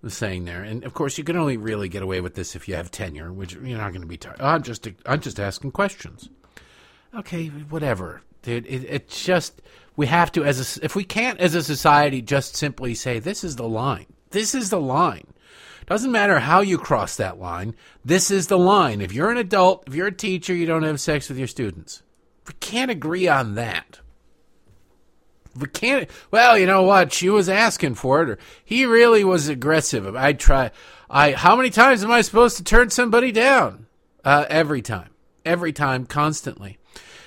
was 0.00 0.14
saying 0.14 0.44
there. 0.44 0.62
And 0.62 0.84
of 0.84 0.94
course, 0.94 1.18
you 1.18 1.24
can 1.24 1.36
only 1.36 1.56
really 1.56 1.88
get 1.88 2.02
away 2.02 2.20
with 2.20 2.34
this 2.34 2.54
if 2.54 2.68
you 2.68 2.76
have 2.76 2.90
tenure, 2.90 3.32
which 3.32 3.54
you're 3.54 3.78
not 3.78 3.90
going 3.90 4.02
to 4.02 4.06
be. 4.06 4.16
Tar- 4.16 4.36
I'm 4.38 4.62
just 4.62 4.88
I'm 5.06 5.20
just 5.20 5.40
asking 5.40 5.72
questions. 5.72 6.28
Okay, 7.14 7.48
whatever, 7.48 8.22
dude. 8.42 8.66
It, 8.66 8.84
it's 8.88 9.24
just 9.24 9.60
we 10.00 10.06
have 10.06 10.32
to 10.32 10.42
as 10.42 10.78
a, 10.78 10.82
if 10.82 10.96
we 10.96 11.04
can't 11.04 11.38
as 11.40 11.54
a 11.54 11.62
society 11.62 12.22
just 12.22 12.56
simply 12.56 12.94
say 12.94 13.18
this 13.18 13.44
is 13.44 13.56
the 13.56 13.68
line. 13.68 14.06
This 14.30 14.54
is 14.54 14.70
the 14.70 14.80
line. 14.80 15.26
Doesn't 15.86 16.10
matter 16.10 16.38
how 16.38 16.62
you 16.62 16.78
cross 16.78 17.16
that 17.16 17.38
line 17.38 17.74
this 18.02 18.30
is 18.30 18.46
the 18.46 18.56
line. 18.56 19.02
If 19.02 19.12
you're 19.12 19.30
an 19.30 19.36
adult 19.36 19.84
if 19.86 19.94
you're 19.94 20.06
a 20.06 20.12
teacher 20.12 20.54
you 20.54 20.64
don't 20.64 20.84
have 20.84 21.02
sex 21.02 21.28
with 21.28 21.36
your 21.36 21.46
students. 21.46 22.02
We 22.46 22.54
can't 22.60 22.90
agree 22.90 23.28
on 23.28 23.56
that. 23.56 24.00
We 25.54 25.68
can't 25.68 26.08
well 26.30 26.56
you 26.56 26.64
know 26.64 26.84
what? 26.84 27.12
She 27.12 27.28
was 27.28 27.50
asking 27.50 27.96
for 27.96 28.22
it 28.22 28.30
or 28.30 28.38
he 28.64 28.86
really 28.86 29.22
was 29.22 29.48
aggressive. 29.48 30.16
I 30.16 30.32
try 30.32 30.70
i 31.10 31.32
how 31.32 31.56
many 31.56 31.68
times 31.68 32.02
am 32.02 32.10
i 32.10 32.22
supposed 32.22 32.56
to 32.56 32.64
turn 32.64 32.88
somebody 32.88 33.32
down? 33.32 33.84
Uh, 34.24 34.46
every 34.48 34.80
time. 34.80 35.10
Every 35.44 35.74
time 35.74 36.06
constantly 36.06 36.78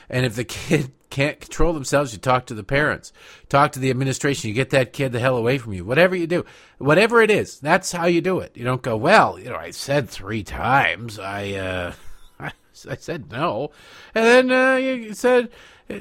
and 0.09 0.25
if 0.25 0.35
the 0.35 0.43
kid 0.43 0.91
can't 1.09 1.39
control 1.39 1.73
themselves, 1.73 2.11
you 2.11 2.19
talk 2.19 2.47
to 2.47 2.55
the 2.55 2.63
parents, 2.63 3.13
talk 3.47 3.71
to 3.73 3.79
the 3.79 3.91
administration. 3.91 4.47
You 4.47 4.55
get 4.55 4.71
that 4.71 4.93
kid 4.93 5.11
the 5.11 5.19
hell 5.19 5.37
away 5.37 5.59
from 5.59 5.73
you. 5.73 5.85
Whatever 5.85 6.15
you 6.15 6.25
do, 6.25 6.43
whatever 6.79 7.21
it 7.21 7.29
is, 7.29 7.59
that's 7.59 7.91
how 7.91 8.07
you 8.07 8.19
do 8.19 8.39
it. 8.39 8.57
You 8.57 8.63
don't 8.63 8.81
go, 8.81 8.97
well, 8.97 9.37
you 9.37 9.49
know, 9.49 9.55
I 9.55 9.71
said 9.71 10.09
three 10.09 10.43
times, 10.43 11.19
I, 11.19 11.51
uh, 11.51 11.93
I 12.39 12.95
said 12.95 13.31
no, 13.31 13.71
and 14.15 14.25
then 14.25 14.51
uh, 14.51 14.75
you 14.77 15.13
said, 15.13 15.49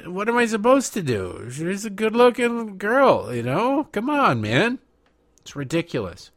what 0.07 0.29
am 0.29 0.39
I 0.39 0.47
supposed 0.47 0.95
to 0.95 1.03
do? 1.03 1.49
She's 1.51 1.85
a 1.85 1.91
good-looking 1.91 2.79
girl, 2.79 3.35
you 3.35 3.43
know. 3.43 3.85
Come 3.93 4.09
on, 4.09 4.41
man, 4.41 4.79
it's 5.41 5.57
ridiculous. 5.57 6.31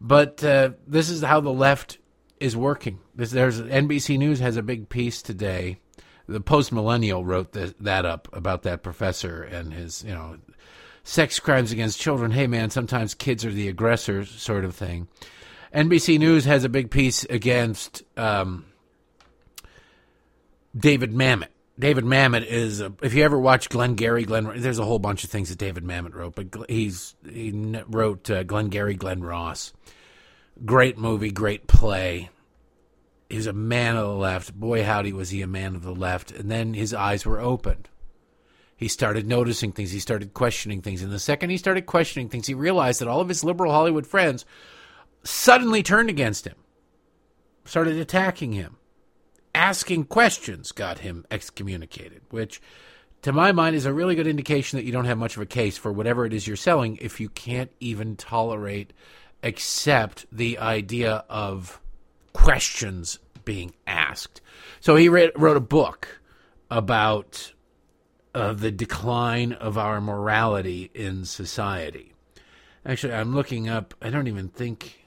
But 0.00 0.44
uh, 0.44 0.70
this 0.86 1.08
is 1.08 1.22
how 1.22 1.40
the 1.40 1.52
left 1.52 1.98
is 2.40 2.56
working. 2.56 2.98
There's 3.14 3.32
NBC 3.32 4.18
News 4.18 4.40
has 4.40 4.56
a 4.56 4.62
big 4.62 4.88
piece 4.88 5.22
today 5.22 5.78
the 6.26 6.40
post 6.40 6.72
millennial 6.72 7.24
wrote 7.24 7.52
the, 7.52 7.74
that 7.80 8.04
up 8.04 8.28
about 8.32 8.62
that 8.62 8.82
professor 8.82 9.42
and 9.42 9.72
his, 9.72 10.02
you 10.04 10.14
know, 10.14 10.38
sex 11.02 11.38
crimes 11.38 11.70
against 11.70 12.00
children. 12.00 12.30
Hey, 12.30 12.46
man, 12.46 12.70
sometimes 12.70 13.14
kids 13.14 13.44
are 13.44 13.52
the 13.52 13.68
aggressors, 13.68 14.30
sort 14.30 14.64
of 14.64 14.74
thing. 14.74 15.08
NBC 15.74 16.18
News 16.18 16.44
has 16.44 16.64
a 16.64 16.68
big 16.68 16.90
piece 16.90 17.24
against 17.24 18.02
um, 18.16 18.64
David 20.76 21.12
Mamet. 21.12 21.48
David 21.76 22.04
Mamet 22.04 22.46
is, 22.46 22.80
a, 22.80 22.92
if 23.02 23.14
you 23.14 23.24
ever 23.24 23.38
watch 23.38 23.68
Glenn 23.68 23.96
Gary, 23.96 24.24
Glenn, 24.24 24.52
there's 24.56 24.78
a 24.78 24.84
whole 24.84 25.00
bunch 25.00 25.24
of 25.24 25.30
things 25.30 25.48
that 25.48 25.58
David 25.58 25.82
Mamet 25.82 26.14
wrote, 26.14 26.36
but 26.36 26.70
he's 26.70 27.16
he 27.28 27.50
wrote 27.88 28.30
uh, 28.30 28.44
Gary, 28.44 28.94
Glenn 28.94 29.24
Ross. 29.24 29.72
Great 30.64 30.96
movie, 30.96 31.32
great 31.32 31.66
play 31.66 32.30
he 33.34 33.38
was 33.38 33.48
a 33.48 33.52
man 33.52 33.96
of 33.96 34.06
the 34.06 34.14
left. 34.14 34.54
Boy, 34.54 34.84
howdy, 34.84 35.12
was 35.12 35.30
he 35.30 35.42
a 35.42 35.48
man 35.48 35.74
of 35.74 35.82
the 35.82 35.92
left. 35.92 36.30
And 36.30 36.48
then 36.48 36.72
his 36.72 36.94
eyes 36.94 37.26
were 37.26 37.40
opened. 37.40 37.88
He 38.76 38.86
started 38.86 39.26
noticing 39.26 39.72
things. 39.72 39.90
He 39.90 39.98
started 39.98 40.34
questioning 40.34 40.82
things. 40.82 41.02
And 41.02 41.10
the 41.10 41.18
second 41.18 41.50
he 41.50 41.56
started 41.56 41.84
questioning 41.84 42.28
things, 42.28 42.46
he 42.46 42.54
realized 42.54 43.00
that 43.00 43.08
all 43.08 43.20
of 43.20 43.26
his 43.26 43.42
liberal 43.42 43.72
Hollywood 43.72 44.06
friends 44.06 44.44
suddenly 45.24 45.82
turned 45.82 46.10
against 46.10 46.46
him, 46.46 46.54
started 47.64 47.96
attacking 47.96 48.52
him. 48.52 48.76
Asking 49.52 50.04
questions 50.04 50.70
got 50.70 51.00
him 51.00 51.26
excommunicated, 51.28 52.22
which, 52.30 52.62
to 53.22 53.32
my 53.32 53.50
mind, 53.50 53.74
is 53.74 53.84
a 53.84 53.92
really 53.92 54.14
good 54.14 54.28
indication 54.28 54.76
that 54.76 54.84
you 54.84 54.92
don't 54.92 55.06
have 55.06 55.18
much 55.18 55.34
of 55.34 55.42
a 55.42 55.46
case 55.46 55.76
for 55.76 55.92
whatever 55.92 56.24
it 56.24 56.32
is 56.32 56.46
you're 56.46 56.56
selling 56.56 56.98
if 57.00 57.18
you 57.18 57.28
can't 57.30 57.72
even 57.80 58.14
tolerate 58.14 58.92
accept 59.42 60.24
the 60.30 60.56
idea 60.58 61.24
of 61.28 61.80
questions 62.32 63.18
being 63.44 63.74
asked. 63.86 64.40
So 64.80 64.96
he 64.96 65.08
read, 65.08 65.32
wrote 65.36 65.56
a 65.56 65.60
book 65.60 66.20
about 66.70 67.52
uh, 68.34 68.52
the 68.52 68.70
decline 68.70 69.52
of 69.52 69.78
our 69.78 70.00
morality 70.00 70.90
in 70.94 71.24
society. 71.24 72.14
Actually, 72.84 73.14
I'm 73.14 73.34
looking 73.34 73.68
up. 73.68 73.94
I 74.02 74.10
don't 74.10 74.26
even 74.26 74.48
think. 74.48 75.00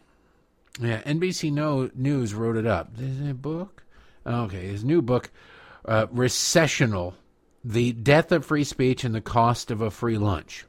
Yeah, 0.80 1.02
NBC 1.02 1.52
no, 1.52 1.90
News 1.96 2.34
wrote 2.34 2.56
it 2.56 2.68
up. 2.68 2.92
Is 3.00 3.20
it 3.20 3.30
a 3.30 3.34
book? 3.34 3.84
Okay, 4.26 4.68
his 4.68 4.84
new 4.84 5.02
book, 5.02 5.32
uh, 5.86 6.08
Recessional 6.12 7.16
The 7.64 7.94
Death 7.94 8.32
of 8.32 8.46
Free 8.46 8.64
Speech 8.64 9.04
and 9.04 9.16
the 9.16 9.22
Cost 9.22 9.72
of 9.72 9.82
a 9.82 9.90
Free 9.90 10.18
Lunch. 10.18 10.66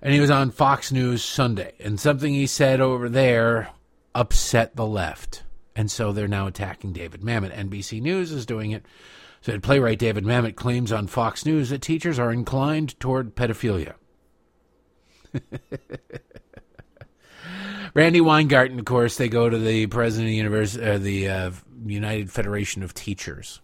And 0.00 0.14
he 0.14 0.20
was 0.20 0.30
on 0.30 0.50
Fox 0.50 0.92
News 0.92 1.24
Sunday, 1.24 1.72
and 1.80 1.98
something 1.98 2.32
he 2.32 2.46
said 2.46 2.80
over 2.80 3.08
there 3.08 3.70
upset 4.14 4.76
the 4.76 4.86
left. 4.86 5.44
And 5.76 5.90
so 5.90 6.12
they're 6.12 6.28
now 6.28 6.46
attacking 6.46 6.92
David 6.92 7.22
Mamet. 7.22 7.54
NBC 7.54 8.00
News 8.00 8.30
is 8.30 8.46
doing 8.46 8.70
it. 8.70 8.84
So 9.40 9.58
playwright 9.58 9.98
David 9.98 10.24
Mamet 10.24 10.56
claims 10.56 10.92
on 10.92 11.06
Fox 11.06 11.44
News 11.44 11.70
that 11.70 11.82
teachers 11.82 12.18
are 12.18 12.32
inclined 12.32 12.98
toward 13.00 13.34
pedophilia. 13.34 13.94
Randi 17.94 18.20
Weingarten, 18.20 18.78
of 18.78 18.84
course, 18.84 19.16
they 19.16 19.28
go 19.28 19.48
to 19.48 19.58
the 19.58 19.86
president 19.86 20.28
of 20.28 20.32
the, 20.32 20.38
univers- 20.38 20.78
uh, 20.78 20.98
the 20.98 21.28
uh, 21.28 21.50
United 21.84 22.30
Federation 22.30 22.82
of 22.82 22.94
Teachers. 22.94 23.60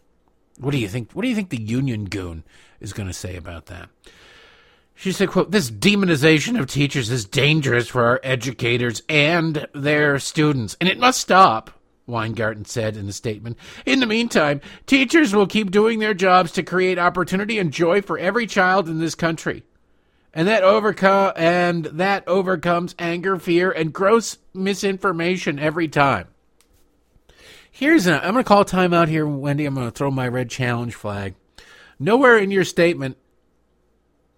What 0.58 0.72
do 0.72 0.78
you 0.78 0.88
think? 0.88 1.12
What 1.12 1.22
do 1.22 1.28
you 1.28 1.34
think 1.34 1.48
the 1.50 1.60
union 1.60 2.04
goon 2.04 2.44
is 2.80 2.92
going 2.92 3.08
to 3.08 3.14
say 3.14 3.36
about 3.36 3.66
that? 3.66 3.88
She 5.00 5.12
said, 5.12 5.30
quote, 5.30 5.50
this 5.50 5.70
demonization 5.70 6.60
of 6.60 6.66
teachers 6.66 7.08
is 7.08 7.24
dangerous 7.24 7.88
for 7.88 8.04
our 8.04 8.20
educators 8.22 9.00
and 9.08 9.66
their 9.72 10.18
students, 10.18 10.76
and 10.78 10.90
it 10.90 10.98
must 10.98 11.22
stop. 11.22 11.70
Weingarten 12.06 12.66
said 12.66 12.98
in 12.98 13.08
a 13.08 13.12
statement. 13.12 13.56
In 13.86 14.00
the 14.00 14.06
meantime, 14.06 14.60
teachers 14.84 15.34
will 15.34 15.46
keep 15.46 15.70
doing 15.70 16.00
their 16.00 16.12
jobs 16.12 16.52
to 16.52 16.62
create 16.62 16.98
opportunity 16.98 17.58
and 17.58 17.72
joy 17.72 18.02
for 18.02 18.18
every 18.18 18.46
child 18.46 18.90
in 18.90 18.98
this 18.98 19.14
country. 19.14 19.62
And 20.34 20.46
that 20.48 20.64
overcome 20.64 21.32
and 21.34 21.86
that 21.86 22.28
overcomes 22.28 22.94
anger, 22.98 23.38
fear, 23.38 23.70
and 23.70 23.94
gross 23.94 24.36
misinformation 24.52 25.58
every 25.58 25.88
time. 25.88 26.28
Here's 27.70 28.06
a, 28.06 28.22
I'm 28.22 28.34
going 28.34 28.44
to 28.44 28.48
call 28.48 28.66
time 28.66 28.92
out 28.92 29.08
here, 29.08 29.26
Wendy. 29.26 29.64
I'm 29.64 29.74
going 29.74 29.86
to 29.86 29.96
throw 29.96 30.10
my 30.10 30.28
red 30.28 30.50
challenge 30.50 30.94
flag. 30.94 31.36
Nowhere 31.98 32.36
in 32.36 32.50
your 32.50 32.64
statement 32.64 33.16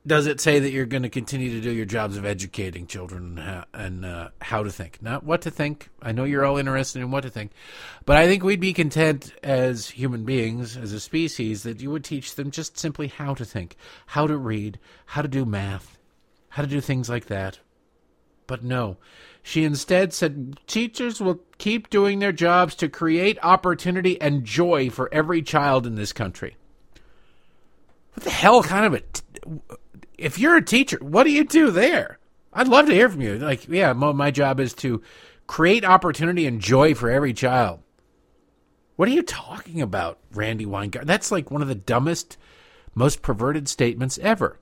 does 0.05 0.27
it 0.27 0.41
say 0.41 0.59
that 0.59 0.71
you're 0.71 0.87
going 0.87 1.05
to 1.05 1.09
continue 1.09 1.51
to 1.51 1.61
do 1.61 1.71
your 1.71 1.85
jobs 1.85 2.17
of 2.17 2.25
educating 2.25 2.87
children 2.87 3.39
and, 3.39 3.39
how, 3.39 3.65
and 3.73 4.05
uh, 4.05 4.29
how 4.41 4.63
to 4.65 4.71
think, 4.71 5.01
not 5.01 5.23
what 5.23 5.43
to 5.43 5.51
think? 5.51 5.91
I 6.01 6.11
know 6.11 6.25
you're 6.25 6.45
all 6.45 6.59
interested 6.59 7.01
in 7.01 7.13
what 7.13 7.23
to 7.23 7.31
think, 7.31 7.53
but 8.05 8.17
I 8.17 8.27
think 8.27 8.43
we'd 8.43 8.59
be 8.59 8.73
content 8.73 9.33
as 9.45 9.91
human 9.91 10.25
beings, 10.25 10.77
as 10.77 10.93
a 10.93 10.99
species, 10.99 11.63
that 11.63 11.81
you 11.81 11.91
would 11.91 12.05
teach 12.05 12.35
them 12.35 12.51
just 12.51 12.77
simply 12.79 13.07
how 13.07 13.35
to 13.35 13.45
think, 13.45 13.77
how 14.07 14.27
to 14.27 14.37
read, 14.37 14.81
how 15.07 15.23
to 15.23 15.29
do 15.29 15.45
math, 15.45 15.99
how 16.49 16.63
to 16.63 16.69
do 16.69 16.81
things 16.81 17.09
like 17.09 17.27
that. 17.27 17.61
But 18.49 18.65
no, 18.65 18.97
she 19.41 19.63
instead 19.63 20.13
said 20.13 20.59
teachers 20.67 21.21
will 21.21 21.41
keep 21.59 21.91
doing 21.91 22.19
their 22.19 22.33
jobs 22.33 22.75
to 22.77 22.89
create 22.89 23.39
opportunity 23.41 24.21
and 24.21 24.45
joy 24.45 24.91
for 24.91 25.09
every 25.15 25.43
child 25.43 25.87
in 25.87 25.95
this 25.95 26.13
country. 26.13 26.57
What 28.15 28.25
the 28.25 28.31
hell 28.31 28.65
kind 28.65 28.85
of 28.85 28.95
a. 28.95 29.01
T- 29.01 29.23
if 30.23 30.39
you're 30.39 30.57
a 30.57 30.65
teacher, 30.65 30.99
what 31.01 31.25
do 31.25 31.31
you 31.31 31.45
do 31.45 31.71
there? 31.71 32.19
I'd 32.53 32.69
love 32.69 32.87
to 32.87 32.95
hear 32.95 33.09
from 33.09 33.21
you. 33.21 33.39
Like, 33.39 33.67
yeah, 33.69 33.93
my 33.93 34.31
job 34.31 34.61
is 34.61 34.73
to 34.75 35.03
create 35.47 35.85
opportunity 35.85 36.47
and 36.47 36.61
joy 36.61 36.95
for 36.95 37.11
every 37.11 37.33
child. 37.33 37.81
What 38.97 39.09
are 39.09 39.13
you 39.13 39.23
talking 39.23 39.83
about, 39.83 40.19
Randi 40.33 40.67
Weingarten? 40.67 41.09
That's 41.09 41.33
like 41.33 41.51
one 41.51 41.63
of 41.63 41.69
the 41.69 41.75
dumbest, 41.75 42.37
most 42.95 43.23
perverted 43.23 43.69
statements 43.69 44.19
ever. 44.19 44.59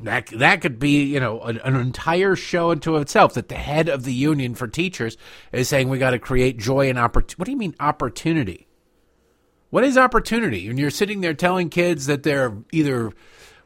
That 0.00 0.26
that 0.26 0.60
could 0.60 0.78
be, 0.78 1.04
you 1.04 1.20
know, 1.20 1.40
an, 1.42 1.58
an 1.58 1.76
entire 1.76 2.34
show 2.34 2.70
into 2.70 2.96
itself. 2.96 3.34
That 3.34 3.48
the 3.48 3.54
head 3.54 3.88
of 3.88 4.04
the 4.04 4.12
union 4.12 4.54
for 4.54 4.66
teachers 4.66 5.16
is 5.52 5.68
saying 5.68 5.88
we 5.88 5.98
got 5.98 6.10
to 6.10 6.18
create 6.18 6.58
joy 6.58 6.88
and 6.88 6.98
opportunity. 6.98 7.36
What 7.38 7.44
do 7.44 7.52
you 7.52 7.58
mean 7.58 7.76
opportunity? 7.78 8.66
What 9.70 9.84
is 9.84 9.98
opportunity? 9.98 10.66
When 10.68 10.78
you're 10.78 10.90
sitting 10.90 11.20
there 11.20 11.34
telling 11.34 11.68
kids 11.68 12.06
that 12.06 12.22
they're 12.22 12.56
either 12.72 13.12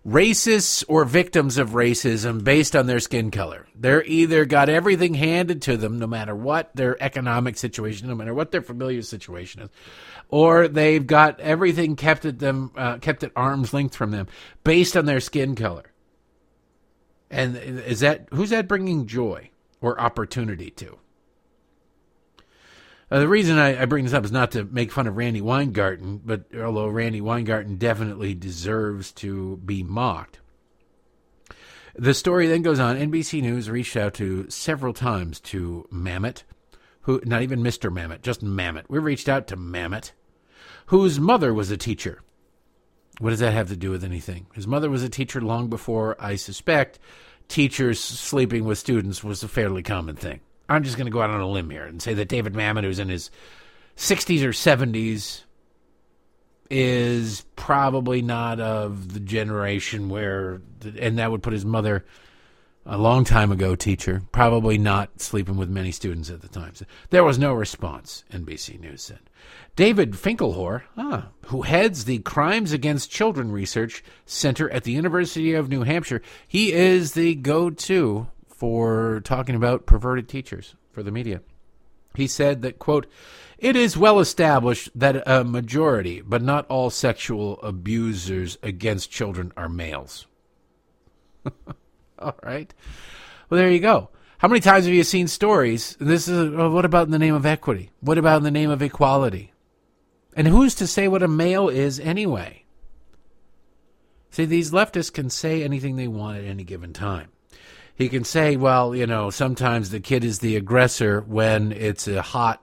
racists 0.08 0.82
or 0.88 1.04
victims 1.04 1.58
of 1.58 1.70
racism 1.70 2.42
based 2.42 2.74
on 2.74 2.86
their 2.86 3.00
skin 3.00 3.30
color. 3.30 3.66
They're 3.74 4.04
either 4.04 4.46
got 4.46 4.68
everything 4.68 5.14
handed 5.14 5.62
to 5.62 5.76
them, 5.76 5.98
no 5.98 6.06
matter 6.06 6.34
what 6.34 6.74
their 6.74 7.00
economic 7.02 7.58
situation, 7.58 8.08
no 8.08 8.14
matter 8.14 8.32
what 8.32 8.50
their 8.50 8.62
familiar 8.62 9.02
situation 9.02 9.62
is, 9.62 9.68
or 10.28 10.66
they've 10.66 11.06
got 11.06 11.38
everything 11.40 11.94
kept 11.94 12.24
at 12.24 12.38
them, 12.38 12.72
uh, 12.76 12.98
kept 12.98 13.22
at 13.22 13.32
arm's 13.36 13.74
length 13.74 13.94
from 13.94 14.10
them, 14.10 14.26
based 14.64 14.96
on 14.96 15.04
their 15.04 15.20
skin 15.20 15.54
color. 15.54 15.92
And 17.30 17.56
is 17.56 18.00
that 18.00 18.28
who's 18.32 18.50
that 18.50 18.68
bringing 18.68 19.06
joy 19.06 19.50
or 19.82 20.00
opportunity 20.00 20.70
to? 20.70 20.98
Uh, 23.10 23.20
the 23.20 23.28
reason 23.28 23.58
I, 23.58 23.82
I, 23.82 23.84
bring 23.86 24.04
this 24.04 24.12
up 24.12 24.24
is 24.24 24.32
not 24.32 24.50
to 24.50 24.64
make 24.64 24.92
fun 24.92 25.06
of 25.06 25.16
Randi 25.16 25.40
Weingarten, 25.40 26.20
but 26.24 26.44
although 26.54 26.88
Randi 26.88 27.22
Weingarten 27.22 27.76
definitely 27.76 28.34
deserves 28.34 29.12
to 29.12 29.56
be 29.58 29.82
mocked. 29.82 30.40
The 31.94 32.14
story 32.14 32.46
then 32.46 32.62
goes 32.62 32.78
on. 32.78 32.96
NBC 32.96 33.40
News 33.42 33.70
reached 33.70 33.96
out 33.96 34.14
to 34.14 34.48
several 34.50 34.92
times 34.92 35.40
to 35.40 35.88
Mamet, 35.92 36.42
who 37.02 37.20
not 37.24 37.42
even 37.42 37.60
Mr. 37.60 37.90
Mamet, 37.90 38.22
just 38.22 38.44
Mamet. 38.44 38.84
We 38.88 38.98
reached 38.98 39.28
out 39.28 39.46
to 39.48 39.56
Mamet, 39.56 40.12
whose 40.86 41.18
mother 41.18 41.54
was 41.54 41.70
a 41.70 41.76
teacher. 41.76 42.20
What 43.20 43.30
does 43.30 43.40
that 43.40 43.52
have 43.52 43.68
to 43.68 43.76
do 43.76 43.90
with 43.90 44.04
anything? 44.04 44.46
His 44.54 44.66
mother 44.66 44.90
was 44.90 45.02
a 45.02 45.08
teacher 45.08 45.40
long 45.40 45.68
before 45.68 46.14
I 46.20 46.36
suspect 46.36 47.00
teachers 47.48 47.98
sleeping 47.98 48.64
with 48.64 48.78
students 48.78 49.24
was 49.24 49.42
a 49.42 49.48
fairly 49.48 49.82
common 49.82 50.14
thing. 50.14 50.40
I'm 50.68 50.84
just 50.84 50.96
going 50.96 51.06
to 51.06 51.12
go 51.12 51.22
out 51.22 51.30
on 51.30 51.40
a 51.40 51.48
limb 51.48 51.70
here 51.70 51.84
and 51.84 52.02
say 52.02 52.14
that 52.14 52.28
David 52.28 52.54
Mamet, 52.54 52.84
who's 52.84 52.98
in 52.98 53.08
his 53.08 53.30
60s 53.96 54.42
or 54.42 54.50
70s, 54.50 55.42
is 56.70 57.44
probably 57.56 58.20
not 58.20 58.60
of 58.60 59.14
the 59.14 59.20
generation 59.20 60.08
where, 60.08 60.60
and 60.98 61.18
that 61.18 61.30
would 61.30 61.42
put 61.42 61.52
his 61.52 61.64
mother, 61.64 62.04
a 62.88 62.96
long 62.96 63.22
time 63.22 63.52
ago 63.52 63.76
teacher, 63.76 64.22
probably 64.32 64.78
not 64.78 65.20
sleeping 65.20 65.58
with 65.58 65.68
many 65.68 65.92
students 65.92 66.30
at 66.30 66.40
the 66.40 66.48
time. 66.48 66.74
So 66.74 66.86
there 67.10 67.22
was 67.22 67.38
no 67.38 67.52
response, 67.52 68.24
NBC 68.32 68.80
News 68.80 69.02
said. 69.02 69.20
David 69.76 70.16
Finkelhor, 70.16 70.84
ah, 70.96 71.28
who 71.46 71.62
heads 71.62 72.06
the 72.06 72.18
Crimes 72.20 72.72
Against 72.72 73.10
Children 73.10 73.52
Research 73.52 74.02
Center 74.24 74.70
at 74.70 74.84
the 74.84 74.92
University 74.92 75.52
of 75.52 75.68
New 75.68 75.82
Hampshire, 75.82 76.22
he 76.48 76.72
is 76.72 77.12
the 77.12 77.34
go 77.34 77.68
to 77.68 78.28
for 78.58 79.20
talking 79.22 79.54
about 79.54 79.86
perverted 79.86 80.28
teachers 80.28 80.74
for 80.90 81.04
the 81.04 81.12
media. 81.12 81.40
He 82.14 82.26
said 82.26 82.62
that, 82.62 82.80
quote, 82.80 83.06
it 83.56 83.76
is 83.76 83.96
well 83.96 84.18
established 84.18 84.90
that 84.96 85.22
a 85.26 85.44
majority, 85.44 86.20
but 86.20 86.42
not 86.42 86.66
all 86.66 86.90
sexual 86.90 87.60
abusers 87.62 88.58
against 88.62 89.12
children 89.12 89.52
are 89.56 89.68
males. 89.68 90.26
all 92.18 92.34
right. 92.42 92.74
Well, 93.48 93.60
there 93.60 93.70
you 93.70 93.78
go. 93.78 94.10
How 94.38 94.48
many 94.48 94.60
times 94.60 94.84
have 94.86 94.94
you 94.94 95.04
seen 95.04 95.28
stories? 95.28 95.96
This 96.00 96.26
is 96.26 96.50
well, 96.50 96.70
what 96.70 96.84
about 96.84 97.06
in 97.06 97.12
the 97.12 97.18
name 97.18 97.34
of 97.34 97.46
equity? 97.46 97.90
What 98.00 98.18
about 98.18 98.38
in 98.38 98.44
the 98.44 98.50
name 98.50 98.70
of 98.70 98.82
equality? 98.82 99.52
And 100.34 100.48
who's 100.48 100.74
to 100.76 100.86
say 100.86 101.06
what 101.06 101.22
a 101.22 101.28
male 101.28 101.68
is 101.68 102.00
anyway? 102.00 102.64
See, 104.30 104.44
these 104.44 104.72
leftists 104.72 105.12
can 105.12 105.30
say 105.30 105.62
anything 105.62 105.96
they 105.96 106.08
want 106.08 106.38
at 106.38 106.44
any 106.44 106.64
given 106.64 106.92
time 106.92 107.30
he 107.98 108.08
can 108.08 108.22
say, 108.22 108.56
well, 108.56 108.94
you 108.94 109.08
know, 109.08 109.28
sometimes 109.28 109.90
the 109.90 109.98
kid 109.98 110.22
is 110.22 110.38
the 110.38 110.54
aggressor 110.54 111.20
when 111.22 111.72
it's 111.72 112.06
a 112.06 112.22
hot 112.22 112.62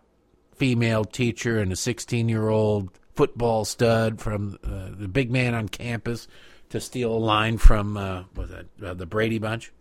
female 0.56 1.04
teacher 1.04 1.60
and 1.60 1.74
a 1.74 1.76
16 1.76 2.30
year 2.30 2.48
old 2.48 2.90
football 3.16 3.66
stud 3.66 4.22
from 4.22 4.58
uh, 4.64 4.88
the 4.98 5.10
big 5.10 5.30
man 5.30 5.54
on 5.54 5.68
campus 5.68 6.30
to 6.70 6.80
steal 6.80 7.12
a 7.12 7.20
line 7.20 7.58
from 7.58 7.98
uh, 7.98 8.24
was 8.34 8.50
that 8.50 8.66
uh, 8.82 8.94
the 8.94 9.06
Brady 9.06 9.38
Bunch. 9.38 9.74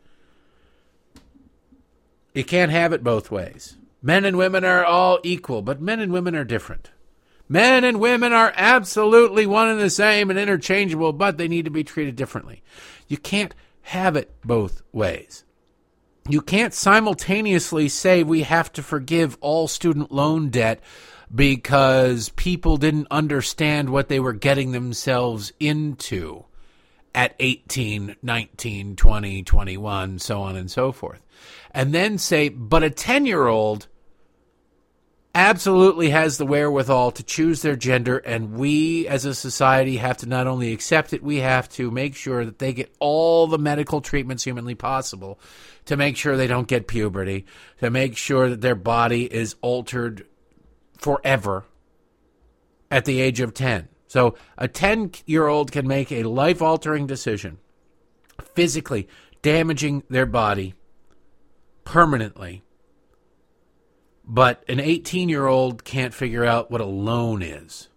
You 2.34 2.44
can't 2.44 2.72
have 2.72 2.92
it 2.92 3.04
both 3.04 3.30
ways. 3.30 3.76
Men 4.02 4.24
and 4.24 4.36
women 4.36 4.64
are 4.64 4.84
all 4.84 5.20
equal, 5.22 5.62
but 5.62 5.80
men 5.80 6.00
and 6.00 6.12
women 6.12 6.34
are 6.34 6.44
different. 6.44 6.90
Men 7.48 7.84
and 7.84 8.00
women 8.00 8.32
are 8.32 8.52
absolutely 8.56 9.46
one 9.46 9.68
and 9.68 9.80
the 9.80 9.88
same 9.88 10.30
and 10.30 10.38
interchangeable, 10.38 11.12
but 11.12 11.38
they 11.38 11.46
need 11.46 11.64
to 11.66 11.70
be 11.70 11.84
treated 11.84 12.16
differently. 12.16 12.62
You 13.06 13.18
can't 13.18 13.54
have 13.82 14.16
it 14.16 14.34
both 14.44 14.82
ways. 14.92 15.43
You 16.28 16.40
can't 16.40 16.72
simultaneously 16.72 17.90
say 17.90 18.22
we 18.22 18.44
have 18.44 18.72
to 18.74 18.82
forgive 18.82 19.36
all 19.42 19.68
student 19.68 20.10
loan 20.10 20.48
debt 20.48 20.80
because 21.34 22.30
people 22.30 22.78
didn't 22.78 23.08
understand 23.10 23.90
what 23.90 24.08
they 24.08 24.20
were 24.20 24.32
getting 24.32 24.72
themselves 24.72 25.52
into 25.60 26.46
at 27.14 27.34
18, 27.38 28.16
19, 28.22 28.96
20, 28.96 29.42
21, 29.42 30.18
so 30.18 30.40
on 30.40 30.56
and 30.56 30.70
so 30.70 30.92
forth. 30.92 31.20
And 31.72 31.92
then 31.92 32.16
say, 32.16 32.48
but 32.48 32.82
a 32.82 32.90
10 32.90 33.26
year 33.26 33.46
old 33.46 33.88
absolutely 35.34 36.10
has 36.10 36.38
the 36.38 36.46
wherewithal 36.46 37.10
to 37.10 37.22
choose 37.22 37.60
their 37.60 37.76
gender, 37.76 38.18
and 38.18 38.54
we 38.54 39.06
as 39.08 39.24
a 39.24 39.34
society 39.34 39.96
have 39.96 40.16
to 40.18 40.26
not 40.26 40.46
only 40.46 40.72
accept 40.72 41.12
it, 41.12 41.22
we 41.22 41.38
have 41.38 41.68
to 41.68 41.90
make 41.90 42.14
sure 42.14 42.44
that 42.44 42.60
they 42.60 42.72
get 42.72 42.94
all 43.00 43.46
the 43.46 43.58
medical 43.58 44.00
treatments 44.00 44.44
humanly 44.44 44.74
possible 44.76 45.38
to 45.86 45.96
make 45.96 46.16
sure 46.16 46.36
they 46.36 46.46
don't 46.46 46.68
get 46.68 46.86
puberty, 46.86 47.44
to 47.80 47.90
make 47.90 48.16
sure 48.16 48.48
that 48.48 48.60
their 48.60 48.74
body 48.74 49.32
is 49.32 49.56
altered 49.60 50.26
forever 50.98 51.64
at 52.90 53.04
the 53.04 53.20
age 53.20 53.40
of 53.40 53.54
10. 53.54 53.88
So 54.06 54.36
a 54.56 54.68
10 54.68 55.12
year 55.26 55.46
old 55.46 55.72
can 55.72 55.86
make 55.86 56.12
a 56.12 56.22
life 56.22 56.62
altering 56.62 57.06
decision, 57.06 57.58
physically 58.54 59.08
damaging 59.42 60.02
their 60.08 60.26
body 60.26 60.74
permanently 61.84 62.64
but 64.26 64.64
an 64.68 64.80
18 64.80 65.28
year 65.28 65.46
old 65.46 65.84
can't 65.84 66.14
figure 66.14 66.44
out 66.44 66.70
what 66.70 66.80
a 66.80 66.86
loan 66.86 67.42
is. 67.42 67.88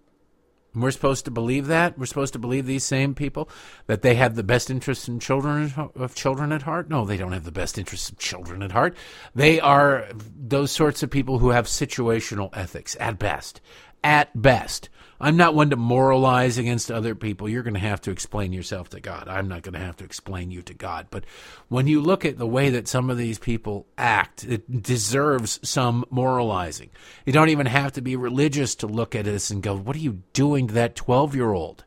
We're 0.81 0.91
supposed 0.91 1.25
to 1.25 1.31
believe 1.31 1.67
that? 1.67 1.97
We're 1.97 2.05
supposed 2.05 2.33
to 2.33 2.39
believe 2.39 2.65
these 2.65 2.83
same 2.83 3.15
people 3.15 3.49
that 3.87 4.01
they 4.01 4.15
have 4.15 4.35
the 4.35 4.43
best 4.43 4.69
interests 4.69 5.07
in 5.07 5.19
children 5.19 5.73
of 5.95 6.15
children 6.15 6.51
at 6.51 6.63
heart? 6.63 6.89
No, 6.89 7.05
they 7.05 7.17
don't 7.17 7.31
have 7.31 7.45
the 7.45 7.51
best 7.51 7.77
interests 7.77 8.09
of 8.09 8.17
children 8.17 8.61
at 8.61 8.71
heart. 8.71 8.95
They 9.35 9.59
are 9.59 10.07
those 10.37 10.71
sorts 10.71 11.03
of 11.03 11.09
people 11.09 11.39
who 11.39 11.49
have 11.49 11.65
situational 11.65 12.49
ethics 12.53 12.95
at 12.99 13.19
best. 13.19 13.61
At 14.03 14.39
best. 14.39 14.89
I'm 15.19 15.35
not 15.35 15.55
one 15.55 15.71
to 15.71 15.75
moralize 15.75 16.59
against 16.59 16.91
other 16.91 17.15
people. 17.15 17.49
You're 17.49 17.63
going 17.63 17.73
to 17.73 17.79
have 17.79 18.01
to 18.01 18.11
explain 18.11 18.53
yourself 18.53 18.89
to 18.89 18.99
God. 18.99 19.27
I'm 19.27 19.47
not 19.47 19.63
going 19.63 19.73
to 19.73 19.79
have 19.79 19.97
to 19.97 20.03
explain 20.03 20.51
you 20.51 20.61
to 20.63 20.75
God. 20.75 21.07
But 21.09 21.25
when 21.69 21.87
you 21.87 22.01
look 22.01 22.23
at 22.23 22.37
the 22.37 22.45
way 22.45 22.69
that 22.69 22.87
some 22.87 23.09
of 23.09 23.17
these 23.17 23.39
people 23.39 23.87
act, 23.97 24.43
it 24.43 24.83
deserves 24.83 25.59
some 25.67 26.05
moralizing. 26.11 26.91
You 27.25 27.33
don't 27.33 27.49
even 27.49 27.65
have 27.65 27.93
to 27.93 28.01
be 28.01 28.15
religious 28.15 28.75
to 28.75 28.87
look 28.87 29.15
at 29.15 29.25
this 29.25 29.49
and 29.49 29.63
go, 29.63 29.75
What 29.75 29.95
are 29.95 29.99
you 29.99 30.21
doing 30.33 30.67
to 30.67 30.73
that 30.75 30.95
12 30.95 31.33
year 31.33 31.51
old? 31.51 31.83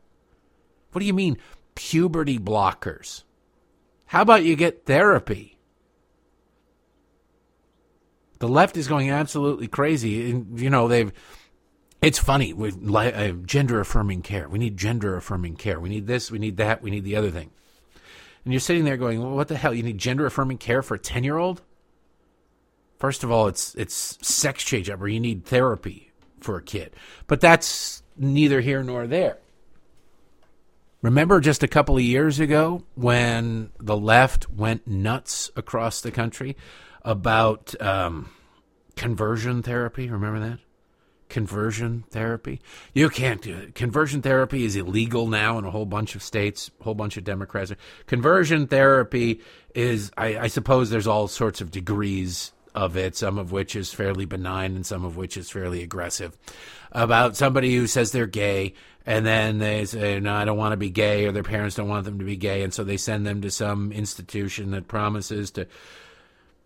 What 0.91 0.99
do 0.99 1.05
you 1.05 1.13
mean, 1.13 1.37
puberty 1.73 2.37
blockers? 2.37 3.23
How 4.07 4.23
about 4.23 4.43
you 4.43 4.57
get 4.57 4.85
therapy? 4.85 5.57
The 8.39 8.49
left 8.49 8.75
is 8.75 8.89
going 8.89 9.09
absolutely 9.09 9.67
crazy. 9.67 10.31
And, 10.31 10.59
you 10.59 10.69
know, 10.69 10.89
they've 10.89 11.13
it's 12.01 12.19
funny 12.19 12.51
with 12.51 12.77
uh, 12.93 13.31
gender 13.45 13.79
affirming 13.79 14.21
care. 14.23 14.49
We 14.49 14.59
need 14.59 14.75
gender 14.75 15.15
affirming 15.15 15.55
care. 15.55 15.79
We 15.79 15.89
need 15.89 16.07
this. 16.07 16.31
We 16.31 16.39
need 16.39 16.57
that. 16.57 16.81
We 16.81 16.89
need 16.89 17.03
the 17.03 17.15
other 17.15 17.29
thing. 17.31 17.51
And 18.43 18.53
you're 18.53 18.59
sitting 18.59 18.85
there 18.85 18.97
going, 18.97 19.21
well, 19.21 19.35
"What 19.35 19.47
the 19.47 19.55
hell? 19.55 19.73
You 19.73 19.83
need 19.83 19.99
gender 19.99 20.25
affirming 20.25 20.57
care 20.57 20.81
for 20.81 20.95
a 20.95 20.99
ten 20.99 21.23
year 21.23 21.37
old?" 21.37 21.61
First 22.97 23.23
of 23.23 23.31
all, 23.31 23.47
it's 23.47 23.75
it's 23.75 24.17
sex 24.21 24.63
change 24.63 24.89
up, 24.89 25.01
or 25.01 25.07
you 25.07 25.19
need 25.19 25.45
therapy 25.45 26.11
for 26.39 26.57
a 26.57 26.61
kid. 26.61 26.93
But 27.27 27.39
that's 27.39 28.01
neither 28.17 28.61
here 28.61 28.83
nor 28.83 29.05
there. 29.05 29.37
Remember 31.03 31.39
just 31.39 31.63
a 31.63 31.67
couple 31.67 31.97
of 31.97 32.03
years 32.03 32.39
ago 32.39 32.83
when 32.95 33.71
the 33.79 33.97
left 33.97 34.51
went 34.51 34.85
nuts 34.85 35.49
across 35.55 36.01
the 36.01 36.11
country 36.11 36.55
about 37.03 37.73
um, 37.81 38.29
conversion 38.95 39.63
therapy? 39.63 40.09
Remember 40.09 40.39
that? 40.39 40.59
Conversion 41.31 42.03
therapy. 42.09 42.59
You 42.93 43.09
can't 43.09 43.41
do 43.41 43.55
it. 43.55 43.73
Conversion 43.73 44.21
therapy 44.21 44.65
is 44.65 44.75
illegal 44.75 45.27
now 45.27 45.57
in 45.57 45.63
a 45.63 45.71
whole 45.71 45.85
bunch 45.85 46.13
of 46.13 46.21
states, 46.21 46.69
a 46.81 46.83
whole 46.83 46.93
bunch 46.93 47.15
of 47.15 47.23
Democrats. 47.23 47.71
Conversion 48.05 48.67
therapy 48.67 49.39
is, 49.73 50.11
I, 50.17 50.37
I 50.37 50.47
suppose, 50.47 50.89
there's 50.89 51.07
all 51.07 51.29
sorts 51.29 51.61
of 51.61 51.71
degrees 51.71 52.51
of 52.75 52.97
it, 52.97 53.15
some 53.15 53.37
of 53.37 53.53
which 53.53 53.77
is 53.77 53.93
fairly 53.93 54.25
benign 54.25 54.75
and 54.75 54.85
some 54.85 55.05
of 55.05 55.15
which 55.15 55.37
is 55.37 55.49
fairly 55.49 55.81
aggressive. 55.81 56.37
About 56.91 57.37
somebody 57.37 57.77
who 57.77 57.87
says 57.87 58.11
they're 58.11 58.27
gay 58.27 58.73
and 59.05 59.25
then 59.25 59.59
they 59.59 59.85
say, 59.85 60.19
no, 60.19 60.33
I 60.33 60.43
don't 60.43 60.57
want 60.57 60.73
to 60.73 60.77
be 60.77 60.89
gay, 60.89 61.25
or 61.25 61.31
their 61.31 61.43
parents 61.43 61.77
don't 61.77 61.87
want 61.87 62.03
them 62.05 62.19
to 62.19 62.25
be 62.25 62.35
gay, 62.35 62.61
and 62.61 62.73
so 62.73 62.83
they 62.83 62.97
send 62.97 63.25
them 63.25 63.41
to 63.41 63.49
some 63.49 63.91
institution 63.91 64.71
that 64.71 64.87
promises 64.87 65.49
to 65.51 65.65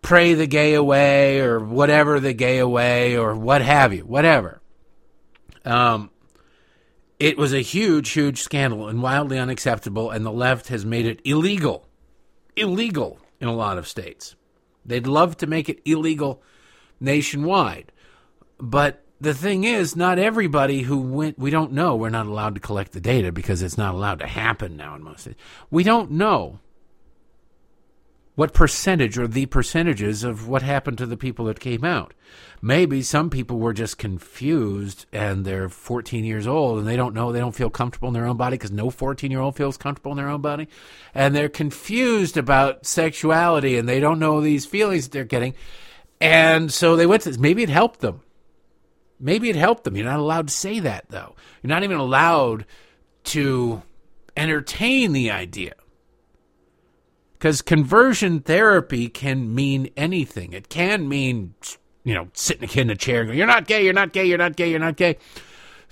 pray 0.06 0.34
the 0.34 0.46
gay 0.46 0.74
away 0.74 1.40
or 1.40 1.58
whatever 1.58 2.20
the 2.20 2.32
gay 2.32 2.58
away 2.58 3.16
or 3.16 3.34
what 3.34 3.60
have 3.60 3.92
you, 3.92 4.02
whatever. 4.02 4.62
Um, 5.64 6.10
it 7.18 7.36
was 7.36 7.52
a 7.52 7.60
huge, 7.60 8.10
huge 8.10 8.40
scandal 8.40 8.86
and 8.86 9.02
wildly 9.02 9.36
unacceptable, 9.36 10.12
and 10.12 10.24
the 10.24 10.30
left 10.30 10.68
has 10.68 10.86
made 10.86 11.06
it 11.06 11.20
illegal. 11.24 11.88
Illegal 12.54 13.18
in 13.40 13.48
a 13.48 13.52
lot 13.52 13.78
of 13.78 13.88
states. 13.88 14.36
They'd 14.84 15.08
love 15.08 15.38
to 15.38 15.48
make 15.48 15.68
it 15.68 15.82
illegal 15.84 16.40
nationwide. 17.00 17.90
But 18.60 19.04
the 19.20 19.34
thing 19.34 19.64
is, 19.64 19.96
not 19.96 20.20
everybody 20.20 20.82
who 20.82 20.98
went, 20.98 21.36
we 21.36 21.50
don't 21.50 21.72
know. 21.72 21.96
We're 21.96 22.10
not 22.10 22.26
allowed 22.26 22.54
to 22.54 22.60
collect 22.60 22.92
the 22.92 23.00
data 23.00 23.32
because 23.32 23.60
it's 23.60 23.76
not 23.76 23.94
allowed 23.94 24.20
to 24.20 24.28
happen 24.28 24.76
now 24.76 24.94
in 24.94 25.02
most 25.02 25.22
states. 25.22 25.42
We 25.68 25.82
don't 25.82 26.12
know 26.12 26.60
what 28.36 28.52
percentage 28.52 29.18
or 29.18 29.26
the 29.26 29.46
percentages 29.46 30.22
of 30.22 30.46
what 30.46 30.62
happened 30.62 30.98
to 30.98 31.06
the 31.06 31.16
people 31.16 31.46
that 31.46 31.58
came 31.58 31.84
out. 31.84 32.12
Maybe 32.60 33.02
some 33.02 33.30
people 33.30 33.58
were 33.58 33.72
just 33.72 33.96
confused 33.96 35.06
and 35.10 35.44
they're 35.44 35.70
14 35.70 36.22
years 36.22 36.46
old 36.46 36.78
and 36.78 36.86
they 36.86 36.96
don't 36.96 37.14
know, 37.14 37.32
they 37.32 37.40
don't 37.40 37.54
feel 37.54 37.70
comfortable 37.70 38.08
in 38.08 38.14
their 38.14 38.26
own 38.26 38.36
body 38.36 38.54
because 38.54 38.70
no 38.70 38.90
14 38.90 39.30
year 39.30 39.40
old 39.40 39.56
feels 39.56 39.78
comfortable 39.78 40.12
in 40.12 40.18
their 40.18 40.28
own 40.28 40.42
body. 40.42 40.68
And 41.14 41.34
they're 41.34 41.48
confused 41.48 42.36
about 42.36 42.86
sexuality 42.86 43.78
and 43.78 43.88
they 43.88 44.00
don't 44.00 44.18
know 44.18 44.42
these 44.42 44.66
feelings 44.66 45.04
that 45.04 45.12
they're 45.12 45.24
getting. 45.24 45.54
And 46.20 46.70
so 46.70 46.94
they 46.94 47.06
went 47.06 47.22
to 47.22 47.30
this. 47.30 47.38
Maybe 47.38 47.62
it 47.62 47.70
helped 47.70 48.00
them. 48.00 48.20
Maybe 49.18 49.48
it 49.48 49.56
helped 49.56 49.84
them. 49.84 49.96
You're 49.96 50.04
not 50.04 50.20
allowed 50.20 50.48
to 50.48 50.54
say 50.54 50.78
that 50.80 51.06
though. 51.08 51.36
You're 51.62 51.70
not 51.70 51.84
even 51.84 51.96
allowed 51.96 52.66
to 53.24 53.82
entertain 54.36 55.14
the 55.14 55.30
idea 55.30 55.72
because 57.38 57.60
conversion 57.60 58.40
therapy 58.40 59.08
can 59.08 59.54
mean 59.54 59.90
anything. 59.96 60.52
It 60.54 60.70
can 60.70 61.06
mean, 61.06 61.54
you 62.02 62.14
know, 62.14 62.28
sitting 62.32 62.68
in 62.80 62.90
a 62.90 62.96
chair 62.96 63.20
and 63.20 63.28
going, 63.28 63.38
you're 63.38 63.46
not 63.46 63.66
gay, 63.66 63.84
you're 63.84 63.92
not 63.92 64.12
gay, 64.12 64.24
you're 64.24 64.38
not 64.38 64.56
gay, 64.56 64.70
you're 64.70 64.80
not 64.80 64.96
gay, 64.96 65.18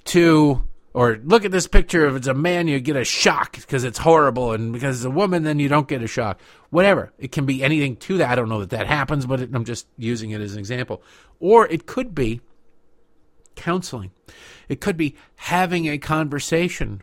to, 0.07 0.62
or 0.95 1.20
look 1.22 1.45
at 1.45 1.51
this 1.51 1.66
picture. 1.66 2.07
If 2.07 2.16
it's 2.16 2.26
a 2.26 2.34
man, 2.34 2.66
you 2.66 2.80
get 2.80 2.97
a 2.97 3.05
shock 3.05 3.53
because 3.53 3.84
it's 3.84 3.99
horrible. 3.99 4.53
And 4.53 4.72
because 4.72 4.97
it's 4.97 5.05
a 5.05 5.11
woman, 5.11 5.42
then 5.42 5.59
you 5.59 5.68
don't 5.68 5.86
get 5.86 6.03
a 6.03 6.07
shock. 6.07 6.40
Whatever. 6.70 7.12
It 7.18 7.30
can 7.30 7.45
be 7.45 7.62
anything 7.62 7.97
to 7.97 8.18
that. 8.18 8.30
I 8.30 8.34
don't 8.36 8.49
know 8.49 8.61
that 8.61 8.70
that 8.70 8.86
happens, 8.86 9.26
but 9.26 9.40
it, 9.40 9.51
I'm 9.53 9.64
just 9.64 9.86
using 9.99 10.30
it 10.30 10.40
as 10.40 10.55
an 10.55 10.61
example. 10.61 11.03
Or 11.40 11.68
it 11.68 11.84
could 11.84 12.14
be 12.14 12.40
counseling. 13.55 14.12
It 14.68 14.80
could 14.80 14.97
be 14.97 15.14
having 15.36 15.88
a 15.88 15.99
conversation 15.99 17.03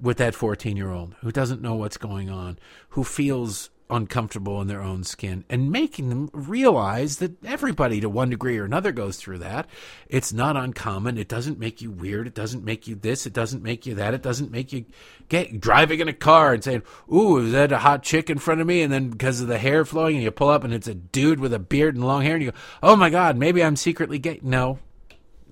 with 0.00 0.18
that 0.18 0.34
14 0.34 0.76
year 0.76 0.92
old 0.92 1.16
who 1.22 1.32
doesn't 1.32 1.60
know 1.60 1.74
what's 1.74 1.96
going 1.96 2.30
on, 2.30 2.56
who 2.90 3.02
feels 3.02 3.70
uncomfortable 3.90 4.60
in 4.60 4.68
their 4.68 4.82
own 4.82 5.04
skin 5.04 5.44
and 5.48 5.70
making 5.70 6.08
them 6.08 6.30
realize 6.32 7.18
that 7.18 7.44
everybody 7.44 8.00
to 8.00 8.08
one 8.08 8.30
degree 8.30 8.58
or 8.58 8.64
another 8.64 8.92
goes 8.92 9.16
through 9.16 9.38
that. 9.38 9.68
It's 10.08 10.32
not 10.32 10.56
uncommon. 10.56 11.18
It 11.18 11.28
doesn't 11.28 11.58
make 11.58 11.80
you 11.80 11.90
weird. 11.90 12.26
It 12.26 12.34
doesn't 12.34 12.64
make 12.64 12.86
you 12.86 12.94
this. 12.94 13.26
It 13.26 13.32
doesn't 13.32 13.62
make 13.62 13.86
you 13.86 13.94
that. 13.96 14.14
It 14.14 14.22
doesn't 14.22 14.50
make 14.50 14.72
you 14.72 14.84
get 15.28 15.60
driving 15.60 16.00
in 16.00 16.08
a 16.08 16.12
car 16.12 16.52
and 16.52 16.62
saying, 16.62 16.82
Ooh, 17.12 17.38
is 17.38 17.52
that 17.52 17.72
a 17.72 17.78
hot 17.78 18.02
chick 18.02 18.30
in 18.30 18.38
front 18.38 18.60
of 18.60 18.66
me? 18.66 18.82
And 18.82 18.92
then 18.92 19.10
because 19.10 19.40
of 19.40 19.48
the 19.48 19.58
hair 19.58 19.84
flowing 19.84 20.16
and 20.16 20.24
you 20.24 20.30
pull 20.30 20.48
up 20.48 20.64
and 20.64 20.74
it's 20.74 20.88
a 20.88 20.94
dude 20.94 21.40
with 21.40 21.52
a 21.52 21.58
beard 21.58 21.94
and 21.94 22.04
long 22.04 22.22
hair 22.22 22.34
and 22.34 22.44
you 22.44 22.52
go, 22.52 22.58
Oh 22.82 22.96
my 22.96 23.10
God, 23.10 23.36
maybe 23.36 23.62
I'm 23.62 23.76
secretly 23.76 24.18
gay. 24.18 24.40
No, 24.42 24.78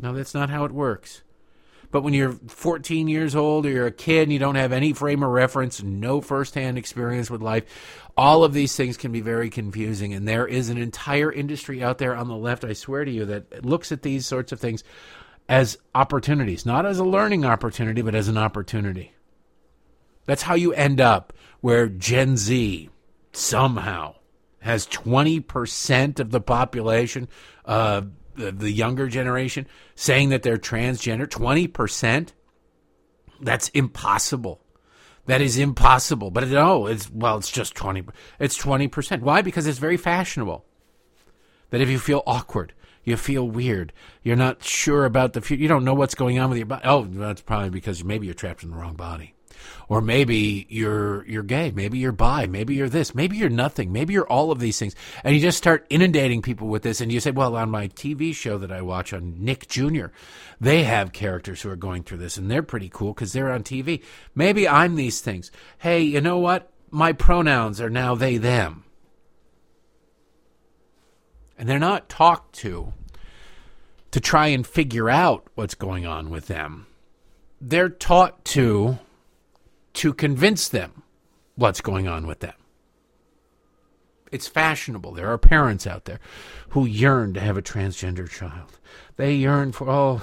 no, 0.01 0.13
that's 0.13 0.35
not 0.35 0.51
how 0.51 0.65
it 0.65 0.73
works. 0.73 1.23
But 1.91 2.03
when 2.03 2.13
you're 2.13 2.33
14 2.33 3.09
years 3.09 3.35
old 3.35 3.65
or 3.65 3.71
you're 3.71 3.87
a 3.87 3.93
kid 3.93 4.25
and 4.25 4.33
you 4.33 4.39
don't 4.39 4.57
have 4.57 4.73
any 4.73 4.93
frame 4.93 5.23
of 5.23 5.31
reference, 5.31 5.83
no 5.83 6.21
firsthand 6.21 6.77
experience 6.77 7.31
with 7.31 7.41
life, 7.41 7.65
all 8.17 8.45
of 8.45 8.53
these 8.53 8.77
things 8.77 8.97
can 8.97 9.11
be 9.11 9.23
very 9.23 9.49
confusing. 9.49 10.13
And 10.13 10.29
there 10.29 10.47
is 10.47 10.69
an 10.69 10.77
entire 10.77 11.33
industry 11.33 11.83
out 11.83 11.99
there 11.99 12.15
on 12.15 12.29
the 12.29 12.37
left, 12.37 12.65
I 12.65 12.75
swear 12.75 13.05
to 13.05 13.11
you, 13.11 13.25
that 13.27 13.65
looks 13.65 13.91
at 13.91 14.03
these 14.03 14.27
sorts 14.27 14.53
of 14.53 14.61
things 14.61 14.85
as 15.49 15.79
opportunities, 15.95 16.67
not 16.67 16.85
as 16.85 16.99
a 16.99 17.05
learning 17.05 17.45
opportunity, 17.45 18.03
but 18.03 18.15
as 18.15 18.29
an 18.29 18.37
opportunity. 18.37 19.13
That's 20.27 20.43
how 20.43 20.57
you 20.57 20.75
end 20.75 21.01
up 21.01 21.33
where 21.63 21.89
Gen 21.89 22.37
Z 22.37 22.91
somehow 23.33 24.15
has 24.61 24.87
20% 24.89 26.21
of 26.21 26.31
the 26.31 26.41
population 26.41 27.29
uh, 27.65 28.03
the, 28.39 28.53
the 28.53 28.71
younger 28.71 29.09
generation 29.09 29.67
saying 29.95 30.31
that 30.31 30.43
they're 30.43 30.57
transgender, 30.57 31.27
20%, 31.27 32.33
that's 33.41 33.69
impossible. 33.71 34.61
That 35.27 35.43
is 35.43 35.59
impossible. 35.59 36.31
But 36.31 36.49
no, 36.49 36.87
it's 36.87 37.11
well, 37.11 37.37
it's 37.37 37.51
just 37.51 37.75
20 37.75 38.05
it's 38.39 38.57
20%. 38.59 39.21
Why? 39.21 39.43
Because 39.43 39.67
it's 39.67 39.79
very 39.79 39.99
fashionable. 39.99 40.65
That 41.71 41.83
if 41.83 41.91
you 41.91 41.99
feel 41.99 42.23
awkward, 42.27 42.73
you 43.05 43.17
feel 43.17 43.49
weird, 43.49 43.93
you're 44.23 44.37
not 44.37 44.63
sure 44.63 45.05
about 45.05 45.35
the 45.35 45.41
future, 45.41 45.63
you 45.63 45.69
don't 45.69 45.85
know 45.85 45.95
what's 45.95 46.15
going 46.15 46.39
on 46.39 46.49
with 46.49 46.59
your 46.59 46.67
body. 46.67 46.83
Oh, 46.85 47.05
that's 47.05 47.43
probably 47.43 47.71
because 47.71 48.03
maybe 48.03 48.27
you're 48.27 48.35
trapped 48.35 48.63
in 48.63 48.71
the 48.71 48.77
wrong 48.77 48.95
body. 48.95 49.35
Or 49.89 50.01
maybe 50.01 50.67
you're 50.69 51.27
you're 51.27 51.43
gay, 51.43 51.71
maybe 51.71 51.99
you're 51.99 52.13
bi, 52.13 52.47
maybe 52.47 52.75
you're 52.75 52.89
this, 52.89 53.15
maybe 53.15 53.37
you're 53.37 53.49
nothing, 53.49 53.93
maybe 53.93 54.13
you're 54.13 54.27
all 54.27 54.51
of 54.51 54.59
these 54.59 54.79
things. 54.79 54.95
And 55.25 55.35
you 55.35 55.41
just 55.41 55.59
start 55.59 55.87
inundating 55.89 56.43
people 56.43 56.69
with 56.69 56.83
this 56.83 57.01
and 57.01 57.11
you 57.11 57.21
say, 57.21 57.31
"Well, 57.31 57.57
on 57.57 57.71
my 57.71 57.89
TV 57.89 58.35
show 58.35 58.59
that 58.59 58.73
I 58.73 58.83
watch 58.83 59.13
on 59.13 59.37
Nick 59.39 59.69
Jr., 59.69 60.07
they 60.61 60.85
have 60.85 61.13
characters 61.13 61.63
who 61.63 61.71
are 61.71 61.77
going 61.77 62.03
through 62.03 62.19
this 62.19 62.37
and 62.37 62.51
they're 62.51 62.63
pretty 62.63 62.89
cool 62.89 63.15
cuz 63.15 63.33
they're 63.33 63.53
on 63.53 63.63
TV. 63.63 64.03
Maybe 64.35 64.69
I'm 64.69 64.97
these 64.97 65.21
things. 65.21 65.51
Hey, 65.79 66.03
you 66.03 66.21
know 66.21 66.39
what? 66.39 66.71
My 66.91 67.13
pronouns 67.13 67.81
are 67.81 67.91
now 67.91 68.15
they 68.15 68.37
them." 68.37 68.85
And 71.59 71.69
they're 71.69 71.79
not 71.79 72.09
talked 72.09 72.55
to 72.57 72.93
to 74.11 74.21
try 74.21 74.49
and 74.49 74.67
figure 74.67 75.11
out 75.11 75.47
what's 75.55 75.75
going 75.75 76.07
on 76.07 76.31
with 76.31 76.47
them. 76.47 76.87
They're 77.61 77.89
taught 77.89 78.45
to 78.47 78.99
to 79.99 80.15
convince 80.15 80.69
them 80.69 81.03
what's 81.57 81.81
going 81.81 82.07
on 82.07 82.27
with 82.27 82.39
them. 82.39 82.55
It's 84.31 84.47
fashionable. 84.47 85.13
There 85.13 85.31
are 85.33 85.39
parents 85.39 85.87
out 85.87 86.05
there 86.05 86.21
who 86.71 86.87
yearn 86.87 87.35
to 87.35 87.41
have 87.41 87.57
a 87.57 87.63
transgender 87.63 88.29
child. 88.31 88.79
They 89.17 89.35
yearn 89.35 89.73
for 89.73 89.91
oh 89.91 90.23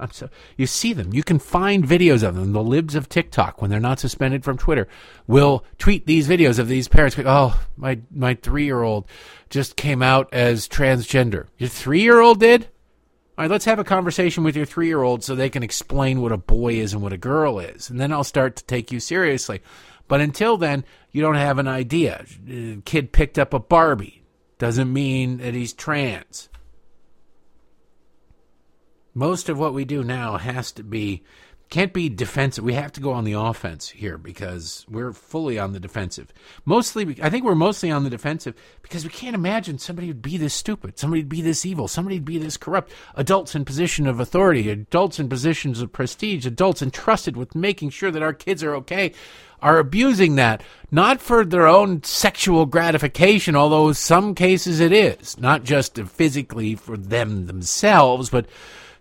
I'm 0.00 0.10
so 0.10 0.30
you 0.56 0.66
see 0.66 0.92
them. 0.92 1.12
You 1.12 1.22
can 1.22 1.38
find 1.38 1.84
videos 1.84 2.22
of 2.22 2.34
them. 2.34 2.52
The 2.52 2.62
libs 2.62 2.94
of 2.94 3.08
TikTok, 3.08 3.60
when 3.60 3.70
they're 3.70 3.78
not 3.78 4.00
suspended 4.00 4.42
from 4.42 4.56
Twitter, 4.56 4.88
will 5.26 5.64
tweet 5.78 6.06
these 6.06 6.26
videos 6.26 6.58
of 6.58 6.68
these 6.68 6.88
parents. 6.88 7.16
Oh, 7.18 7.60
my 7.76 8.00
my 8.10 8.34
three 8.34 8.64
year 8.64 8.82
old 8.82 9.06
just 9.50 9.76
came 9.76 10.02
out 10.02 10.32
as 10.32 10.66
transgender. 10.66 11.46
Your 11.58 11.68
three 11.68 12.00
year 12.00 12.20
old 12.20 12.40
did? 12.40 12.68
All 13.36 13.42
right, 13.42 13.50
let's 13.50 13.64
have 13.64 13.80
a 13.80 13.84
conversation 13.84 14.44
with 14.44 14.54
your 14.54 14.64
three 14.64 14.86
year 14.86 15.02
old 15.02 15.24
so 15.24 15.34
they 15.34 15.50
can 15.50 15.64
explain 15.64 16.20
what 16.20 16.30
a 16.30 16.36
boy 16.36 16.74
is 16.74 16.92
and 16.92 17.02
what 17.02 17.12
a 17.12 17.18
girl 17.18 17.58
is. 17.58 17.90
And 17.90 18.00
then 18.00 18.12
I'll 18.12 18.22
start 18.22 18.54
to 18.56 18.64
take 18.64 18.92
you 18.92 19.00
seriously. 19.00 19.60
But 20.06 20.20
until 20.20 20.56
then, 20.56 20.84
you 21.10 21.20
don't 21.20 21.34
have 21.34 21.58
an 21.58 21.66
idea. 21.66 22.24
Uh, 22.48 22.80
kid 22.84 23.10
picked 23.10 23.38
up 23.38 23.52
a 23.52 23.58
Barbie. 23.58 24.22
Doesn't 24.58 24.92
mean 24.92 25.38
that 25.38 25.54
he's 25.54 25.72
trans. 25.72 26.48
Most 29.14 29.48
of 29.48 29.58
what 29.58 29.74
we 29.74 29.84
do 29.84 30.04
now 30.04 30.36
has 30.36 30.70
to 30.72 30.84
be 30.84 31.24
can't 31.70 31.92
be 31.92 32.08
defensive. 32.08 32.62
We 32.62 32.74
have 32.74 32.92
to 32.92 33.00
go 33.00 33.12
on 33.12 33.24
the 33.24 33.32
offense 33.32 33.88
here 33.88 34.16
because 34.18 34.84
we're 34.88 35.12
fully 35.12 35.58
on 35.58 35.72
the 35.72 35.80
defensive. 35.80 36.32
Mostly, 36.64 37.16
I 37.22 37.30
think 37.30 37.44
we're 37.44 37.54
mostly 37.54 37.90
on 37.90 38.04
the 38.04 38.10
defensive 38.10 38.54
because 38.82 39.04
we 39.04 39.10
can't 39.10 39.34
imagine 39.34 39.78
somebody 39.78 40.08
would 40.08 40.22
be 40.22 40.36
this 40.36 40.54
stupid, 40.54 40.98
somebody 40.98 41.22
would 41.22 41.28
be 41.28 41.42
this 41.42 41.66
evil, 41.66 41.88
somebody 41.88 42.16
would 42.16 42.24
be 42.24 42.38
this 42.38 42.56
corrupt. 42.56 42.92
Adults 43.14 43.54
in 43.54 43.64
position 43.64 44.06
of 44.06 44.20
authority, 44.20 44.70
adults 44.70 45.18
in 45.18 45.28
positions 45.28 45.80
of 45.80 45.92
prestige, 45.92 46.46
adults 46.46 46.82
entrusted 46.82 47.36
with 47.36 47.54
making 47.54 47.90
sure 47.90 48.10
that 48.10 48.22
our 48.22 48.34
kids 48.34 48.62
are 48.62 48.76
okay, 48.76 49.12
are 49.60 49.78
abusing 49.78 50.36
that 50.36 50.62
not 50.90 51.20
for 51.20 51.44
their 51.44 51.66
own 51.66 52.02
sexual 52.04 52.66
gratification, 52.66 53.56
although 53.56 53.92
some 53.92 54.34
cases 54.34 54.78
it 54.78 54.92
is 54.92 55.38
not 55.38 55.64
just 55.64 55.98
physically 55.98 56.74
for 56.74 56.96
them 56.96 57.46
themselves, 57.46 58.30
but 58.30 58.46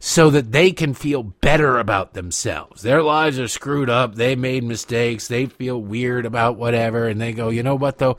so 0.05 0.29
that 0.29 0.51
they 0.51 0.73
can 0.73 0.93
feel 0.93 1.23
better 1.23 1.77
about 1.77 2.13
themselves. 2.13 2.81
Their 2.81 3.01
lives 3.01 3.39
are 3.39 3.47
screwed 3.47 3.89
up. 3.89 4.15
They 4.15 4.35
made 4.35 4.65
mistakes. 4.65 5.29
They 5.29 5.45
feel 5.45 5.81
weird 5.81 6.25
about 6.25 6.57
whatever. 6.57 7.07
And 7.07 7.21
they 7.21 7.31
go, 7.31 7.47
you 7.47 7.63
know 7.63 7.75
what, 7.75 7.99
though? 7.99 8.17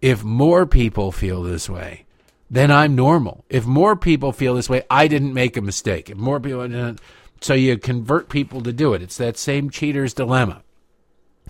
If 0.00 0.22
more 0.22 0.64
people 0.64 1.10
feel 1.10 1.42
this 1.42 1.68
way, 1.68 2.04
then 2.48 2.70
I'm 2.70 2.94
normal. 2.94 3.44
If 3.48 3.66
more 3.66 3.96
people 3.96 4.30
feel 4.30 4.54
this 4.54 4.70
way, 4.70 4.84
I 4.88 5.08
didn't 5.08 5.34
make 5.34 5.56
a 5.56 5.60
mistake. 5.60 6.08
If 6.08 6.16
more 6.16 6.38
people, 6.38 6.94
so 7.40 7.54
you 7.54 7.78
convert 7.78 8.28
people 8.28 8.60
to 8.62 8.72
do 8.72 8.94
it. 8.94 9.02
It's 9.02 9.16
that 9.16 9.36
same 9.36 9.70
cheater's 9.70 10.14
dilemma. 10.14 10.62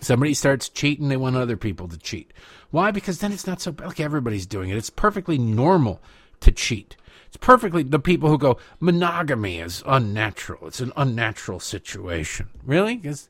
Somebody 0.01 0.33
starts 0.33 0.71
cheating, 0.71 1.11
they 1.11 1.19
want 1.19 1.37
other 1.37 1.59
people 1.59 1.89
to 1.89 1.99
cheat. 1.99 2.33
Why? 2.71 2.91
Because 2.91 3.19
then 3.19 3.33
it's 3.33 3.47
not 3.47 3.61
so 3.61 3.71
bad. 3.71 3.89
like 3.89 4.01
everybody's 4.01 4.47
doing 4.47 4.71
it. 4.71 4.79
It's 4.79 4.89
perfectly 4.89 5.37
normal 5.37 6.01
to 6.41 6.51
cheat. 6.53 6.97
It's 7.35 7.45
perfectly 7.45 7.83
the 7.83 7.99
people 7.99 8.29
who 8.29 8.39
go 8.39 8.59
monogamy 8.79 9.59
is 9.59 9.83
unnatural. 9.87 10.69
It's 10.69 10.79
an 10.79 10.93
unnatural 10.97 11.59
situation. 11.59 12.49
Really? 12.65 12.95
Because 12.95 13.29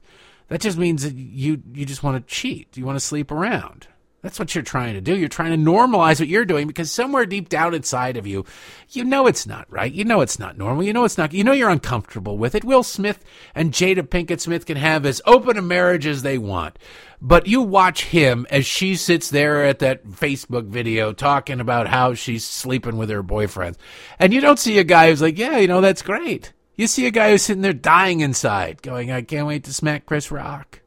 that 0.49 0.61
just 0.61 0.77
means 0.77 1.05
that 1.05 1.15
you 1.15 1.63
you 1.73 1.87
just 1.87 2.03
want 2.03 2.17
to 2.17 2.35
cheat. 2.35 2.77
You 2.77 2.85
want 2.85 2.97
to 2.97 3.01
sleep 3.05 3.31
around. 3.31 3.87
That's 4.25 4.39
what 4.39 4.55
you're 4.55 4.65
trying 4.65 4.95
to 4.95 5.03
do. 5.03 5.15
You're 5.15 5.29
trying 5.29 5.51
to 5.51 5.71
normalize 5.71 6.19
what 6.19 6.31
you're 6.31 6.47
doing 6.47 6.67
because 6.67 6.91
somewhere 6.91 7.27
deep 7.27 7.51
down 7.51 7.75
inside 7.75 8.17
of 8.17 8.27
you, 8.27 8.47
you 8.89 9.05
know 9.05 9.27
it's 9.27 9.47
not 9.47 9.71
right. 9.71 9.93
You 9.93 10.07
know 10.07 10.23
it's 10.23 10.39
not 10.39 10.57
normal. 10.57 10.83
You 10.83 10.95
know 10.95 11.05
it's 11.05 11.19
not, 11.19 11.35
you 11.35 11.45
know 11.45 11.53
you're 11.53 11.69
uncomfortable 11.69 12.39
with 12.39 12.55
it. 12.55 12.65
Will 12.65 12.83
Smith 12.83 13.23
and 13.55 13.71
Jada 13.71 14.01
Pinkett 14.01 14.41
Smith 14.41 14.65
can 14.65 14.79
have 14.79 15.05
as 15.05 15.21
open 15.27 15.59
a 15.59 15.63
marriage 15.63 16.07
as 16.07 16.23
they 16.23 16.39
want. 16.39 16.79
But 17.21 17.47
you 17.47 17.61
watch 17.61 18.07
him 18.07 18.47
as 18.49 18.65
she 18.65 18.97
sits 18.97 19.29
there 19.29 19.63
at 19.63 19.81
that 19.81 20.07
Facebook 20.07 20.69
video 20.69 21.13
talking 21.13 21.61
about 21.61 21.89
how 21.89 22.15
she's 22.15 22.47
sleeping 22.47 22.97
with 22.97 23.11
her 23.11 23.23
boyfriend. 23.23 23.77
And 24.19 24.33
you 24.33 24.41
don't 24.41 24.59
see 24.59 24.79
a 24.79 24.85
guy 24.85 25.11
who's 25.11 25.21
like, 25.21 25.37
yeah, 25.37 25.59
you 25.59 25.69
know, 25.69 25.83
that's 25.83 26.01
great. 26.01 26.55
You 26.77 26.87
see 26.87 27.07
a 27.07 27.11
guy 27.11 27.31
who's 27.31 27.43
sitting 27.43 27.61
there 27.61 27.75
dying 27.75 28.21
inside 28.21 28.81
going, 28.81 29.13
I 29.13 29.21
can't 29.21 29.47
wait 29.47 29.65
to 29.65 29.75
smack 29.75 30.07
Chris 30.07 30.31
Rock. 30.31 30.81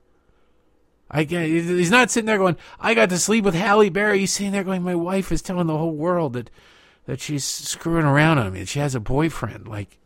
I 1.10 1.24
get, 1.24 1.48
he's 1.48 1.92
not 1.92 2.12
sitting 2.12 2.26
there 2.26 2.38
going, 2.38 2.58
I 2.80 2.94
got 2.94 3.10
to 3.10 3.18
sleep 3.18 3.46
with 3.46 3.56
Halle 3.56 3.90
Berry. 3.90 4.20
He's 4.20 4.34
sitting 4.34 4.52
there 4.52 4.64
going, 4.64 4.84
my 4.84 4.96
wife 4.96 5.32
is 5.32 5.42
telling 5.42 5.68
the 5.68 5.78
whole 5.78 5.96
world 5.96 6.34
that, 6.34 6.50
that 7.06 7.22
she's 7.22 7.46
screwing 7.46 8.06
around 8.06 8.40
on 8.40 8.54
me, 8.54 8.60
that 8.60 8.68
she 8.68 8.80
has 8.80 8.94
a 8.94 9.00
boyfriend. 9.00 9.68
Like, 9.68 9.98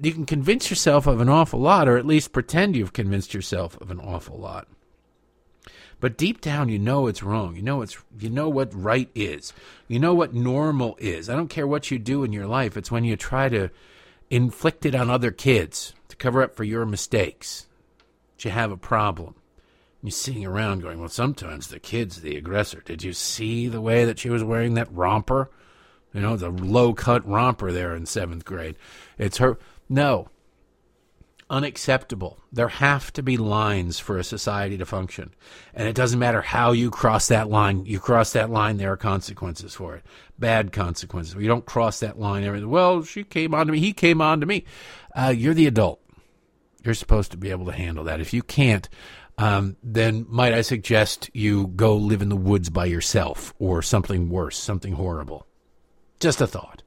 you 0.00 0.12
can 0.12 0.24
convince 0.24 0.70
yourself 0.70 1.06
of 1.06 1.20
an 1.20 1.28
awful 1.28 1.60
lot, 1.60 1.86
or 1.86 1.98
at 1.98 2.06
least 2.06 2.32
pretend 2.32 2.74
you've 2.74 2.94
convinced 2.94 3.34
yourself 3.34 3.78
of 3.80 3.90
an 3.90 4.00
awful 4.00 4.38
lot. 4.38 4.66
But 6.00 6.16
deep 6.16 6.40
down, 6.40 6.68
you 6.68 6.80
know 6.80 7.06
it's 7.06 7.22
wrong. 7.22 7.54
You 7.54 7.62
know 7.62 7.82
it's 7.82 7.96
you 8.18 8.28
know 8.28 8.48
what 8.48 8.74
right 8.74 9.08
is. 9.14 9.52
You 9.86 10.00
know 10.00 10.14
what 10.14 10.34
normal 10.34 10.96
is. 10.98 11.30
I 11.30 11.36
don't 11.36 11.46
care 11.46 11.66
what 11.66 11.92
you 11.92 11.98
do 12.00 12.24
in 12.24 12.32
your 12.32 12.48
life. 12.48 12.76
It's 12.76 12.90
when 12.90 13.04
you 13.04 13.16
try 13.16 13.48
to 13.50 13.70
inflict 14.28 14.84
it 14.84 14.96
on 14.96 15.08
other 15.08 15.30
kids 15.30 15.94
to 16.08 16.16
cover 16.16 16.42
up 16.42 16.56
for 16.56 16.64
your 16.64 16.84
mistakes 16.84 17.68
you 18.44 18.50
have 18.50 18.70
a 18.70 18.76
problem. 18.76 19.34
You're 20.02 20.10
sitting 20.10 20.44
around 20.44 20.82
going, 20.82 20.98
well, 20.98 21.08
sometimes 21.08 21.68
the 21.68 21.78
kid's 21.78 22.22
the 22.22 22.36
aggressor. 22.36 22.82
Did 22.84 23.04
you 23.04 23.12
see 23.12 23.68
the 23.68 23.80
way 23.80 24.04
that 24.04 24.18
she 24.18 24.30
was 24.30 24.42
wearing 24.42 24.74
that 24.74 24.92
romper? 24.92 25.50
You 26.12 26.20
know, 26.20 26.36
the 26.36 26.50
low 26.50 26.92
cut 26.92 27.26
romper 27.26 27.72
there 27.72 27.94
in 27.94 28.06
seventh 28.06 28.44
grade. 28.44 28.76
It's 29.16 29.38
her. 29.38 29.58
No. 29.88 30.28
Unacceptable. 31.48 32.40
There 32.50 32.68
have 32.68 33.12
to 33.12 33.22
be 33.22 33.36
lines 33.36 33.98
for 33.98 34.18
a 34.18 34.24
society 34.24 34.76
to 34.78 34.86
function. 34.86 35.34
And 35.72 35.86
it 35.86 35.94
doesn't 35.94 36.18
matter 36.18 36.42
how 36.42 36.72
you 36.72 36.90
cross 36.90 37.28
that 37.28 37.48
line. 37.48 37.84
You 37.86 38.00
cross 38.00 38.32
that 38.32 38.50
line, 38.50 38.78
there 38.78 38.92
are 38.92 38.96
consequences 38.96 39.74
for 39.74 39.94
it. 39.94 40.04
Bad 40.38 40.72
consequences. 40.72 41.34
You 41.34 41.48
don't 41.48 41.66
cross 41.66 42.00
that 42.00 42.18
line. 42.18 42.68
Well, 42.68 43.04
she 43.04 43.22
came 43.22 43.54
on 43.54 43.66
to 43.66 43.72
me. 43.72 43.78
He 43.78 43.92
came 43.92 44.20
on 44.20 44.40
to 44.40 44.46
me. 44.46 44.64
Uh, 45.14 45.32
you're 45.36 45.54
the 45.54 45.66
adult. 45.66 46.01
You're 46.84 46.94
supposed 46.94 47.30
to 47.32 47.36
be 47.36 47.50
able 47.50 47.66
to 47.66 47.72
handle 47.72 48.04
that. 48.04 48.20
If 48.20 48.32
you 48.32 48.42
can't, 48.42 48.88
um, 49.38 49.76
then 49.82 50.26
might 50.28 50.52
I 50.52 50.62
suggest 50.62 51.30
you 51.32 51.68
go 51.68 51.96
live 51.96 52.22
in 52.22 52.28
the 52.28 52.36
woods 52.36 52.70
by 52.70 52.86
yourself 52.86 53.54
or 53.58 53.82
something 53.82 54.28
worse, 54.28 54.58
something 54.58 54.94
horrible. 54.94 55.46
Just 56.20 56.40
a 56.40 56.46
thought. 56.46 56.82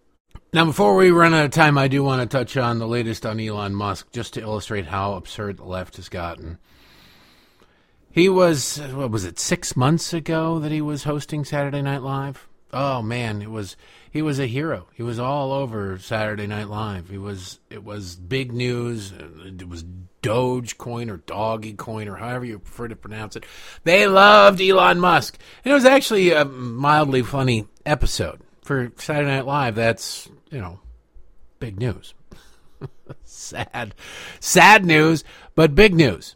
Now, 0.53 0.63
before 0.63 0.95
we 0.95 1.11
run 1.11 1.33
out 1.33 1.45
of 1.45 1.51
time, 1.51 1.77
I 1.77 1.89
do 1.89 2.01
want 2.01 2.21
to 2.21 2.37
touch 2.37 2.55
on 2.55 2.79
the 2.79 2.87
latest 2.87 3.25
on 3.25 3.39
Elon 3.39 3.75
Musk 3.75 4.11
just 4.11 4.35
to 4.35 4.41
illustrate 4.41 4.85
how 4.85 5.15
absurd 5.15 5.57
the 5.57 5.65
left 5.65 5.97
has 5.97 6.07
gotten. 6.07 6.59
He 8.09 8.29
was, 8.29 8.77
what 8.93 9.11
was 9.11 9.25
it, 9.25 9.37
six 9.37 9.75
months 9.75 10.13
ago 10.13 10.59
that 10.59 10.71
he 10.71 10.79
was 10.79 11.03
hosting 11.03 11.43
Saturday 11.43 11.81
Night 11.81 12.01
Live? 12.01 12.47
Oh 12.76 13.01
man, 13.01 13.41
it 13.41 13.49
was 13.49 13.78
he 14.11 14.21
was 14.21 14.38
a 14.38 14.47
hero. 14.47 14.88
He 14.93 15.01
was 15.01 15.17
all 15.17 15.53
over 15.53 15.97
Saturday 15.97 16.45
Night 16.45 16.67
Live. 16.67 17.09
He 17.09 17.17
was 17.17 17.59
it 17.69 17.86
was 17.86 18.17
big 18.17 18.51
news. 18.51 19.13
It 19.13 19.69
was 19.69 19.86
Dogecoin 20.21 21.09
or 21.09 21.17
Doggy 21.17 21.73
Coin 21.73 22.09
or 22.09 22.17
however 22.17 22.43
you 22.43 22.59
prefer 22.59 22.89
to 22.89 22.95
pronounce 22.97 23.38
it. 23.38 23.45
They 23.86 24.07
loved 24.07 24.59
Elon 24.59 24.99
Musk, 24.99 25.38
and 25.63 25.71
it 25.71 25.73
was 25.73 25.86
actually 25.86 26.34
a 26.34 26.43
mildly 26.43 27.21
funny 27.21 27.65
episode 27.86 28.41
for 28.61 28.91
Saturday 28.97 29.30
Night 29.30 29.45
Live. 29.45 29.76
That's 29.76 30.30
you 30.51 30.59
know 30.59 30.82
big 31.59 31.80
news. 31.80 32.13
sad, 33.23 33.95
sad 34.41 34.84
news, 34.84 35.23
but 35.55 35.76
big 35.76 35.95
news. 35.95 36.36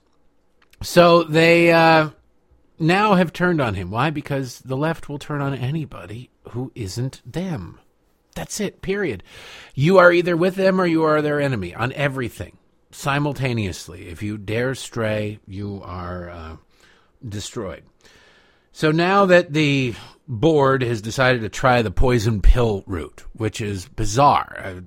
So 0.81 1.23
they 1.23 1.73
uh, 1.73 2.11
now 2.79 3.15
have 3.15 3.33
turned 3.33 3.61
on 3.61 3.75
him. 3.75 3.91
Why? 3.91 4.09
Because 4.09 4.59
the 4.59 4.77
left 4.77 5.09
will 5.09 5.19
turn 5.19 5.41
on 5.41 5.53
anybody 5.53 6.29
who 6.49 6.71
isn't 6.75 7.21
them. 7.25 7.79
That's 8.35 8.59
it, 8.59 8.81
period. 8.81 9.23
You 9.75 9.97
are 9.97 10.11
either 10.11 10.37
with 10.37 10.55
them 10.55 10.79
or 10.79 10.85
you 10.85 11.03
are 11.03 11.21
their 11.21 11.41
enemy 11.41 11.75
on 11.75 11.91
everything 11.93 12.57
simultaneously. 12.91 14.07
If 14.07 14.23
you 14.23 14.37
dare 14.37 14.75
stray, 14.75 15.39
you 15.47 15.81
are 15.83 16.29
uh, 16.29 16.55
destroyed. 17.27 17.83
So 18.71 18.91
now 18.91 19.25
that 19.25 19.53
the 19.53 19.95
board 20.27 20.83
has 20.83 21.01
decided 21.01 21.41
to 21.41 21.49
try 21.49 21.81
the 21.81 21.91
poison 21.91 22.41
pill 22.41 22.83
route, 22.87 23.23
which 23.33 23.61
is 23.61 23.87
bizarre, 23.87 24.55
uh, 24.63 24.81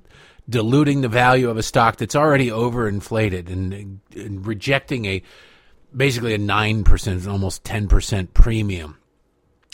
diluting 0.48 1.00
the 1.00 1.08
value 1.08 1.50
of 1.50 1.56
a 1.56 1.62
stock 1.62 1.96
that's 1.96 2.16
already 2.16 2.48
overinflated 2.48 3.50
and, 3.50 4.00
and 4.14 4.46
rejecting 4.46 5.04
a 5.04 5.22
basically 5.96 6.34
a 6.34 6.38
9%, 6.38 7.26
almost 7.30 7.64
10% 7.64 8.34
premium 8.34 8.98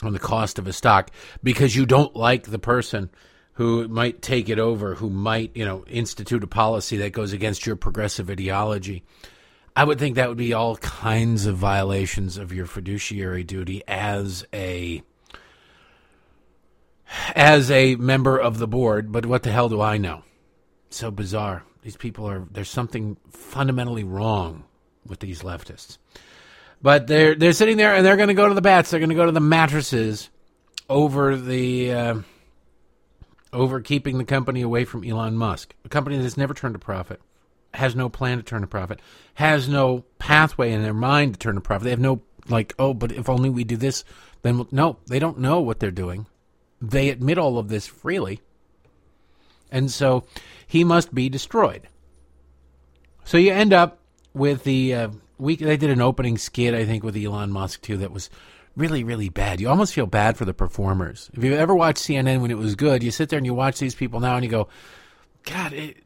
on 0.03 0.13
the 0.13 0.19
cost 0.19 0.59
of 0.59 0.67
a 0.67 0.73
stock 0.73 1.11
because 1.43 1.75
you 1.75 1.85
don't 1.85 2.15
like 2.15 2.43
the 2.43 2.59
person 2.59 3.09
who 3.53 3.87
might 3.89 4.21
take 4.21 4.47
it 4.47 4.59
over, 4.59 4.95
who 4.95 5.09
might, 5.09 5.51
you 5.55 5.65
know, 5.65 5.83
institute 5.85 6.43
a 6.43 6.47
policy 6.47 6.97
that 6.97 7.11
goes 7.11 7.33
against 7.33 7.65
your 7.65 7.75
progressive 7.75 8.29
ideology. 8.29 9.03
I 9.75 9.83
would 9.83 9.99
think 9.99 10.15
that 10.15 10.29
would 10.29 10.37
be 10.37 10.53
all 10.53 10.77
kinds 10.77 11.45
of 11.45 11.57
violations 11.57 12.37
of 12.37 12.53
your 12.53 12.65
fiduciary 12.65 13.43
duty 13.43 13.83
as 13.87 14.45
a 14.53 15.03
as 17.35 17.71
a 17.71 17.95
member 17.95 18.37
of 18.37 18.59
the 18.59 18.67
board, 18.67 19.11
but 19.11 19.25
what 19.25 19.43
the 19.43 19.51
hell 19.51 19.67
do 19.67 19.81
I 19.81 19.97
know? 19.97 20.23
So 20.89 21.11
bizarre. 21.11 21.63
These 21.81 21.97
people 21.97 22.29
are 22.29 22.45
there's 22.51 22.69
something 22.69 23.17
fundamentally 23.29 24.03
wrong 24.03 24.63
with 25.05 25.19
these 25.19 25.41
leftists. 25.41 25.97
But 26.81 27.07
they're 27.07 27.35
they're 27.35 27.53
sitting 27.53 27.77
there 27.77 27.95
and 27.95 28.05
they're 28.05 28.15
going 28.15 28.29
to 28.29 28.33
go 28.33 28.47
to 28.47 28.55
the 28.55 28.61
bats. 28.61 28.89
They're 28.89 28.99
going 28.99 29.09
to 29.09 29.15
go 29.15 29.25
to 29.25 29.31
the 29.31 29.39
mattresses 29.39 30.29
over 30.89 31.35
the 31.35 31.91
uh, 31.91 32.15
over 33.51 33.81
keeping 33.81 34.17
the 34.17 34.23
company 34.23 34.61
away 34.61 34.85
from 34.85 35.03
Elon 35.03 35.35
Musk, 35.35 35.75
a 35.83 35.89
company 35.89 36.17
that's 36.17 36.37
never 36.37 36.53
turned 36.53 36.75
a 36.75 36.79
profit, 36.79 37.19
has 37.73 37.95
no 37.95 38.09
plan 38.09 38.37
to 38.37 38.43
turn 38.43 38.63
a 38.63 38.67
profit, 38.67 39.01
has 39.35 39.67
no 39.67 40.05
pathway 40.19 40.71
in 40.71 40.83
their 40.83 40.93
mind 40.93 41.33
to 41.33 41.39
turn 41.39 41.57
a 41.57 41.61
profit. 41.61 41.85
They 41.85 41.89
have 41.91 41.99
no 41.99 42.21
like, 42.47 42.73
oh, 42.79 42.93
but 42.93 43.11
if 43.11 43.29
only 43.29 43.49
we 43.49 43.63
do 43.63 43.77
this, 43.77 44.03
then 44.41 44.57
we'll, 44.57 44.67
no, 44.71 44.97
they 45.07 45.19
don't 45.19 45.39
know 45.39 45.59
what 45.59 45.79
they're 45.79 45.91
doing. 45.91 46.25
They 46.81 47.09
admit 47.09 47.37
all 47.37 47.57
of 47.57 47.67
this 47.67 47.87
freely, 47.87 48.41
and 49.71 49.91
so 49.91 50.23
he 50.65 50.83
must 50.83 51.13
be 51.13 51.29
destroyed. 51.29 51.87
So 53.25 53.37
you 53.37 53.51
end 53.51 53.73
up 53.73 53.98
with 54.39 54.63
the 54.63 54.93
uh, 54.95 55.09
week. 55.37 55.59
They 55.59 55.77
did 55.77 55.91
an 55.91 56.01
opening 56.01 56.37
skit, 56.37 56.73
I 56.73 56.85
think, 56.85 57.03
with 57.03 57.15
Elon 57.15 57.51
Musk 57.51 57.81
too. 57.81 57.97
That 57.97 58.11
was 58.11 58.29
really, 58.75 59.03
really 59.03 59.29
bad. 59.29 59.59
You 59.61 59.69
almost 59.69 59.93
feel 59.93 60.07
bad 60.07 60.37
for 60.37 60.45
the 60.45 60.53
performers. 60.53 61.29
If 61.33 61.43
you 61.43 61.53
ever 61.55 61.75
watched 61.75 62.03
CNN 62.03 62.41
when 62.41 62.49
it 62.49 62.57
was 62.57 62.75
good, 62.75 63.03
you 63.03 63.11
sit 63.11 63.29
there 63.29 63.37
and 63.37 63.45
you 63.45 63.53
watch 63.53 63.77
these 63.77 63.95
people 63.95 64.19
now 64.19 64.35
and 64.35 64.43
you 64.43 64.49
go, 64.49 64.69
God, 65.43 65.73
it, 65.73 65.97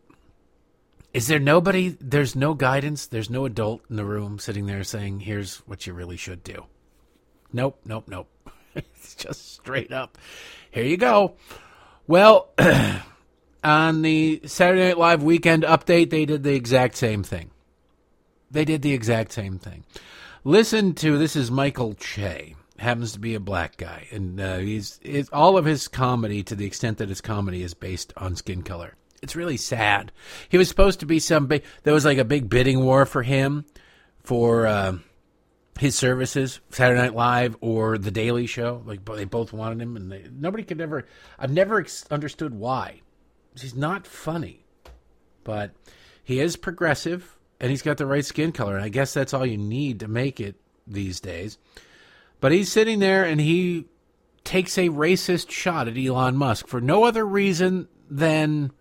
is 1.13 1.27
there 1.27 1.39
nobody? 1.39 1.95
There's 2.01 2.35
no 2.35 2.55
guidance. 2.55 3.05
There's 3.05 3.29
no 3.29 3.45
adult 3.45 3.83
in 3.89 3.95
the 3.95 4.05
room 4.05 4.39
sitting 4.39 4.65
there 4.65 4.83
saying, 4.83 5.21
"Here's 5.21 5.57
what 5.67 5.85
you 5.85 5.93
really 5.93 6.17
should 6.17 6.43
do." 6.43 6.65
Nope, 7.51 7.79
nope, 7.85 8.05
nope. 8.07 8.27
it's 8.75 9.13
just 9.13 9.53
straight 9.53 9.91
up. 9.91 10.17
Here 10.71 10.83
you 10.83 10.97
go. 10.97 11.35
Well, 12.07 12.49
on 13.63 14.01
the 14.01 14.41
Saturday 14.45 14.87
Night 14.87 14.97
Live 14.97 15.23
weekend 15.23 15.63
update, 15.63 16.09
they 16.09 16.25
did 16.25 16.41
the 16.41 16.55
exact 16.55 16.95
same 16.95 17.21
thing. 17.21 17.51
They 18.53 18.65
did 18.65 18.83
the 18.83 18.93
exact 18.93 19.33
same 19.33 19.57
thing. 19.57 19.83
Listen 20.43 20.93
to 20.95 21.17
this 21.17 21.35
is 21.35 21.49
Michael 21.49 21.95
Che. 21.95 22.55
Happens 22.77 23.13
to 23.13 23.19
be 23.19 23.33
a 23.33 23.39
black 23.39 23.77
guy, 23.77 24.07
and 24.11 24.39
uh, 24.39 24.57
he's 24.57 24.99
all 25.31 25.57
of 25.57 25.65
his 25.65 25.87
comedy, 25.87 26.43
to 26.43 26.55
the 26.55 26.65
extent 26.65 26.97
that 26.97 27.09
his 27.09 27.21
comedy 27.21 27.63
is 27.63 27.73
based 27.73 28.13
on 28.17 28.35
skin 28.35 28.61
color. 28.61 28.95
It's 29.21 29.35
really 29.35 29.57
sad. 29.57 30.11
He 30.49 30.57
was 30.57 30.67
supposed 30.69 30.99
to 30.99 31.05
be 31.05 31.19
some 31.19 31.47
big. 31.47 31.63
There 31.83 31.93
was 31.93 32.05
like 32.05 32.17
a 32.17 32.25
big 32.25 32.49
bidding 32.49 32.83
war 32.83 33.05
for 33.05 33.23
him, 33.23 33.65
for 34.23 34.67
uh, 34.67 34.97
his 35.79 35.95
services, 35.95 36.59
Saturday 36.69 37.01
Night 37.01 37.15
Live 37.15 37.55
or 37.61 37.97
The 37.97 38.11
Daily 38.11 38.47
Show. 38.47 38.83
Like 38.85 39.05
they 39.05 39.25
both 39.25 39.53
wanted 39.53 39.81
him, 39.81 39.95
and 39.95 40.11
they, 40.11 40.25
nobody 40.31 40.63
could 40.63 40.81
ever. 40.81 41.07
I've 41.39 41.51
never 41.51 41.85
understood 42.11 42.53
why. 42.53 43.01
He's 43.59 43.75
not 43.75 44.05
funny, 44.05 44.65
but 45.43 45.71
he 46.23 46.39
is 46.39 46.55
progressive 46.55 47.37
and 47.59 47.69
he's 47.69 47.81
got 47.81 47.97
the 47.97 48.05
right 48.05 48.25
skin 48.25 48.51
color. 48.51 48.75
And 48.75 48.83
I 48.83 48.89
guess 48.89 49.13
that's 49.13 49.33
all 49.33 49.45
you 49.45 49.57
need 49.57 49.99
to 50.01 50.07
make 50.07 50.39
it 50.39 50.55
these 50.85 51.19
days. 51.19 51.57
But 52.39 52.51
he's 52.51 52.71
sitting 52.71 52.99
there 52.99 53.23
and 53.23 53.39
he 53.39 53.85
takes 54.43 54.77
a 54.77 54.89
racist 54.89 55.49
shot 55.49 55.87
at 55.87 55.97
Elon 55.97 56.35
Musk 56.35 56.67
for 56.67 56.81
no 56.81 57.03
other 57.05 57.25
reason 57.25 57.87
than 58.09 58.71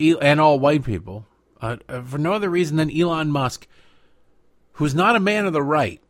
and 0.00 0.40
all 0.40 0.58
white 0.58 0.84
people 0.84 1.26
uh, 1.60 1.76
uh, 1.88 2.02
for 2.02 2.18
no 2.18 2.32
other 2.32 2.50
reason 2.50 2.76
than 2.76 2.94
Elon 2.94 3.30
Musk, 3.30 3.66
who's 4.72 4.94
not 4.94 5.16
a 5.16 5.20
man 5.20 5.46
of 5.46 5.52
the 5.52 5.62
right, 5.62 6.02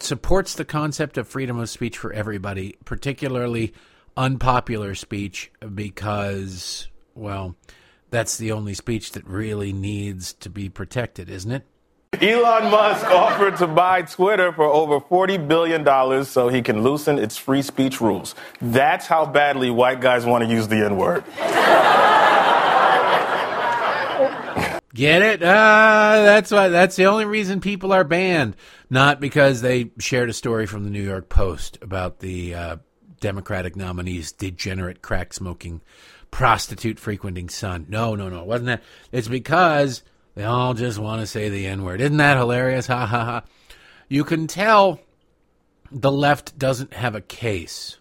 supports 0.00 0.54
the 0.54 0.64
concept 0.64 1.16
of 1.16 1.28
freedom 1.28 1.58
of 1.58 1.70
speech 1.70 1.96
for 1.96 2.12
everybody, 2.12 2.76
particularly 2.84 3.72
unpopular 4.16 4.94
speech, 4.94 5.50
because 5.74 6.88
well 7.14 7.56
that's 8.10 8.36
the 8.36 8.52
only 8.52 8.74
speech 8.74 9.12
that 9.12 9.26
really 9.26 9.72
needs 9.72 10.32
to 10.34 10.50
be 10.50 10.68
protected, 10.68 11.30
isn't 11.30 11.52
it? 11.52 11.66
Elon 12.20 12.70
Musk 12.70 13.06
offered 13.06 13.56
to 13.58 13.66
buy 13.68 14.02
Twitter 14.02 14.52
for 14.52 14.64
over 14.64 15.00
$40 15.00 15.46
billion 15.46 16.24
so 16.24 16.48
he 16.48 16.60
can 16.60 16.82
loosen 16.82 17.18
its 17.18 17.36
free 17.36 17.62
speech 17.62 18.00
rules. 18.00 18.34
That's 18.60 19.06
how 19.06 19.26
badly 19.26 19.70
white 19.70 20.00
guys 20.00 20.26
want 20.26 20.44
to 20.44 20.50
use 20.50 20.66
the 20.68 20.84
N 20.84 20.96
word. 20.96 21.24
Get 24.92 25.22
it? 25.22 25.42
Uh, 25.42 26.22
that's 26.24 26.50
why. 26.50 26.68
That's 26.68 26.96
the 26.96 27.06
only 27.06 27.24
reason 27.24 27.60
people 27.60 27.92
are 27.92 28.02
banned, 28.02 28.56
not 28.90 29.20
because 29.20 29.62
they 29.62 29.92
shared 30.00 30.28
a 30.28 30.32
story 30.32 30.66
from 30.66 30.82
the 30.82 30.90
New 30.90 31.02
York 31.02 31.28
Post 31.28 31.78
about 31.80 32.18
the 32.18 32.54
uh, 32.54 32.76
Democratic 33.20 33.76
nominee's 33.76 34.32
degenerate 34.32 35.00
crack 35.00 35.32
smoking 35.32 35.80
prostitute 36.30 36.98
frequenting 36.98 37.48
son. 37.48 37.86
No, 37.88 38.14
no, 38.14 38.28
no. 38.28 38.40
It 38.40 38.46
wasn't 38.46 38.66
that. 38.66 38.82
It's 39.12 39.28
because 39.28 40.02
they 40.34 40.44
all 40.44 40.74
just 40.74 40.98
want 40.98 41.20
to 41.20 41.26
say 41.26 41.48
the 41.48 41.66
N 41.66 41.82
word. 41.82 42.00
Isn't 42.00 42.16
that 42.18 42.36
hilarious? 42.36 42.86
Ha 42.86 43.06
ha 43.06 43.24
ha. 43.24 43.42
You 44.08 44.24
can 44.24 44.46
tell 44.46 45.00
the 45.90 46.12
left 46.12 46.58
doesn't 46.58 46.94
have 46.94 47.14
a 47.14 47.20
case 47.20 47.98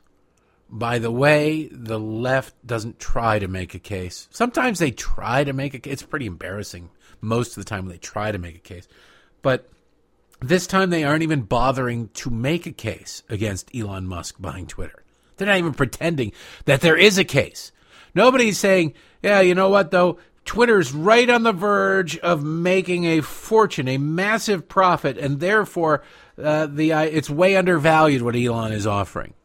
by 0.69 0.99
the 0.99 1.11
way 1.11 1.67
the 1.71 1.99
left 1.99 2.53
doesn't 2.65 2.99
try 2.99 3.39
to 3.39 3.47
make 3.47 3.73
a 3.73 3.79
case. 3.79 4.27
Sometimes 4.31 4.79
they 4.79 4.91
try 4.91 5.43
to 5.43 5.53
make 5.53 5.73
a 5.73 5.79
case. 5.79 5.93
It's 5.93 6.03
pretty 6.03 6.27
embarrassing 6.27 6.89
most 7.21 7.57
of 7.57 7.63
the 7.63 7.69
time 7.69 7.85
when 7.85 7.91
they 7.91 7.97
try 7.97 8.31
to 8.31 8.37
make 8.37 8.55
a 8.55 8.59
case. 8.59 8.87
But 9.41 9.69
this 10.39 10.67
time 10.67 10.89
they 10.89 11.03
aren't 11.03 11.23
even 11.23 11.41
bothering 11.41 12.09
to 12.09 12.29
make 12.29 12.65
a 12.65 12.71
case 12.71 13.23
against 13.29 13.75
Elon 13.75 14.07
Musk 14.07 14.35
buying 14.39 14.67
Twitter. 14.67 15.03
They're 15.37 15.47
not 15.47 15.57
even 15.57 15.73
pretending 15.73 16.33
that 16.65 16.81
there 16.81 16.97
is 16.97 17.17
a 17.17 17.23
case. 17.23 17.71
Nobody's 18.15 18.57
saying, 18.57 18.93
yeah, 19.21 19.41
you 19.41 19.55
know 19.55 19.69
what, 19.69 19.91
though? 19.91 20.17
Twitter's 20.45 20.93
right 20.93 21.29
on 21.29 21.43
the 21.43 21.51
verge 21.51 22.17
of 22.19 22.43
making 22.43 23.05
a 23.05 23.21
fortune, 23.21 23.87
a 23.87 23.97
massive 23.97 24.67
profit, 24.67 25.17
and 25.17 25.39
therefore 25.39 26.01
uh, 26.41 26.65
the 26.65 26.91
uh, 26.91 27.01
it's 27.01 27.29
way 27.29 27.55
undervalued 27.55 28.23
what 28.23 28.35
Elon 28.35 28.71
is 28.71 28.87
offering. 28.87 29.35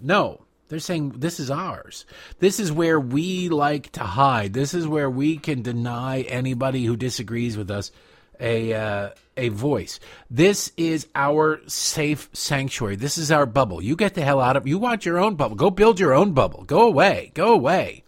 No, 0.00 0.46
they're 0.68 0.78
saying 0.78 1.10
this 1.18 1.38
is 1.40 1.50
ours. 1.50 2.06
This 2.38 2.58
is 2.58 2.72
where 2.72 2.98
we 2.98 3.50
like 3.50 3.92
to 3.92 4.04
hide. 4.04 4.54
This 4.54 4.72
is 4.72 4.88
where 4.88 5.10
we 5.10 5.36
can 5.36 5.60
deny 5.60 6.22
anybody 6.22 6.84
who 6.84 6.96
disagrees 6.96 7.56
with 7.58 7.70
us 7.70 7.92
a 8.40 8.72
uh, 8.72 9.10
a 9.36 9.50
voice. 9.50 10.00
This 10.30 10.72
is 10.78 11.06
our 11.14 11.60
safe 11.66 12.30
sanctuary. 12.32 12.96
This 12.96 13.18
is 13.18 13.30
our 13.30 13.44
bubble. 13.46 13.82
You 13.82 13.94
get 13.94 14.14
the 14.14 14.22
hell 14.22 14.40
out 14.40 14.56
of. 14.56 14.66
You 14.66 14.78
want 14.78 15.04
your 15.04 15.18
own 15.18 15.34
bubble? 15.34 15.56
Go 15.56 15.70
build 15.70 16.00
your 16.00 16.14
own 16.14 16.32
bubble. 16.32 16.64
Go 16.64 16.86
away. 16.86 17.30
Go 17.34 17.52
away. 17.52 18.04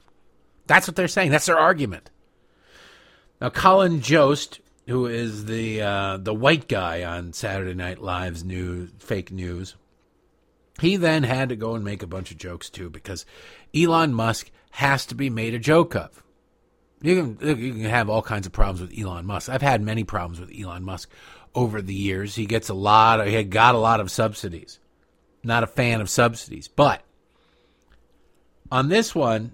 That's 0.68 0.86
what 0.86 0.94
they're 0.94 1.08
saying. 1.08 1.32
That's 1.32 1.46
their 1.46 1.58
argument. 1.58 2.10
Now, 3.40 3.50
Colin 3.50 4.00
Jost, 4.00 4.60
who 4.86 5.06
is 5.06 5.46
the 5.46 5.82
uh, 5.82 6.16
the 6.18 6.34
white 6.34 6.68
guy 6.68 7.02
on 7.02 7.32
Saturday 7.32 7.74
Night 7.74 8.00
Live's 8.00 8.44
new 8.44 8.88
fake 8.98 9.32
news, 9.32 9.74
he 10.80 10.96
then 10.96 11.24
had 11.24 11.48
to 11.48 11.56
go 11.56 11.74
and 11.74 11.84
make 11.84 12.02
a 12.02 12.06
bunch 12.06 12.30
of 12.30 12.38
jokes 12.38 12.70
too 12.70 12.90
because 12.90 13.26
Elon 13.74 14.14
Musk 14.14 14.50
has 14.70 15.06
to 15.06 15.14
be 15.14 15.30
made 15.30 15.54
a 15.54 15.58
joke 15.58 15.96
of. 15.96 16.22
You 17.00 17.34
can 17.36 17.58
you 17.58 17.72
can 17.72 17.84
have 17.84 18.10
all 18.10 18.22
kinds 18.22 18.46
of 18.46 18.52
problems 18.52 18.80
with 18.80 18.98
Elon 18.98 19.24
Musk. 19.24 19.48
I've 19.48 19.62
had 19.62 19.80
many 19.80 20.04
problems 20.04 20.40
with 20.40 20.52
Elon 20.56 20.84
Musk 20.84 21.10
over 21.54 21.80
the 21.80 21.94
years. 21.94 22.34
He 22.34 22.46
gets 22.46 22.68
a 22.68 22.74
lot. 22.74 23.20
Of, 23.20 23.28
he 23.28 23.42
got 23.44 23.74
a 23.74 23.78
lot 23.78 24.00
of 24.00 24.10
subsidies. 24.10 24.80
Not 25.44 25.62
a 25.62 25.68
fan 25.68 26.00
of 26.00 26.10
subsidies, 26.10 26.66
but 26.66 27.02
on 28.70 28.88
this 28.88 29.14
one, 29.14 29.52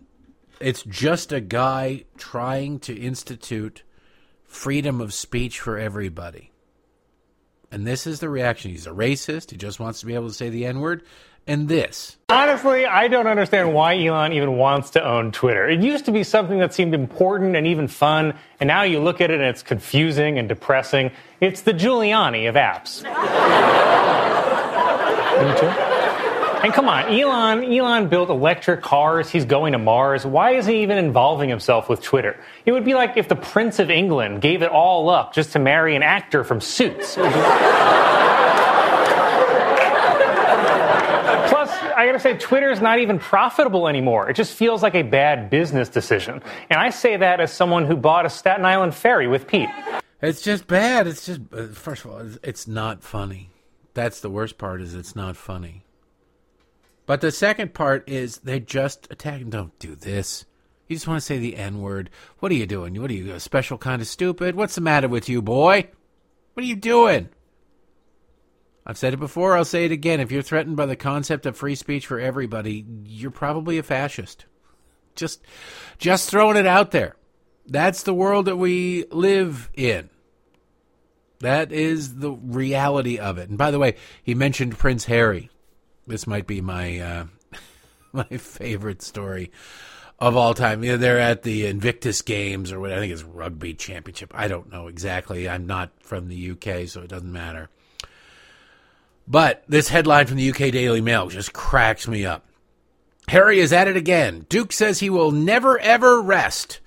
it's 0.65 0.83
just 0.83 1.31
a 1.31 1.41
guy 1.41 2.05
trying 2.17 2.79
to 2.81 2.99
institute 2.99 3.83
freedom 4.45 5.01
of 5.01 5.13
speech 5.13 5.61
for 5.61 5.79
everybody. 5.79 6.53
And 7.71 7.87
this 7.87 8.07
is 8.07 8.21
the 8.21 8.31
reaction. 8.31 8.71
He's 8.71 8.87
a 8.87 8.91
racist. 8.91 9.51
He 9.51 9.59
just 9.59 9.79
wants 9.79 10.01
to 10.01 10.07
be 10.07 10.15
able 10.15 10.29
to 10.29 10.35
say 10.35 10.49
the 10.49 10.65
N 10.65 10.81
word. 10.81 11.03
And 11.47 11.69
this. 11.69 12.17
Honestly, 12.31 12.87
I 12.87 13.09
don't 13.09 13.27
understand 13.27 13.75
why 13.75 14.03
Elon 14.03 14.33
even 14.33 14.57
wants 14.57 14.89
to 14.91 15.05
own 15.05 15.31
Twitter. 15.33 15.69
It 15.69 15.81
used 15.81 16.07
to 16.07 16.13
be 16.13 16.25
something 16.25 16.59
that 16.61 16.73
seemed 16.73 16.95
important 16.95 17.55
and 17.55 17.67
even 17.67 17.87
fun, 17.87 18.33
and 18.61 18.67
now 18.67 18.85
you 18.85 19.01
look 19.01 19.21
at 19.21 19.31
it 19.31 19.41
and 19.41 19.45
it's 19.51 19.63
confusing 19.63 20.39
and 20.39 20.49
depressing. 20.49 21.11
It's 21.43 21.61
the 21.61 21.75
Giuliani 21.75 22.49
of 22.49 22.55
apps. 22.55 23.05
And 26.65 26.73
come 26.73 26.89
on, 26.89 27.13
Elon, 27.13 27.63
Elon 27.71 28.09
built 28.09 28.31
electric 28.31 28.81
cars. 28.81 29.29
He's 29.29 29.45
going 29.45 29.73
to 29.73 29.79
Mars. 29.79 30.25
Why 30.25 30.53
is 30.53 30.65
he 30.65 30.81
even 30.83 30.97
involving 30.97 31.51
himself 31.51 31.91
with 31.91 32.01
Twitter? 32.01 32.41
It 32.65 32.73
would 32.73 32.87
be 32.87 32.95
like 32.95 33.19
if 33.19 33.29
the 33.29 33.37
Prince 33.37 33.81
of 33.81 33.91
England 33.91 34.41
gave 34.41 34.63
it 34.63 34.71
all 34.71 35.11
up 35.11 35.35
just 35.35 35.53
to 35.53 35.59
marry 35.59 35.95
an 35.95 36.03
actor 36.03 36.43
from 36.43 36.63
Suits. 36.63 37.17
Plus, 37.17 37.29
I 41.95 42.07
gotta 42.07 42.19
say, 42.19 42.39
Twitter's 42.39 42.81
not 42.81 42.99
even 42.99 43.19
profitable 43.19 43.87
anymore. 43.87 44.31
It 44.31 44.35
just 44.35 44.55
feels 44.55 44.83
like 44.83 44.95
a 44.95 45.03
bad 45.03 45.51
business 45.51 45.91
decision. 45.91 46.41
And 46.71 46.81
I 46.81 46.89
say 46.89 47.19
that 47.19 47.41
as 47.41 47.53
someone 47.53 47.85
who 47.85 47.95
bought 47.95 48.25
a 48.25 48.31
Staten 48.31 48.65
Island 48.65 48.95
ferry 48.95 49.29
with 49.29 49.47
Pete. 49.47 49.69
It's 50.23 50.41
just 50.41 50.67
bad. 50.67 51.07
It's 51.07 51.27
just 51.27 51.43
uh, 51.53 51.67
first 51.75 52.07
of 52.07 52.11
all, 52.11 52.21
it's- 52.21 52.39
it's 52.43 52.67
not 52.67 53.03
funny. 53.03 53.51
That's 53.93 54.21
the 54.21 54.31
worst 54.31 54.57
part. 54.57 54.81
Is 54.81 54.95
it's 54.95 55.15
not 55.15 55.37
funny. 55.37 55.84
But 57.07 57.21
the 57.21 57.31
second 57.31 57.75
part 57.75 58.09
is 58.09 58.39
they 58.39 58.61
just 58.61 59.09
attack. 59.11 59.47
Don't 59.49 59.79
do 59.79 59.95
this. 59.95 60.47
You 60.89 60.97
just 60.97 61.09
want 61.09 61.19
to 61.19 61.27
say 61.27 61.39
the 61.39 61.57
N 61.57 61.81
word. 61.81 62.11
What 62.39 62.53
are 62.53 62.57
you 62.57 62.67
doing? 62.67 63.01
What 63.01 63.11
are 63.11 63.15
you 63.15 63.33
a 63.33 63.41
special 63.41 63.79
kind 63.79 64.03
of 64.03 64.09
stupid? 64.09 64.55
What's 64.55 64.75
the 64.75 64.81
matter 64.81 65.09
with 65.09 65.29
you, 65.29 65.43
boy? 65.43 65.89
What 66.55 66.63
are 66.63 66.67
you 66.67 66.77
doing? 66.77 67.29
I've 68.87 68.99
said 68.99 69.15
it 69.15 69.19
before. 69.19 69.57
I'll 69.57 69.65
say 69.65 69.87
it 69.87 69.93
again. 69.93 70.21
If 70.21 70.31
you're 70.31 70.43
threatened 70.43 70.77
by 70.77 70.87
the 70.87 70.97
concept 70.97 71.47
of 71.47 71.57
free 71.57 71.75
speech 71.75 72.07
for 72.07 72.21
everybody, 72.21 72.85
you're 73.07 73.31
probably 73.31 73.79
a 73.79 73.83
fascist. 73.83 74.45
Just, 75.15 75.43
just 75.99 76.29
throwing 76.29 76.57
it 76.57 76.67
out 76.67 76.91
there. 76.91 77.17
That's 77.67 78.03
the 78.03 78.13
world 78.13 78.45
that 78.45 78.57
we 78.57 79.07
live 79.11 79.71
in. 79.75 80.11
That 81.41 81.73
is 81.73 82.17
the 82.17 82.33
reality 82.33 83.19
of 83.19 83.39
it. 83.39 83.49
And 83.49 83.57
by 83.57 83.71
the 83.71 83.79
way, 83.79 83.97
he 84.23 84.35
mentioned 84.35 84.79
Prince 84.79 85.07
Harry. 85.07 85.51
This 86.07 86.27
might 86.27 86.47
be 86.47 86.61
my 86.61 86.99
uh, 86.99 87.25
my 88.13 88.25
favorite 88.25 89.03
story 89.03 89.51
of 90.19 90.37
all 90.37 90.55
time. 90.55 90.85
You 90.85 90.93
know, 90.93 90.97
they're 90.97 91.19
at 91.19 91.43
the 91.43 91.67
Invictus 91.67 92.23
Games 92.23 92.73
or 92.73 92.81
what 92.81 92.93
I 92.93 92.99
think 92.99 93.13
is 93.13 93.25
rugby 93.25 93.75
championship. 93.75 94.33
I 94.35 94.49
don't 94.49 94.73
know 94.73 94.87
exactly. 94.87 95.49
I'm 95.49 95.67
not 95.67 95.91
from 96.01 96.29
the 96.29 96.51
UK, 96.53 96.89
so 96.89 97.03
it 97.03 97.09
doesn't 97.09 97.33
matter. 97.33 97.69
But 99.27 99.65
this 99.69 99.89
headline 99.89 100.27
from 100.27 100.37
the 100.37 100.51
UK 100.51 100.71
Daily 100.71 101.01
Mail 101.01 101.29
just 101.29 101.53
cracks 101.53 102.07
me 102.07 102.27
up. 102.27 102.45
Harry 103.29 103.59
is 103.59 103.73
at 103.73 103.89
it 103.89 103.97
again. 103.97 104.45
Duke 104.49 104.73
says 104.73 105.01
he 105.01 105.09
will 105.09 105.31
never 105.31 105.79
ever 105.79 106.21
rest 106.21 106.81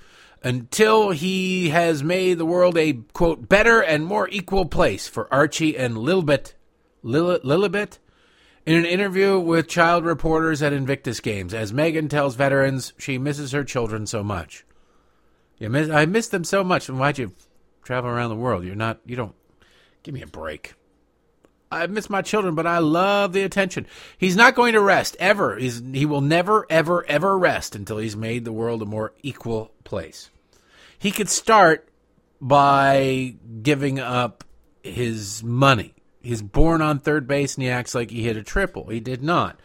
until 0.43 1.09
he 1.09 1.69
has 1.69 2.03
made 2.03 2.37
the 2.37 2.45
world 2.45 2.77
a 2.77 2.93
quote 3.13 3.49
better 3.49 3.81
and 3.81 4.05
more 4.05 4.29
equal 4.29 4.65
place 4.65 5.07
for 5.07 5.31
Archie 5.33 5.75
and 5.75 5.95
Lilibet. 5.95 6.53
Lil- 7.01 7.39
Lilibet? 7.39 7.97
In 8.67 8.75
an 8.75 8.85
interview 8.85 9.39
with 9.39 9.69
child 9.69 10.03
reporters 10.03 10.61
at 10.61 10.73
Invictus 10.73 11.21
Games, 11.21 11.53
as 11.53 11.71
Meghan 11.71 12.09
tells 12.09 12.35
veterans 12.35 12.91
she 12.97 13.17
misses 13.17 13.53
her 13.53 13.63
children 13.63 14.05
so 14.05 14.25
much. 14.25 14.65
You 15.57 15.69
miss, 15.69 15.89
I 15.89 16.05
miss 16.05 16.27
them 16.27 16.43
so 16.43 16.65
much. 16.65 16.89
And 16.89 16.99
why'd 16.99 17.17
you 17.17 17.31
travel 17.81 18.09
around 18.09 18.29
the 18.29 18.35
world? 18.35 18.65
You're 18.65 18.75
not. 18.75 18.99
You 19.05 19.15
don't. 19.15 19.35
Give 20.03 20.13
me 20.13 20.21
a 20.21 20.27
break. 20.27 20.73
I 21.71 21.87
miss 21.87 22.09
my 22.09 22.21
children, 22.21 22.55
but 22.55 22.67
I 22.67 22.79
love 22.79 23.31
the 23.31 23.43
attention. 23.43 23.87
He's 24.17 24.35
not 24.35 24.53
going 24.53 24.73
to 24.73 24.81
rest 24.81 25.15
ever. 25.17 25.55
He's, 25.55 25.81
he 25.93 26.05
will 26.05 26.19
never, 26.19 26.65
ever, 26.69 27.05
ever 27.07 27.37
rest 27.37 27.73
until 27.73 27.99
he's 27.99 28.17
made 28.17 28.43
the 28.43 28.51
world 28.51 28.81
a 28.81 28.85
more 28.85 29.13
equal 29.23 29.71
place. 29.85 30.29
He 30.99 31.11
could 31.11 31.29
start 31.29 31.87
by 32.41 33.35
giving 33.61 33.97
up 33.97 34.43
his 34.83 35.41
money. 35.41 35.93
He's 36.27 36.41
born 36.41 36.81
on 36.81 36.99
third 36.99 37.25
base 37.25 37.55
and 37.55 37.63
he 37.63 37.69
acts 37.69 37.95
like 37.95 38.11
he 38.11 38.23
hit 38.23 38.35
a 38.35 38.43
triple. 38.43 38.89
He 38.89 38.99
did 38.99 39.23
not. 39.23 39.57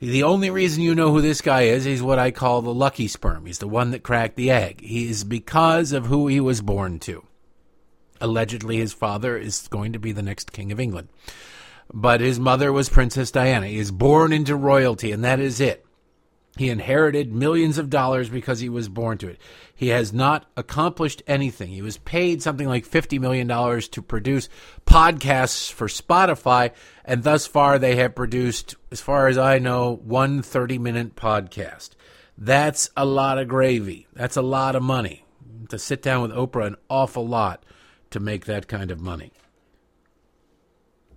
The 0.00 0.22
only 0.22 0.50
reason 0.50 0.82
you 0.82 0.94
know 0.94 1.10
who 1.10 1.22
this 1.22 1.40
guy 1.40 1.62
is, 1.62 1.84
he's 1.84 2.02
what 2.02 2.18
I 2.18 2.30
call 2.30 2.60
the 2.60 2.74
lucky 2.74 3.08
sperm. 3.08 3.46
He's 3.46 3.58
the 3.58 3.66
one 3.66 3.90
that 3.92 4.02
cracked 4.02 4.36
the 4.36 4.50
egg. 4.50 4.82
He 4.82 5.08
is 5.08 5.24
because 5.24 5.92
of 5.92 6.04
who 6.04 6.26
he 6.26 6.40
was 6.40 6.60
born 6.60 6.98
to. 7.00 7.24
Allegedly, 8.20 8.76
his 8.76 8.92
father 8.92 9.38
is 9.38 9.66
going 9.68 9.94
to 9.94 9.98
be 9.98 10.12
the 10.12 10.20
next 10.20 10.52
king 10.52 10.70
of 10.70 10.78
England. 10.78 11.08
But 11.90 12.20
his 12.20 12.38
mother 12.38 12.70
was 12.70 12.90
Princess 12.90 13.30
Diana. 13.30 13.68
He 13.68 13.78
is 13.78 13.90
born 13.90 14.30
into 14.30 14.56
royalty, 14.56 15.10
and 15.10 15.24
that 15.24 15.40
is 15.40 15.58
it. 15.58 15.86
He 16.56 16.68
inherited 16.68 17.32
millions 17.32 17.78
of 17.78 17.90
dollars 17.90 18.28
because 18.28 18.60
he 18.60 18.68
was 18.68 18.88
born 18.88 19.18
to 19.18 19.28
it. 19.28 19.40
He 19.74 19.88
has 19.88 20.12
not 20.12 20.46
accomplished 20.56 21.22
anything. 21.26 21.70
He 21.70 21.82
was 21.82 21.98
paid 21.98 22.42
something 22.42 22.68
like 22.68 22.86
$50 22.86 23.18
million 23.18 23.48
to 23.48 24.02
produce 24.02 24.48
podcasts 24.86 25.72
for 25.72 25.88
Spotify, 25.88 26.70
and 27.04 27.24
thus 27.24 27.48
far 27.48 27.78
they 27.78 27.96
have 27.96 28.14
produced, 28.14 28.76
as 28.92 29.00
far 29.00 29.26
as 29.26 29.36
I 29.36 29.58
know, 29.58 29.96
one 30.04 30.42
30 30.42 30.78
minute 30.78 31.16
podcast. 31.16 31.90
That's 32.38 32.88
a 32.96 33.04
lot 33.04 33.38
of 33.38 33.48
gravy. 33.48 34.06
That's 34.12 34.36
a 34.36 34.42
lot 34.42 34.76
of 34.76 34.82
money. 34.82 35.24
To 35.70 35.78
sit 35.78 36.02
down 36.02 36.22
with 36.22 36.30
Oprah, 36.32 36.66
an 36.68 36.76
awful 36.88 37.26
lot 37.26 37.64
to 38.10 38.20
make 38.20 38.44
that 38.44 38.68
kind 38.68 38.92
of 38.92 39.00
money. 39.00 39.32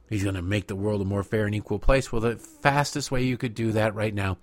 He's 0.10 0.24
going 0.24 0.36
to 0.36 0.42
make 0.42 0.68
the 0.68 0.76
world 0.76 1.02
a 1.02 1.06
more 1.06 1.24
fair 1.24 1.46
and 1.46 1.54
equal 1.54 1.80
place. 1.80 2.12
Well, 2.12 2.22
the 2.22 2.38
fastest 2.38 3.12
way 3.12 3.24
you 3.24 3.38
could 3.38 3.54
do 3.54 3.74
that 3.74 3.94
right 3.94 4.14
now 4.14 4.38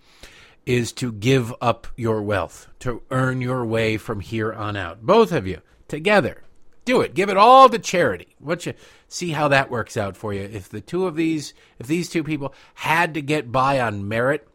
is 0.66 0.92
to 0.92 1.12
give 1.12 1.52
up 1.60 1.86
your 1.96 2.22
wealth, 2.22 2.68
to 2.80 3.02
earn 3.10 3.40
your 3.40 3.64
way 3.64 3.96
from 3.96 4.20
here 4.20 4.52
on 4.52 4.76
out. 4.76 5.02
Both 5.02 5.32
of 5.32 5.46
you 5.46 5.60
together. 5.88 6.42
Do 6.84 7.00
it. 7.00 7.14
Give 7.14 7.30
it 7.30 7.36
all 7.36 7.68
to 7.68 7.78
charity. 7.78 8.34
What 8.38 8.66
you 8.66 8.74
see 9.08 9.30
how 9.30 9.48
that 9.48 9.70
works 9.70 9.96
out 9.96 10.16
for 10.16 10.32
you. 10.34 10.42
If 10.42 10.68
the 10.68 10.80
two 10.80 11.06
of 11.06 11.16
these 11.16 11.54
if 11.78 11.86
these 11.86 12.08
two 12.08 12.22
people 12.22 12.54
had 12.74 13.14
to 13.14 13.22
get 13.22 13.52
by 13.52 13.80
on 13.80 14.06
merit, 14.06 14.46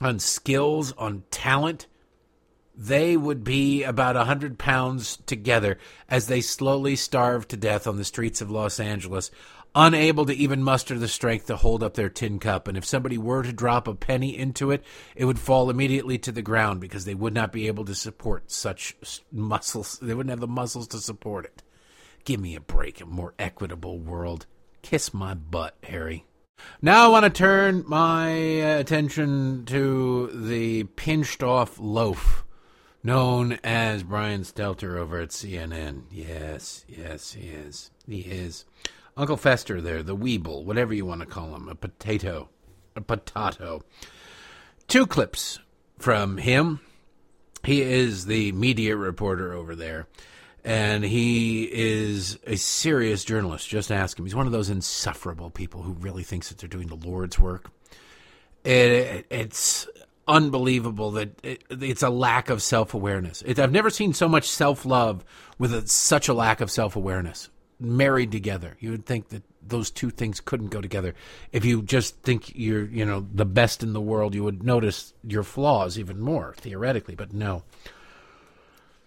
on 0.00 0.18
skills, 0.18 0.92
on 0.92 1.24
talent, 1.30 1.86
they 2.74 3.14
would 3.14 3.44
be 3.44 3.82
about 3.82 4.16
a 4.16 4.24
hundred 4.24 4.58
pounds 4.58 5.18
together 5.26 5.76
as 6.08 6.28
they 6.28 6.40
slowly 6.40 6.96
starve 6.96 7.46
to 7.48 7.56
death 7.56 7.86
on 7.86 7.98
the 7.98 8.04
streets 8.04 8.40
of 8.40 8.50
Los 8.50 8.80
Angeles, 8.80 9.30
unable 9.74 10.26
to 10.26 10.34
even 10.34 10.62
muster 10.62 10.98
the 10.98 11.08
strength 11.08 11.46
to 11.46 11.56
hold 11.56 11.82
up 11.82 11.94
their 11.94 12.08
tin 12.08 12.38
cup. 12.38 12.68
And 12.68 12.76
if 12.76 12.84
somebody 12.84 13.18
were 13.18 13.42
to 13.42 13.52
drop 13.52 13.86
a 13.86 13.94
penny 13.94 14.36
into 14.36 14.70
it, 14.70 14.84
it 15.14 15.24
would 15.24 15.38
fall 15.38 15.70
immediately 15.70 16.18
to 16.18 16.32
the 16.32 16.42
ground 16.42 16.80
because 16.80 17.04
they 17.04 17.14
would 17.14 17.34
not 17.34 17.52
be 17.52 17.66
able 17.66 17.84
to 17.84 17.94
support 17.94 18.50
such 18.50 18.96
muscles. 19.30 19.98
They 20.00 20.14
wouldn't 20.14 20.30
have 20.30 20.40
the 20.40 20.46
muscles 20.46 20.88
to 20.88 20.98
support 20.98 21.44
it. 21.44 21.62
Give 22.24 22.40
me 22.40 22.54
a 22.54 22.60
break, 22.60 23.00
a 23.00 23.06
more 23.06 23.34
equitable 23.38 23.98
world. 23.98 24.46
Kiss 24.82 25.14
my 25.14 25.34
butt, 25.34 25.76
Harry. 25.84 26.26
Now 26.82 27.06
I 27.06 27.08
want 27.08 27.24
to 27.24 27.30
turn 27.30 27.84
my 27.86 28.28
attention 28.28 29.64
to 29.66 30.26
the 30.28 30.84
pinched 30.84 31.42
off 31.42 31.78
loaf 31.78 32.44
known 33.02 33.58
as 33.64 34.02
Brian 34.02 34.42
Stelter 34.42 34.96
over 34.96 35.20
at 35.20 35.30
CNN. 35.30 36.02
Yes, 36.10 36.84
yes, 36.88 37.32
he 37.32 37.48
is. 37.48 37.90
He 38.06 38.20
is. 38.20 38.64
Uncle 39.20 39.36
Fester 39.36 39.82
there, 39.82 40.02
the 40.02 40.16
Weeble, 40.16 40.64
whatever 40.64 40.94
you 40.94 41.04
want 41.04 41.20
to 41.20 41.26
call 41.26 41.54
him, 41.54 41.68
a 41.68 41.74
potato. 41.74 42.48
A 42.96 43.02
potato. 43.02 43.82
Two 44.88 45.06
clips 45.06 45.58
from 45.98 46.38
him. 46.38 46.80
He 47.62 47.82
is 47.82 48.24
the 48.24 48.52
media 48.52 48.96
reporter 48.96 49.52
over 49.52 49.76
there. 49.76 50.06
And 50.64 51.04
he 51.04 51.64
is 51.64 52.38
a 52.46 52.56
serious 52.56 53.22
journalist. 53.22 53.68
Just 53.68 53.92
ask 53.92 54.18
him. 54.18 54.24
He's 54.24 54.34
one 54.34 54.46
of 54.46 54.52
those 54.52 54.70
insufferable 54.70 55.50
people 55.50 55.82
who 55.82 55.92
really 55.92 56.22
thinks 56.22 56.48
that 56.48 56.56
they're 56.56 56.66
doing 56.66 56.88
the 56.88 56.96
Lord's 56.96 57.38
work. 57.38 57.70
It, 58.64 59.26
it's 59.28 59.86
unbelievable 60.26 61.10
that 61.12 61.38
it, 61.44 61.62
it's 61.68 62.02
a 62.02 62.10
lack 62.10 62.48
of 62.48 62.62
self 62.62 62.94
awareness. 62.94 63.42
I've 63.46 63.70
never 63.70 63.90
seen 63.90 64.14
so 64.14 64.30
much 64.30 64.48
self 64.48 64.86
love 64.86 65.26
with 65.58 65.74
a, 65.74 65.86
such 65.86 66.28
a 66.28 66.34
lack 66.34 66.62
of 66.62 66.70
self 66.70 66.96
awareness 66.96 67.50
married 67.80 68.32
together. 68.32 68.76
You 68.80 68.90
would 68.90 69.06
think 69.06 69.28
that 69.28 69.42
those 69.66 69.90
two 69.90 70.10
things 70.10 70.40
couldn't 70.40 70.68
go 70.68 70.80
together. 70.80 71.14
If 71.52 71.64
you 71.64 71.82
just 71.82 72.16
think 72.22 72.54
you're, 72.54 72.84
you 72.84 73.04
know, 73.04 73.26
the 73.32 73.44
best 73.44 73.82
in 73.82 73.92
the 73.92 74.00
world, 74.00 74.34
you 74.34 74.44
would 74.44 74.62
notice 74.62 75.12
your 75.22 75.42
flaws 75.42 75.98
even 75.98 76.20
more 76.20 76.54
theoretically. 76.58 77.14
But 77.14 77.32
no, 77.32 77.62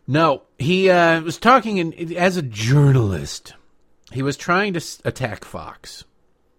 no. 0.08 0.44
He 0.58 0.90
uh, 0.90 1.22
was 1.22 1.38
talking 1.38 1.78
in, 1.78 2.16
as 2.16 2.38
a 2.38 2.42
journalist. 2.42 3.54
He 4.12 4.22
was 4.22 4.38
trying 4.38 4.74
to 4.74 4.82
attack 5.06 5.44
Fox 5.44 6.06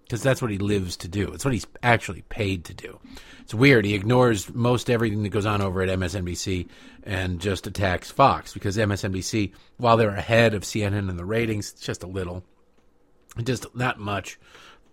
because 0.04 0.22
that's 0.22 0.40
what 0.40 0.50
he 0.50 0.58
lives 0.58 0.96
to 0.98 1.08
do. 1.08 1.32
It's 1.32 1.44
what 1.44 1.54
he's 1.54 1.66
actually 1.82 2.22
paid 2.22 2.64
to 2.66 2.74
do. 2.74 3.00
It's 3.40 3.54
weird. 3.54 3.84
He 3.84 3.94
ignores 3.94 4.52
most 4.54 4.88
everything 4.88 5.22
that 5.22 5.30
goes 5.30 5.46
on 5.46 5.60
over 5.60 5.82
at 5.82 5.98
MSNBC 5.98 6.68
and 7.02 7.40
just 7.40 7.66
attacks 7.66 8.10
Fox 8.10 8.52
because 8.54 8.76
MSNBC, 8.76 9.52
while 9.76 9.96
they're 9.96 10.10
ahead 10.10 10.54
of 10.54 10.62
CNN 10.62 11.10
in 11.10 11.16
the 11.16 11.24
ratings, 11.24 11.72
it's 11.72 11.82
just 11.82 12.02
a 12.02 12.06
little, 12.06 12.44
just 13.42 13.66
not 13.74 13.98
much. 13.98 14.38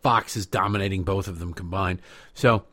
Fox 0.01 0.35
is 0.35 0.45
dominating 0.45 1.03
both 1.03 1.27
of 1.27 1.39
them 1.39 1.53
combined. 1.53 2.01
So 2.33 2.63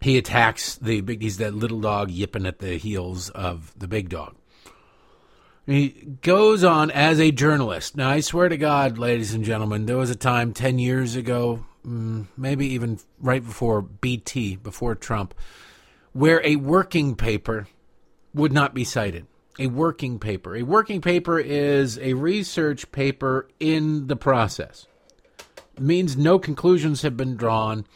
he 0.00 0.18
attacks 0.18 0.76
the 0.76 1.00
big. 1.00 1.22
He's 1.22 1.38
that 1.38 1.54
little 1.54 1.80
dog 1.80 2.10
yipping 2.10 2.46
at 2.46 2.58
the 2.58 2.76
heels 2.76 3.30
of 3.30 3.72
the 3.78 3.88
big 3.88 4.08
dog. 4.08 4.34
He 5.66 6.16
goes 6.22 6.62
on 6.62 6.92
as 6.92 7.18
a 7.18 7.32
journalist. 7.32 7.96
Now, 7.96 8.10
I 8.10 8.20
swear 8.20 8.48
to 8.48 8.56
God, 8.56 8.98
ladies 8.98 9.34
and 9.34 9.44
gentlemen, 9.44 9.86
there 9.86 9.96
was 9.96 10.10
a 10.10 10.16
time 10.16 10.52
10 10.52 10.78
years 10.78 11.16
ago, 11.16 11.66
mm, 11.84 12.26
maybe 12.36 12.68
even 12.68 13.00
right 13.20 13.44
before 13.44 13.82
BT, 13.82 14.56
before 14.56 14.94
Trump, 14.94 15.34
where 16.12 16.40
a 16.46 16.54
working 16.54 17.16
paper 17.16 17.66
would 18.32 18.52
not 18.52 18.74
be 18.74 18.84
cited. 18.84 19.26
A 19.58 19.66
working 19.66 20.20
paper. 20.20 20.54
A 20.54 20.62
working 20.62 21.00
paper 21.00 21.40
is 21.40 21.98
a 21.98 22.14
research 22.14 22.92
paper 22.92 23.48
in 23.58 24.06
the 24.06 24.16
process. 24.16 24.86
It 25.76 25.82
means 25.82 26.16
no 26.16 26.38
conclusions 26.38 27.02
have 27.02 27.16
been 27.16 27.36
drawn. 27.36 27.86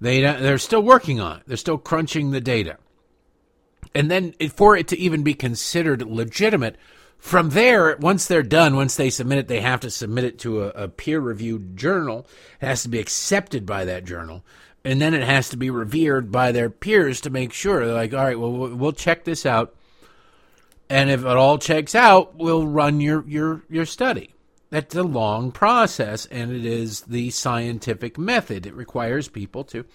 They 0.00 0.20
they're 0.20 0.58
still 0.58 0.82
working 0.82 1.20
on 1.20 1.38
it. 1.38 1.44
They're 1.46 1.56
still 1.56 1.78
crunching 1.78 2.32
the 2.32 2.40
data. 2.40 2.78
And 3.94 4.10
then 4.10 4.34
for 4.54 4.76
it 4.76 4.88
to 4.88 4.98
even 4.98 5.22
be 5.22 5.34
considered 5.34 6.02
legitimate, 6.02 6.76
from 7.24 7.48
there, 7.48 7.96
once 7.96 8.26
they're 8.26 8.42
done, 8.42 8.76
once 8.76 8.96
they 8.96 9.08
submit 9.08 9.38
it, 9.38 9.48
they 9.48 9.62
have 9.62 9.80
to 9.80 9.90
submit 9.90 10.24
it 10.24 10.38
to 10.40 10.64
a, 10.64 10.68
a 10.84 10.88
peer 10.88 11.18
reviewed 11.18 11.74
journal. 11.74 12.26
It 12.60 12.66
has 12.66 12.82
to 12.82 12.90
be 12.90 12.98
accepted 12.98 13.64
by 13.64 13.86
that 13.86 14.04
journal. 14.04 14.44
And 14.84 15.00
then 15.00 15.14
it 15.14 15.22
has 15.22 15.48
to 15.48 15.56
be 15.56 15.70
revered 15.70 16.30
by 16.30 16.52
their 16.52 16.68
peers 16.68 17.22
to 17.22 17.30
make 17.30 17.54
sure. 17.54 17.86
They're 17.86 17.94
like, 17.94 18.12
all 18.12 18.22
right, 18.22 18.38
well, 18.38 18.76
we'll 18.76 18.92
check 18.92 19.24
this 19.24 19.46
out. 19.46 19.74
And 20.90 21.08
if 21.08 21.20
it 21.20 21.26
all 21.26 21.56
checks 21.56 21.94
out, 21.94 22.36
we'll 22.36 22.66
run 22.66 23.00
your, 23.00 23.24
your, 23.26 23.62
your 23.70 23.86
study. 23.86 24.34
That's 24.68 24.94
a 24.94 25.02
long 25.02 25.50
process, 25.50 26.26
and 26.26 26.52
it 26.52 26.66
is 26.66 27.00
the 27.02 27.30
scientific 27.30 28.18
method. 28.18 28.66
It 28.66 28.74
requires 28.74 29.28
people 29.28 29.64
to 29.64 29.86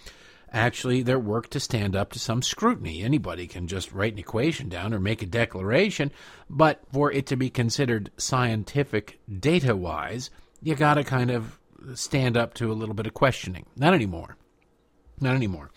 actually 0.52 1.02
their 1.02 1.20
work 1.20 1.50
to 1.50 1.60
stand 1.60 1.96
up 1.96 2.12
to 2.12 2.20
some 2.20 2.42
scrutiny. 2.42 3.02
Anybody 3.02 3.48
can 3.48 3.68
just 3.68 3.92
write 3.92 4.14
an 4.14 4.20
equation 4.20 4.70
down 4.70 4.94
or 4.94 5.00
make 5.00 5.22
a 5.22 5.28
declaration, 5.28 6.12
but 6.50 6.82
for 6.92 7.12
it 7.12 7.26
to 7.28 7.36
be 7.36 7.50
considered 7.50 8.12
scientific 8.18 9.20
data 9.40 9.76
wise, 9.76 10.30
you 10.62 10.76
got 10.76 10.96
to 10.96 11.04
kind 11.04 11.32
of 11.32 11.60
stand 11.96 12.38
up 12.38 12.54
to 12.56 12.72
a 12.72 12.74
little 12.74 12.96
bit 12.96 13.08
of 13.08 13.14
questioning. 13.14 13.66
Not 13.76 13.94
anymore. 13.94 14.38
Not 15.20 15.36
anymore. 15.36 15.72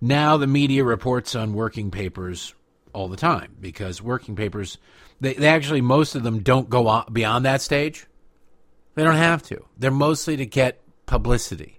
Now 0.00 0.36
the 0.36 0.46
media 0.46 0.84
reports 0.84 1.34
on 1.34 1.54
working 1.54 1.90
papers 1.90 2.54
all 2.92 3.08
the 3.08 3.16
time 3.16 3.56
because 3.60 4.00
working 4.00 4.36
papers, 4.36 4.78
they, 5.20 5.34
they 5.34 5.48
actually, 5.48 5.80
most 5.80 6.14
of 6.14 6.22
them 6.22 6.40
don't 6.40 6.70
go 6.70 7.04
beyond 7.12 7.44
that 7.44 7.60
stage. 7.60 8.06
They 8.94 9.02
don't 9.02 9.16
have 9.16 9.42
to. 9.44 9.64
They're 9.76 9.90
mostly 9.90 10.36
to 10.36 10.46
get 10.46 10.80
publicity. 11.06 11.73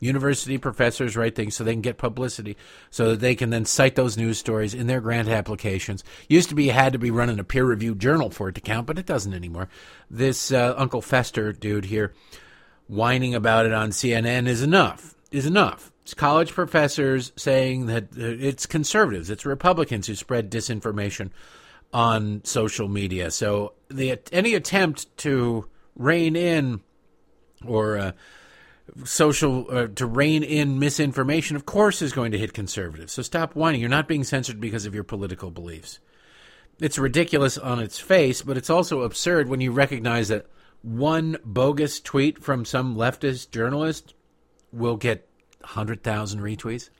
University 0.00 0.58
professors 0.58 1.16
write 1.16 1.34
things 1.34 1.56
so 1.56 1.64
they 1.64 1.72
can 1.72 1.82
get 1.82 1.98
publicity, 1.98 2.56
so 2.90 3.10
that 3.10 3.20
they 3.20 3.34
can 3.34 3.50
then 3.50 3.64
cite 3.64 3.96
those 3.96 4.16
news 4.16 4.38
stories 4.38 4.74
in 4.74 4.86
their 4.86 5.00
grant 5.00 5.28
applications. 5.28 6.04
Used 6.28 6.48
to 6.48 6.54
be 6.54 6.64
you 6.64 6.72
had 6.72 6.92
to 6.92 6.98
be 6.98 7.10
running 7.10 7.38
a 7.38 7.44
peer 7.44 7.64
reviewed 7.64 7.98
journal 7.98 8.30
for 8.30 8.48
it 8.48 8.54
to 8.54 8.60
count, 8.60 8.86
but 8.86 8.98
it 8.98 9.06
doesn't 9.06 9.34
anymore. 9.34 9.68
This 10.10 10.52
uh, 10.52 10.74
Uncle 10.76 11.02
Fester 11.02 11.52
dude 11.52 11.86
here 11.86 12.12
whining 12.86 13.34
about 13.34 13.66
it 13.66 13.72
on 13.72 13.90
CNN 13.90 14.46
is 14.46 14.62
enough. 14.62 15.14
Is 15.30 15.46
enough. 15.46 15.92
It's 16.02 16.14
college 16.14 16.52
professors 16.52 17.32
saying 17.36 17.86
that 17.86 18.04
uh, 18.04 18.24
it's 18.40 18.64
conservatives, 18.64 19.28
it's 19.28 19.44
Republicans 19.44 20.06
who 20.06 20.14
spread 20.14 20.50
disinformation 20.50 21.30
on 21.92 22.42
social 22.44 22.88
media. 22.88 23.30
So 23.30 23.74
the 23.88 24.18
any 24.32 24.54
attempt 24.54 25.14
to 25.18 25.66
rein 25.96 26.36
in 26.36 26.80
or 27.66 27.98
uh, 27.98 28.12
social 29.04 29.66
uh, 29.70 29.86
to 29.96 30.06
rein 30.06 30.42
in 30.42 30.78
misinformation, 30.78 31.56
of 31.56 31.66
course, 31.66 32.02
is 32.02 32.12
going 32.12 32.32
to 32.32 32.38
hit 32.38 32.52
conservatives. 32.52 33.12
So 33.12 33.22
stop 33.22 33.54
whining. 33.54 33.80
You're 33.80 33.90
not 33.90 34.08
being 34.08 34.24
censored 34.24 34.60
because 34.60 34.86
of 34.86 34.94
your 34.94 35.04
political 35.04 35.50
beliefs. 35.50 35.98
It's 36.80 36.98
ridiculous 36.98 37.58
on 37.58 37.80
its 37.80 37.98
face, 37.98 38.42
but 38.42 38.56
it's 38.56 38.70
also 38.70 39.02
absurd 39.02 39.48
when 39.48 39.60
you 39.60 39.72
recognize 39.72 40.28
that 40.28 40.46
one 40.82 41.36
bogus 41.44 42.00
tweet 42.00 42.42
from 42.42 42.64
some 42.64 42.96
leftist 42.96 43.50
journalist 43.50 44.14
will 44.72 44.96
get 44.96 45.28
100,000 45.60 46.40
retweets. 46.40 46.90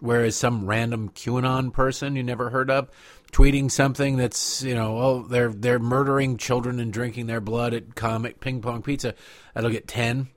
Whereas 0.00 0.36
some 0.36 0.66
random 0.66 1.08
QAnon 1.08 1.72
person 1.72 2.14
you 2.14 2.22
never 2.22 2.50
heard 2.50 2.70
of 2.70 2.88
tweeting 3.32 3.70
something 3.70 4.16
that's, 4.16 4.62
you 4.62 4.74
know, 4.74 4.98
oh, 4.98 5.22
they're 5.22 5.52
they're 5.52 5.78
murdering 5.78 6.36
children 6.36 6.80
and 6.80 6.92
drinking 6.92 7.26
their 7.26 7.40
blood 7.40 7.74
at 7.74 7.94
Comet 7.94 8.40
Ping 8.40 8.60
Pong 8.60 8.82
Pizza, 8.82 9.14
that'll 9.54 9.70
get 9.70 9.88
10 9.88 10.28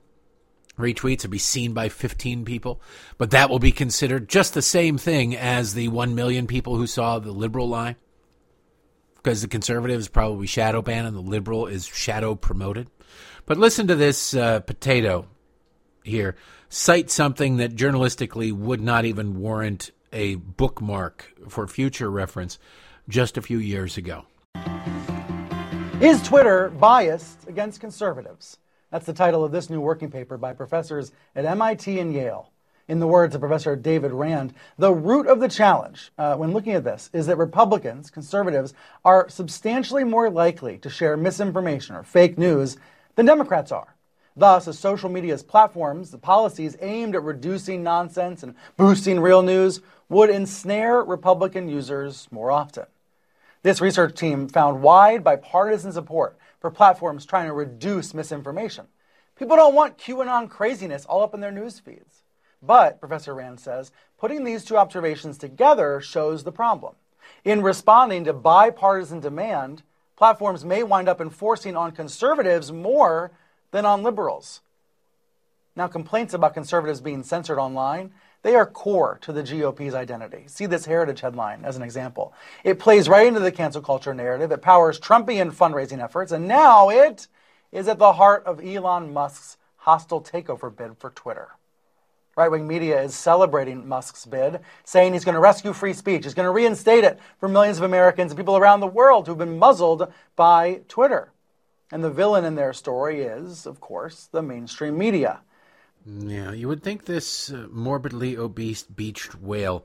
retweets 0.78 1.20
to 1.20 1.28
be 1.28 1.38
seen 1.38 1.72
by 1.72 1.88
15 1.88 2.44
people, 2.44 2.80
but 3.18 3.30
that 3.30 3.50
will 3.50 3.58
be 3.58 3.72
considered 3.72 4.28
just 4.28 4.54
the 4.54 4.62
same 4.62 4.98
thing 4.98 5.36
as 5.36 5.74
the 5.74 5.88
1 5.88 6.14
million 6.14 6.46
people 6.46 6.76
who 6.76 6.86
saw 6.86 7.18
the 7.18 7.32
liberal 7.32 7.68
lie. 7.68 7.96
Because 9.16 9.42
the 9.42 9.48
conservative 9.48 10.00
is 10.00 10.08
probably 10.08 10.46
shadow 10.46 10.82
banned 10.82 11.06
and 11.06 11.16
the 11.16 11.20
liberal 11.20 11.66
is 11.66 11.86
shadow 11.86 12.34
promoted. 12.34 12.90
But 13.46 13.56
listen 13.56 13.86
to 13.86 13.94
this 13.94 14.34
uh, 14.34 14.60
potato 14.60 15.26
here 16.02 16.36
cite 16.68 17.10
something 17.10 17.58
that 17.58 17.76
journalistically 17.76 18.52
would 18.52 18.80
not 18.80 19.04
even 19.04 19.38
warrant 19.38 19.90
a 20.12 20.36
bookmark 20.36 21.32
for 21.48 21.66
future 21.66 22.10
reference 22.10 22.58
just 23.08 23.36
a 23.36 23.42
few 23.42 23.58
years 23.58 23.96
ago. 23.96 24.24
Is 26.00 26.22
Twitter 26.22 26.70
biased 26.70 27.46
against 27.46 27.80
conservatives? 27.80 28.58
That's 28.92 29.06
the 29.06 29.14
title 29.14 29.42
of 29.42 29.52
this 29.52 29.70
new 29.70 29.80
working 29.80 30.10
paper 30.10 30.36
by 30.36 30.52
professors 30.52 31.12
at 31.34 31.46
MIT 31.46 31.98
and 31.98 32.12
Yale. 32.12 32.50
In 32.88 33.00
the 33.00 33.06
words 33.06 33.34
of 33.34 33.40
Professor 33.40 33.74
David 33.74 34.12
Rand, 34.12 34.52
the 34.76 34.92
root 34.92 35.26
of 35.26 35.40
the 35.40 35.48
challenge 35.48 36.12
uh, 36.18 36.36
when 36.36 36.52
looking 36.52 36.74
at 36.74 36.84
this 36.84 37.08
is 37.14 37.26
that 37.26 37.38
Republicans, 37.38 38.10
conservatives, 38.10 38.74
are 39.02 39.30
substantially 39.30 40.04
more 40.04 40.28
likely 40.28 40.76
to 40.76 40.90
share 40.90 41.16
misinformation 41.16 41.96
or 41.96 42.02
fake 42.02 42.36
news 42.36 42.76
than 43.14 43.24
Democrats 43.24 43.72
are. 43.72 43.94
Thus, 44.36 44.68
as 44.68 44.78
social 44.78 45.08
media's 45.08 45.42
platforms, 45.42 46.10
the 46.10 46.18
policies 46.18 46.76
aimed 46.82 47.14
at 47.14 47.22
reducing 47.22 47.82
nonsense 47.82 48.42
and 48.42 48.54
boosting 48.76 49.20
real 49.20 49.40
news 49.40 49.80
would 50.10 50.28
ensnare 50.28 51.02
Republican 51.02 51.66
users 51.66 52.28
more 52.30 52.50
often. 52.50 52.84
This 53.62 53.80
research 53.80 54.16
team 54.16 54.48
found 54.48 54.82
wide 54.82 55.24
bipartisan 55.24 55.92
support 55.92 56.36
for 56.62 56.70
platforms 56.70 57.26
trying 57.26 57.48
to 57.48 57.52
reduce 57.52 58.14
misinformation. 58.14 58.86
People 59.36 59.56
don't 59.56 59.74
want 59.74 59.98
QAnon 59.98 60.48
craziness 60.48 61.04
all 61.04 61.22
up 61.22 61.34
in 61.34 61.40
their 61.40 61.50
news 61.50 61.80
feeds. 61.80 62.22
But, 62.62 63.00
Professor 63.00 63.34
Rand 63.34 63.58
says, 63.58 63.90
putting 64.18 64.44
these 64.44 64.64
two 64.64 64.76
observations 64.76 65.36
together 65.36 66.00
shows 66.00 66.44
the 66.44 66.52
problem. 66.52 66.94
In 67.44 67.62
responding 67.62 68.22
to 68.24 68.32
bipartisan 68.32 69.18
demand, 69.18 69.82
platforms 70.16 70.64
may 70.64 70.84
wind 70.84 71.08
up 71.08 71.20
enforcing 71.20 71.76
on 71.76 71.90
conservatives 71.90 72.70
more 72.70 73.32
than 73.72 73.84
on 73.84 74.04
liberals. 74.04 74.60
Now, 75.74 75.88
complaints 75.88 76.32
about 76.32 76.54
conservatives 76.54 77.00
being 77.00 77.24
censored 77.24 77.58
online 77.58 78.12
they 78.42 78.54
are 78.56 78.66
core 78.66 79.18
to 79.22 79.32
the 79.32 79.42
GOP's 79.42 79.94
identity. 79.94 80.44
See 80.46 80.66
this 80.66 80.84
Heritage 80.84 81.20
headline 81.20 81.64
as 81.64 81.76
an 81.76 81.82
example. 81.82 82.34
It 82.64 82.78
plays 82.78 83.08
right 83.08 83.26
into 83.26 83.40
the 83.40 83.52
cancel 83.52 83.82
culture 83.82 84.14
narrative. 84.14 84.50
It 84.50 84.62
powers 84.62 84.98
Trumpian 84.98 85.52
fundraising 85.52 86.02
efforts, 86.02 86.32
and 86.32 86.48
now 86.48 86.88
it 86.88 87.28
is 87.70 87.88
at 87.88 87.98
the 87.98 88.14
heart 88.14 88.44
of 88.44 88.64
Elon 88.64 89.12
Musk's 89.12 89.56
hostile 89.76 90.20
takeover 90.20 90.74
bid 90.74 90.96
for 90.98 91.10
Twitter. 91.10 91.48
Right 92.34 92.50
wing 92.50 92.66
media 92.66 93.02
is 93.02 93.14
celebrating 93.14 93.86
Musk's 93.86 94.24
bid, 94.24 94.60
saying 94.84 95.12
he's 95.12 95.24
going 95.24 95.34
to 95.34 95.40
rescue 95.40 95.72
free 95.72 95.92
speech. 95.92 96.24
He's 96.24 96.34
going 96.34 96.46
to 96.46 96.52
reinstate 96.52 97.04
it 97.04 97.20
for 97.38 97.48
millions 97.48 97.76
of 97.76 97.84
Americans 97.84 98.32
and 98.32 98.38
people 98.38 98.56
around 98.56 98.80
the 98.80 98.86
world 98.86 99.26
who've 99.26 99.36
been 99.36 99.58
muzzled 99.58 100.10
by 100.34 100.80
Twitter. 100.88 101.30
And 101.90 102.02
the 102.02 102.10
villain 102.10 102.46
in 102.46 102.54
their 102.54 102.72
story 102.72 103.20
is, 103.20 103.66
of 103.66 103.80
course, 103.80 104.28
the 104.32 104.40
mainstream 104.40 104.96
media. 104.96 105.40
Yeah, 106.04 106.52
you 106.52 106.68
would 106.68 106.82
think 106.82 107.04
this 107.04 107.50
uh, 107.52 107.68
morbidly 107.70 108.36
obese 108.36 108.82
beached 108.82 109.36
whale 109.36 109.84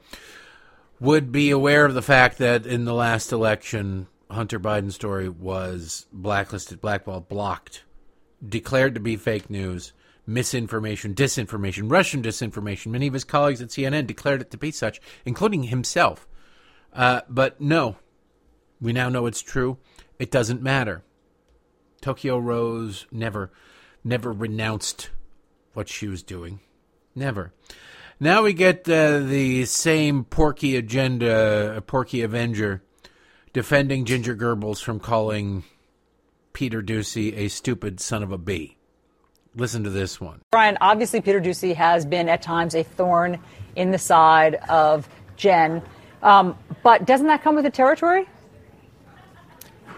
would 0.99 1.31
be 1.31 1.51
aware 1.51 1.85
of 1.85 1.93
the 1.93 2.01
fact 2.01 2.39
that 2.39 2.65
in 2.65 2.85
the 2.85 2.93
last 2.93 3.31
election, 3.31 4.07
Hunter 4.31 4.59
Biden's 4.59 4.95
story 4.95 5.29
was 5.29 6.07
blacklisted, 6.11 6.81
blackballed, 6.81 7.29
blocked, 7.29 7.83
declared 8.43 8.95
to 8.95 8.99
be 8.99 9.15
fake 9.15 9.49
news, 9.49 9.93
misinformation, 10.25 11.13
disinformation, 11.13 11.91
Russian 11.91 12.23
disinformation. 12.23 12.87
Many 12.87 13.07
of 13.07 13.13
his 13.13 13.23
colleagues 13.23 13.61
at 13.61 13.69
CNN 13.69 14.07
declared 14.07 14.41
it 14.41 14.51
to 14.51 14.57
be 14.57 14.71
such, 14.71 14.99
including 15.23 15.63
himself. 15.63 16.27
Uh, 16.93 17.21
but 17.29 17.61
no, 17.61 17.97
we 18.81 18.91
now 18.91 19.09
know 19.09 19.27
it's 19.27 19.41
true. 19.41 19.77
It 20.17 20.31
doesn't 20.31 20.63
matter. 20.63 21.03
Tokyo 22.01 22.39
Rose 22.39 23.05
never, 23.11 23.51
never 24.03 24.31
renounced 24.31 25.11
what 25.77 25.87
she 25.87 26.07
was 26.07 26.23
doing. 26.23 26.59
Never. 27.13 27.53
Now 28.19 28.41
we 28.41 28.53
get 28.53 28.89
uh, 28.89 29.19
the 29.19 29.65
same 29.65 30.23
Porky 30.23 30.75
agenda, 30.75 31.83
Porky 31.85 32.23
Avenger, 32.23 32.81
defending 33.53 34.03
Ginger 34.05 34.35
Goebbels 34.35 34.81
from 34.81 34.99
calling 34.99 35.63
Peter 36.51 36.81
Doocy 36.81 37.37
a 37.37 37.47
stupid 37.47 37.99
son 37.99 38.23
of 38.23 38.31
a 38.31 38.39
bee. 38.39 38.75
Listen 39.55 39.83
to 39.83 39.91
this 39.91 40.19
one. 40.19 40.41
Brian, 40.49 40.79
obviously, 40.81 41.21
Peter 41.21 41.39
Doocy 41.39 41.75
has 41.75 42.07
been 42.07 42.27
at 42.27 42.41
times 42.41 42.73
a 42.73 42.81
thorn 42.81 43.39
in 43.75 43.91
the 43.91 43.99
side 43.99 44.55
of 44.69 45.07
Jen. 45.35 45.83
Um, 46.23 46.57
but 46.81 47.05
doesn't 47.05 47.27
that 47.27 47.43
come 47.43 47.53
with 47.53 47.65
the 47.65 47.69
territory? 47.69 48.27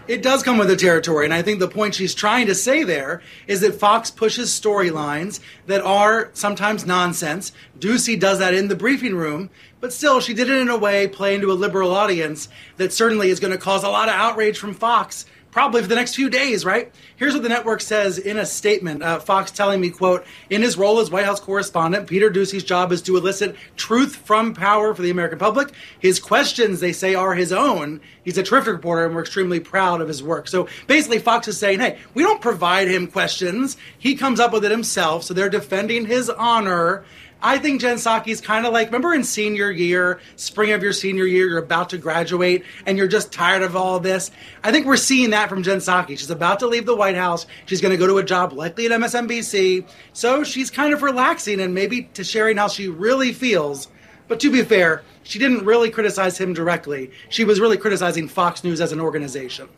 It 0.08 0.22
does 0.22 0.42
come 0.42 0.58
with 0.58 0.68
the 0.68 0.76
territory, 0.76 1.24
and 1.24 1.32
I 1.32 1.42
think 1.42 1.60
the 1.60 1.68
point 1.68 1.94
she's 1.94 2.14
trying 2.14 2.46
to 2.46 2.54
say 2.54 2.82
there 2.82 3.22
is 3.46 3.60
that 3.60 3.78
Fox 3.78 4.10
pushes 4.10 4.50
storylines 4.50 5.40
that 5.66 5.82
are 5.82 6.30
sometimes 6.32 6.84
nonsense. 6.84 7.52
Doocy 7.78 8.18
does 8.18 8.38
that 8.40 8.54
in 8.54 8.68
the 8.68 8.74
briefing 8.74 9.14
room, 9.14 9.50
but 9.78 9.92
still, 9.92 10.20
she 10.20 10.34
did 10.34 10.50
it 10.50 10.56
in 10.56 10.68
a 10.68 10.76
way 10.76 11.06
playing 11.06 11.42
to 11.42 11.52
a 11.52 11.54
liberal 11.54 11.94
audience 11.94 12.48
that 12.76 12.92
certainly 12.92 13.30
is 13.30 13.40
going 13.40 13.52
to 13.52 13.58
cause 13.58 13.84
a 13.84 13.88
lot 13.88 14.08
of 14.08 14.14
outrage 14.14 14.58
from 14.58 14.74
Fox 14.74 15.26
probably 15.50 15.82
for 15.82 15.88
the 15.88 15.94
next 15.94 16.14
few 16.14 16.30
days, 16.30 16.64
right? 16.64 16.92
Here's 17.16 17.34
what 17.34 17.42
the 17.42 17.48
network 17.48 17.80
says 17.80 18.18
in 18.18 18.38
a 18.38 18.46
statement. 18.46 19.02
Uh, 19.02 19.18
Fox 19.18 19.50
telling 19.50 19.80
me, 19.80 19.90
quote, 19.90 20.24
in 20.48 20.62
his 20.62 20.76
role 20.76 21.00
as 21.00 21.10
White 21.10 21.24
House 21.24 21.40
correspondent, 21.40 22.06
Peter 22.06 22.30
Doocy's 22.30 22.64
job 22.64 22.92
is 22.92 23.02
to 23.02 23.16
elicit 23.16 23.56
truth 23.76 24.16
from 24.16 24.54
power 24.54 24.94
for 24.94 25.02
the 25.02 25.10
American 25.10 25.38
public. 25.38 25.72
His 25.98 26.20
questions, 26.20 26.80
they 26.80 26.92
say, 26.92 27.14
are 27.14 27.34
his 27.34 27.52
own. 27.52 28.00
He's 28.22 28.38
a 28.38 28.42
terrific 28.42 28.74
reporter, 28.74 29.06
and 29.06 29.14
we're 29.14 29.22
extremely 29.22 29.60
proud 29.60 30.00
of 30.00 30.08
his 30.08 30.22
work. 30.22 30.48
So 30.48 30.68
basically, 30.86 31.18
Fox 31.18 31.48
is 31.48 31.58
saying, 31.58 31.80
hey, 31.80 31.98
we 32.14 32.22
don't 32.22 32.40
provide 32.40 32.88
him 32.88 33.06
questions. 33.06 33.76
He 33.98 34.14
comes 34.14 34.40
up 34.40 34.52
with 34.52 34.64
it 34.64 34.70
himself. 34.70 35.24
So 35.24 35.34
they're 35.34 35.50
defending 35.50 36.06
his 36.06 36.30
honor 36.30 37.04
I 37.42 37.58
think 37.58 37.80
Jen 37.80 37.96
Psaki 37.96 38.28
is 38.28 38.40
kind 38.40 38.66
of 38.66 38.72
like, 38.72 38.88
remember 38.88 39.14
in 39.14 39.24
senior 39.24 39.70
year, 39.70 40.20
spring 40.36 40.72
of 40.72 40.82
your 40.82 40.92
senior 40.92 41.24
year, 41.24 41.48
you're 41.48 41.58
about 41.58 41.90
to 41.90 41.98
graduate 41.98 42.64
and 42.84 42.98
you're 42.98 43.08
just 43.08 43.32
tired 43.32 43.62
of 43.62 43.76
all 43.76 43.98
this. 43.98 44.30
I 44.62 44.70
think 44.70 44.86
we're 44.86 44.96
seeing 44.96 45.30
that 45.30 45.48
from 45.48 45.62
Jen 45.62 45.78
Psaki. 45.78 46.18
She's 46.18 46.30
about 46.30 46.60
to 46.60 46.66
leave 46.66 46.86
the 46.86 46.96
White 46.96 47.16
House. 47.16 47.46
She's 47.66 47.80
going 47.80 47.92
to 47.92 47.98
go 47.98 48.06
to 48.06 48.18
a 48.18 48.24
job 48.24 48.52
likely 48.52 48.86
at 48.86 48.92
MSNBC. 48.92 49.88
So 50.12 50.44
she's 50.44 50.70
kind 50.70 50.92
of 50.92 51.02
relaxing 51.02 51.60
and 51.60 51.74
maybe 51.74 52.02
to 52.14 52.24
sharing 52.24 52.58
how 52.58 52.68
she 52.68 52.88
really 52.88 53.32
feels. 53.32 53.88
But 54.28 54.40
to 54.40 54.50
be 54.52 54.62
fair, 54.62 55.02
she 55.22 55.38
didn't 55.38 55.64
really 55.64 55.90
criticize 55.90 56.38
him 56.38 56.52
directly. 56.52 57.10
She 57.30 57.44
was 57.44 57.58
really 57.58 57.76
criticizing 57.76 58.28
Fox 58.28 58.62
News 58.62 58.80
as 58.80 58.92
an 58.92 59.00
organization. 59.00 59.68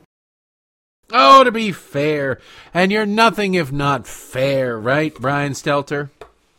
Oh, 1.13 1.45
to 1.45 1.53
be 1.53 1.73
fair. 1.73 2.39
And 2.73 2.91
you're 2.91 3.07
nothing 3.07 3.55
if 3.55 3.71
not 3.71 4.07
fair, 4.07 4.79
right, 4.79 5.15
Brian 5.15 5.53
Stelter? 5.53 6.11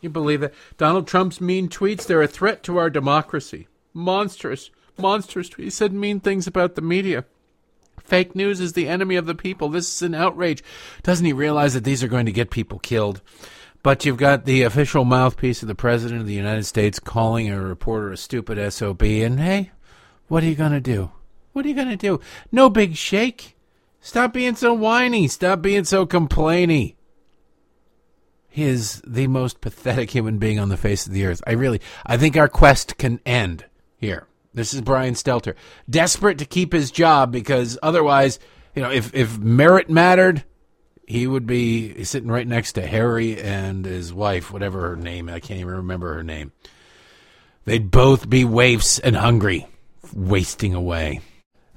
You 0.04 0.10
believe 0.10 0.42
that? 0.42 0.52
Donald 0.76 1.06
Trump's 1.06 1.40
mean 1.40 1.70
tweets, 1.70 2.06
they're 2.06 2.20
a 2.20 2.28
threat 2.28 2.62
to 2.64 2.76
our 2.76 2.90
democracy. 2.90 3.68
Monstrous, 3.94 4.70
monstrous. 4.98 5.48
He 5.54 5.70
said 5.70 5.94
mean 5.94 6.20
things 6.20 6.46
about 6.46 6.74
the 6.74 6.82
media. 6.82 7.24
Fake 8.04 8.34
news 8.34 8.60
is 8.60 8.74
the 8.74 8.86
enemy 8.86 9.16
of 9.16 9.24
the 9.24 9.34
people. 9.34 9.70
This 9.70 9.90
is 9.94 10.02
an 10.02 10.14
outrage. 10.14 10.62
Doesn't 11.02 11.24
he 11.24 11.32
realize 11.32 11.72
that 11.72 11.84
these 11.84 12.04
are 12.04 12.08
going 12.08 12.26
to 12.26 12.32
get 12.32 12.50
people 12.50 12.78
killed? 12.78 13.22
But 13.82 14.04
you've 14.04 14.18
got 14.18 14.44
the 14.44 14.60
official 14.60 15.06
mouthpiece 15.06 15.62
of 15.62 15.68
the 15.68 15.74
President 15.74 16.20
of 16.20 16.26
the 16.26 16.34
United 16.34 16.64
States 16.64 16.98
calling 16.98 17.50
a 17.50 17.58
reporter 17.58 18.12
a 18.12 18.18
stupid 18.18 18.58
SOB, 18.74 19.02
and 19.02 19.40
hey, 19.40 19.70
what 20.28 20.42
are 20.42 20.46
you 20.46 20.54
going 20.54 20.72
to 20.72 20.82
do? 20.82 21.12
What 21.54 21.64
are 21.64 21.68
you 21.68 21.74
going 21.74 21.88
to 21.88 21.96
do? 21.96 22.20
No 22.52 22.68
big 22.68 22.94
shake. 22.94 23.56
Stop 24.02 24.34
being 24.34 24.54
so 24.54 24.74
whiny. 24.74 25.28
Stop 25.28 25.62
being 25.62 25.84
so 25.84 26.04
complainy. 26.04 26.96
He 28.54 28.62
is 28.62 29.02
the 29.04 29.26
most 29.26 29.60
pathetic 29.60 30.10
human 30.10 30.38
being 30.38 30.60
on 30.60 30.68
the 30.68 30.76
face 30.76 31.08
of 31.08 31.12
the 31.12 31.26
earth. 31.26 31.42
I 31.44 31.54
really, 31.54 31.80
I 32.06 32.16
think 32.16 32.36
our 32.36 32.46
quest 32.46 32.98
can 32.98 33.18
end 33.26 33.64
here. 33.96 34.28
This 34.54 34.72
is 34.72 34.80
Brian 34.80 35.14
Stelter, 35.14 35.56
desperate 35.90 36.38
to 36.38 36.44
keep 36.44 36.72
his 36.72 36.92
job 36.92 37.32
because 37.32 37.76
otherwise, 37.82 38.38
you 38.76 38.80
know, 38.80 38.92
if 38.92 39.12
if 39.12 39.36
merit 39.40 39.90
mattered, 39.90 40.44
he 41.04 41.26
would 41.26 41.48
be 41.48 42.04
sitting 42.04 42.30
right 42.30 42.46
next 42.46 42.74
to 42.74 42.86
Harry 42.86 43.42
and 43.42 43.84
his 43.84 44.14
wife, 44.14 44.52
whatever 44.52 44.82
her 44.82 44.96
name. 44.96 45.28
I 45.28 45.40
can't 45.40 45.58
even 45.58 45.74
remember 45.74 46.14
her 46.14 46.22
name. 46.22 46.52
They'd 47.64 47.90
both 47.90 48.30
be 48.30 48.44
waifs 48.44 49.00
and 49.00 49.16
hungry, 49.16 49.66
wasting 50.14 50.74
away. 50.74 51.22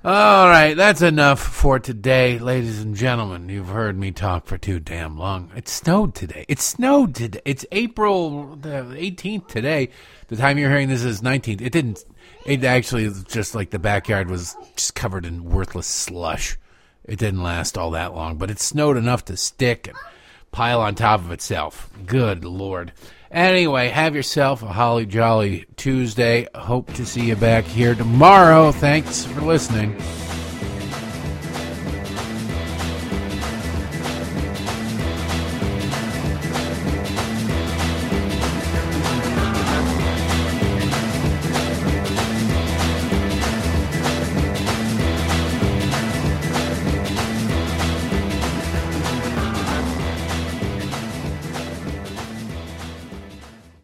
All 0.08 0.48
right, 0.48 0.74
that's 0.74 1.02
enough 1.02 1.42
for 1.42 1.80
today, 1.80 2.40
ladies 2.40 2.82
and 2.82 2.96
gentlemen. 2.96 3.50
You've 3.50 3.68
heard 3.68 4.00
me 4.00 4.12
talk 4.12 4.46
for 4.46 4.58
too 4.58 4.80
damn 4.80 5.18
long. 5.18 5.52
It 5.54 5.68
snowed 5.68 6.16
today. 6.16 6.46
It 6.48 6.62
snowed 6.62 7.14
today. 7.14 7.42
It's 7.44 7.66
April 7.74 8.56
the 8.56 8.70
18th 8.70 9.50
today. 9.50 9.90
The 10.30 10.38
time 10.38 10.58
you're 10.58 10.70
hearing 10.70 10.88
this 10.88 11.04
is 11.04 11.20
19th. 11.20 11.60
It 11.60 11.74
didn't. 11.74 12.06
It 12.46 12.64
actually 12.64 13.12
just 13.28 13.54
like 13.54 13.72
the 13.72 13.80
backyard 13.80 14.30
was 14.30 14.56
just 14.78 14.96
covered 14.96 15.26
in 15.26 15.44
worthless 15.44 15.88
slush. 15.88 16.58
It 17.04 17.20
didn't 17.20 17.44
last 17.44 17.78
all 17.78 17.92
that 17.92 18.16
long, 18.16 18.38
but 18.38 18.50
it 18.50 18.62
snowed 18.62 18.96
enough 18.96 19.26
to 19.26 19.36
stick 19.36 19.90
and 19.90 19.98
pile 20.54 20.80
on 20.80 20.96
top 20.96 21.20
of 21.20 21.34
itself. 21.34 21.90
Good 22.06 22.46
lord. 22.46 22.94
Anyway, 23.32 23.90
have 23.90 24.16
yourself 24.16 24.64
a 24.64 24.68
holly 24.68 25.06
jolly 25.06 25.66
Tuesday. 25.76 26.48
Hope 26.56 26.94
to 26.94 27.06
see 27.06 27.26
you 27.28 27.36
back 27.36 27.66
here 27.66 27.96
tomorrow. 27.96 28.72
Thanks 28.72 29.26
for 29.26 29.42
listening. 29.42 29.96